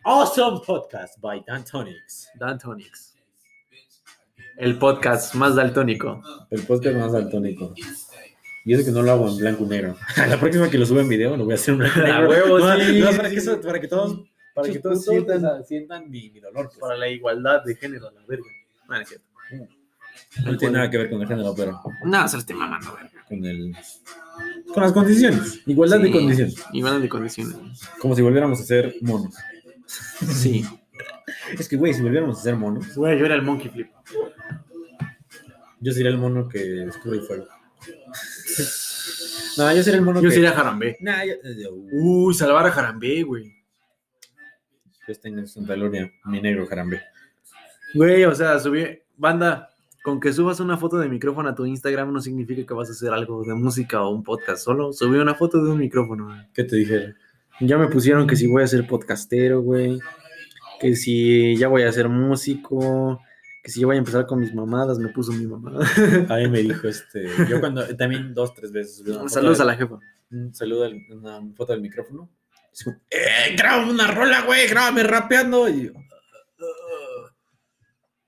[0.03, 2.30] Awesome Podcast by Dan Tonics.
[2.39, 3.16] Daltonics.
[4.57, 6.22] El podcast más daltónico.
[6.49, 7.74] El podcast más daltónico.
[8.64, 9.95] Y eso que no lo hago en blanco y negro.
[10.18, 12.30] La próxima que lo suba en video lo voy a hacer en blanco y negro.
[12.30, 14.20] huevo, No, sí, no, sí, para, que eso- para que todos,
[14.54, 16.68] para que todos sientan, sientan mi, mi dolor.
[16.68, 16.78] Pues.
[16.80, 18.45] Para la igualdad de género, la verga.
[18.88, 19.26] No, no es cierto.
[20.45, 23.04] No tiene nada que ver con el género, pero No, se lo estoy mamando, güey.
[23.28, 23.76] con el
[24.74, 25.62] con las condiciones.
[25.66, 26.56] Igualdad de condiciones.
[26.74, 27.56] Igualdad de condiciones.
[27.99, 29.36] Como si volviéramos a ser monos.
[29.86, 30.66] Sí.
[31.58, 33.89] Es que, güey, si volviéramos a ser monos, Güey, yo era el monkey flip.
[35.80, 37.47] yo sería el mono que descubre el fuego.
[39.58, 40.36] no, yo sería el mono Yo que.
[40.36, 40.97] sería Jarambe.
[41.02, 43.54] Nah, yo, yo, Uy, salvar a Jarambe, güey.
[45.14, 47.01] Yo tengo en Santa Gloria, mi negro jarambe.
[47.93, 48.86] Güey, o sea, subí.
[49.18, 49.70] Banda,
[50.03, 52.93] con que subas una foto de micrófono a tu Instagram no significa que vas a
[52.93, 54.64] hacer algo de música o un podcast.
[54.64, 56.39] Solo subí una foto de un micrófono, güey.
[56.53, 57.14] ¿Qué te dije?
[57.59, 59.99] Ya me pusieron que si voy a ser podcastero, güey.
[60.80, 63.22] Que si ya voy a ser músico.
[63.64, 65.86] Que si ya voy a empezar con mis mamadas, me puso mi mamada.
[66.30, 67.28] A mí me dijo este.
[67.47, 69.99] Yo cuando también dos, tres veces subí una foto Saludos de- a la jefa.
[70.32, 72.28] un saludo, al- una foto del micrófono.
[72.74, 73.55] Es como, ¡eh!
[73.57, 75.67] Graba una rola, güey, grábame rapeando.
[75.69, 75.91] Y yo,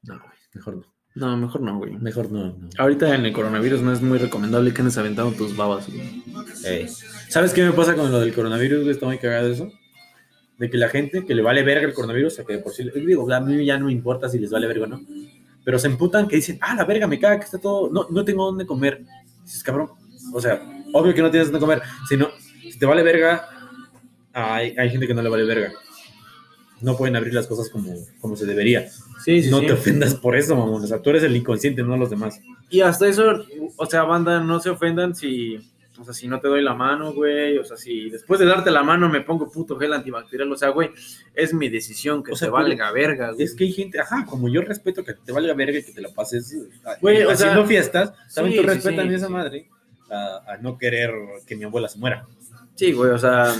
[0.03, 0.31] No, güey.
[0.53, 0.85] mejor no,
[1.15, 1.93] No, mejor no, güey.
[1.97, 2.45] mejor no.
[2.57, 2.69] no.
[2.77, 6.23] Ahorita en el coronavirus no es muy recomendable que andes aventando tus babas, güey.
[6.65, 6.87] Ey.
[7.29, 8.79] ¿Sabes qué me pasa con lo del coronavirus?
[8.81, 8.91] güey?
[8.91, 9.71] Está muy cagado eso.
[10.57, 12.87] De que la gente que le vale verga el coronavirus, o sea, que por sí,
[12.93, 15.01] digo, a mí ya no me importa si les vale verga o no,
[15.65, 18.23] pero se emputan que dicen, ah, la verga, me caga que está todo, no, no
[18.23, 19.03] tengo dónde comer.
[19.43, 19.89] Dices, cabrón,
[20.31, 20.61] o sea,
[20.93, 22.29] obvio que no tienes dónde comer, sino,
[22.61, 23.49] si te vale verga,
[24.33, 25.71] hay, hay gente que no le vale verga.
[26.81, 28.89] No pueden abrir las cosas como, como se debería.
[29.23, 29.67] Sí, sí, no sí.
[29.67, 30.83] te ofendas por eso, mamón.
[30.83, 32.41] O sea, tú eres el inconsciente, no los demás.
[32.69, 33.45] Y hasta eso,
[33.77, 35.57] o sea, banda, no se ofendan si,
[35.99, 38.71] o sea, si no te doy la mano, güey, o sea, si después de darte
[38.71, 40.89] la mano me pongo puto gel antibacterial, o sea, güey,
[41.35, 43.43] es mi decisión que O sea, te valga verga, güey.
[43.43, 46.01] Es que hay gente, ajá, como yo respeto que te valga verga y que te
[46.01, 46.57] la pases
[46.99, 49.69] Güey, o haciendo sea, fiestas, también sí, tú respetas sí, a esa madre
[50.09, 51.11] a, a no querer
[51.45, 52.25] que mi abuela se muera.
[52.75, 53.53] Sí, güey, o sea,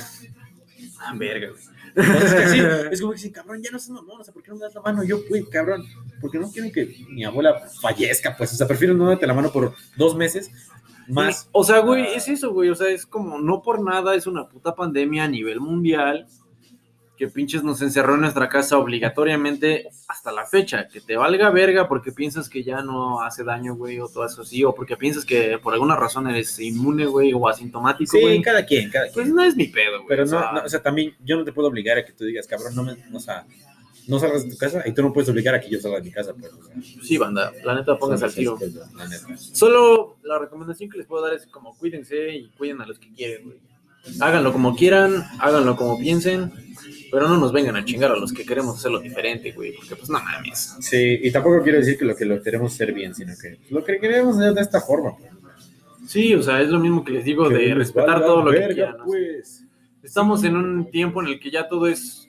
[1.03, 1.61] ah, verga, güey.
[1.95, 2.59] Entonces, que sí,
[2.91, 4.63] es como que sí, cabrón, ya no seas mamón, o sea, ¿por qué no me
[4.63, 5.03] das la mano?
[5.03, 5.85] Yo, güey, cabrón,
[6.21, 9.51] porque no quieren que mi abuela fallezca, pues, o sea, prefiero no darte la mano
[9.51, 10.51] por dos meses
[11.07, 11.49] más.
[11.51, 12.69] O sea, güey, es eso, güey.
[12.69, 16.27] O sea, es como no por nada es una puta pandemia a nivel mundial
[17.27, 20.87] que pinches nos encerró en nuestra casa obligatoriamente hasta la fecha.
[20.89, 24.41] Que te valga verga porque piensas que ya no hace daño, güey, o todo eso
[24.41, 24.63] así.
[24.65, 28.41] O porque piensas que por alguna razón eres inmune, güey, o asintomático, Sí, güey.
[28.41, 29.13] cada quien, cada quien.
[29.13, 30.07] Pues no es mi pedo, güey.
[30.09, 32.11] Pero o no, sea, no, o sea, también yo no te puedo obligar a que
[32.11, 33.45] tú digas, cabrón, no me, o sea,
[34.07, 36.03] no salgas de tu casa y tú no puedes obligar a que yo salga de
[36.03, 36.51] mi casa, pues.
[36.51, 38.57] o sea, Sí, banda, la neta, son al tiro.
[38.57, 39.27] esas cosas, la neta.
[39.37, 43.13] Solo la recomendación que les puedo dar es como cuídense y cuiden a los que
[43.13, 43.57] quieren, güey.
[44.19, 46.51] Háganlo como quieran, háganlo como piensen,
[47.13, 50.09] pero no nos vengan a chingar a los que queremos hacerlo diferente, güey, porque pues
[50.09, 50.75] no mames.
[50.79, 53.83] Sí, y tampoco quiero decir que lo que lo queremos hacer bien, sino que lo
[53.83, 55.15] que queremos hacer de esta forma.
[55.15, 55.31] pues.
[56.07, 58.73] Sí, o sea, es lo mismo que les digo Que de respetar todo lo que
[58.73, 58.97] quieran.
[58.97, 59.05] ¿no?
[59.05, 59.63] pues.
[60.01, 62.27] Estamos en un tiempo en el que ya todo es,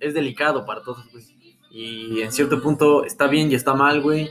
[0.00, 1.24] es delicado para todos, güey.
[1.70, 4.28] Y en cierto punto está bien y está mal, güey.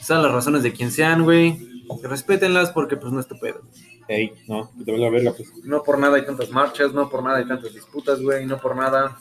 [0.00, 1.84] Sean las razones de quien sean, güey.
[2.02, 3.62] Respétenlas porque pues no es tu pedo.
[4.08, 5.52] Ey, no, que te valga verga, pues.
[5.64, 8.74] No por nada hay tantas marchas, no por nada hay tantas disputas, güey, no por
[8.74, 9.18] nada.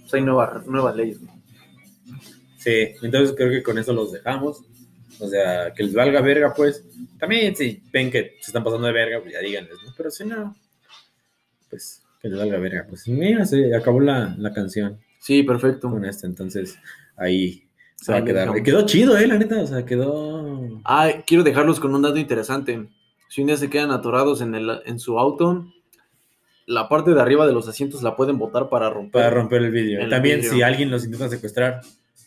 [0.00, 1.32] Pues hay nueva- nuevas leyes, güey.
[2.58, 4.62] Sí, entonces creo que con eso los dejamos.
[5.20, 6.84] O sea, que les valga verga, pues.
[7.18, 9.92] También si ven que se están pasando de verga, pues ya díganles, ¿no?
[9.96, 10.54] Pero si no,
[11.70, 12.86] pues que les valga verga.
[12.88, 15.90] Pues mira, se acabó la, la canción Sí, perfecto.
[15.90, 16.78] con esta, entonces
[17.16, 17.64] ahí
[17.96, 18.42] se va a quedar.
[18.46, 18.62] dejamos.
[18.64, 20.80] Quedó chido, eh, la neta, o sea, quedó...
[20.84, 22.88] Ah, quiero dejarlos con un dato interesante.
[23.28, 25.66] Si un día se quedan atorados en, el, en su auto,
[26.66, 29.22] la parte de arriba de los asientos la pueden botar para romper.
[29.22, 30.00] Para romper el vídeo.
[30.00, 30.52] El También vidrio.
[30.52, 31.80] si alguien los intenta secuestrar,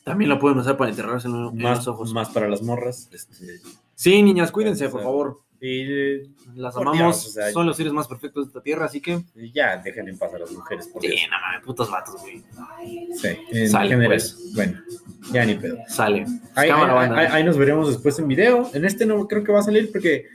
[0.03, 2.13] También la pueden usar para enterrarse en, en más, los ojos.
[2.13, 3.09] más para las morras.
[3.11, 3.35] este,
[3.95, 5.39] Sí, niñas, cuídense, por favor.
[5.63, 5.83] Y
[6.55, 8.99] Las Por amamos, Dios, o sea, son los seres más perfectos de esta tierra, así
[8.99, 9.21] que.
[9.53, 11.19] ya, dejen en paz a las mujeres, por Sí, Dios.
[11.29, 12.43] no mames, putos vatos, güey.
[13.13, 14.07] Sí, en Sale, general.
[14.07, 14.51] pues.
[14.55, 14.81] Bueno,
[15.31, 15.77] ya ni pedo.
[15.87, 16.25] Sale.
[16.55, 18.67] Ahí, ahí- ahí nos veremos después en video.
[18.73, 20.25] En este no creo que va a salir porque,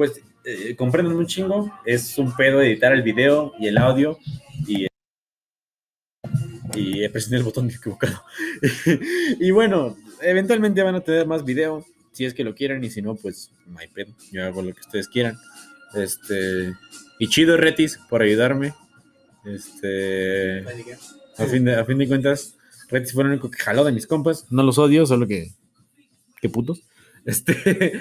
[0.00, 1.70] pues, eh, comprenden un chingo.
[1.84, 4.18] Es un pedo editar el video y el audio.
[4.66, 4.86] Y,
[6.74, 8.24] y presioné el botón equivocado.
[9.38, 11.84] y bueno, eventualmente van a tener más video.
[12.12, 12.82] Si es que lo quieren.
[12.82, 14.14] Y si no, pues, hay pedo.
[14.32, 15.36] Yo hago lo que ustedes quieran.
[15.94, 16.72] Este.
[17.18, 18.72] Y chido, Retis, por ayudarme.
[19.44, 20.60] Este.
[21.36, 22.54] A fin de, a fin de cuentas,
[22.88, 24.46] Retis fue el único que jaló de mis compas.
[24.50, 25.50] No los odio, solo que.
[26.40, 26.80] Qué putos.
[27.24, 28.00] Este.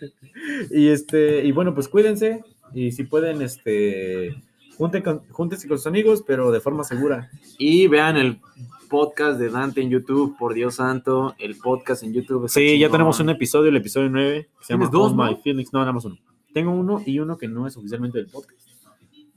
[0.70, 1.44] y este.
[1.44, 2.44] Y bueno, pues cuídense.
[2.74, 4.42] Y si pueden, este.
[4.76, 7.30] Junten con, júntense con sus amigos, pero de forma segura.
[7.58, 8.40] Y vean el
[8.88, 11.34] podcast de Dante en YouTube, por Dios santo.
[11.38, 12.48] El podcast en YouTube.
[12.48, 14.48] Sí, ya tenemos un episodio, el episodio 9.
[14.58, 15.24] Que se llama ¿Tienes dos, All no?
[15.26, 15.72] My Feelings.
[15.72, 16.18] No, nada más uno.
[16.52, 18.68] Tengo uno y uno que no es oficialmente del podcast.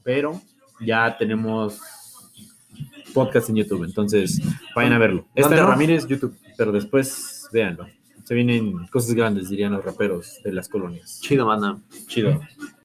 [0.04, 0.42] Pero
[0.80, 1.80] ya tenemos
[3.14, 3.86] podcast en YouTube.
[3.86, 4.42] Entonces,
[4.76, 5.26] vayan a verlo.
[5.36, 6.36] No, Ramírez, YouTube.
[6.58, 7.88] pero después véanlo.
[8.26, 11.20] Se vienen cosas grandes, dirían los raperos de las colonias.
[11.22, 11.78] Chido, banda.
[12.08, 12.42] Chido.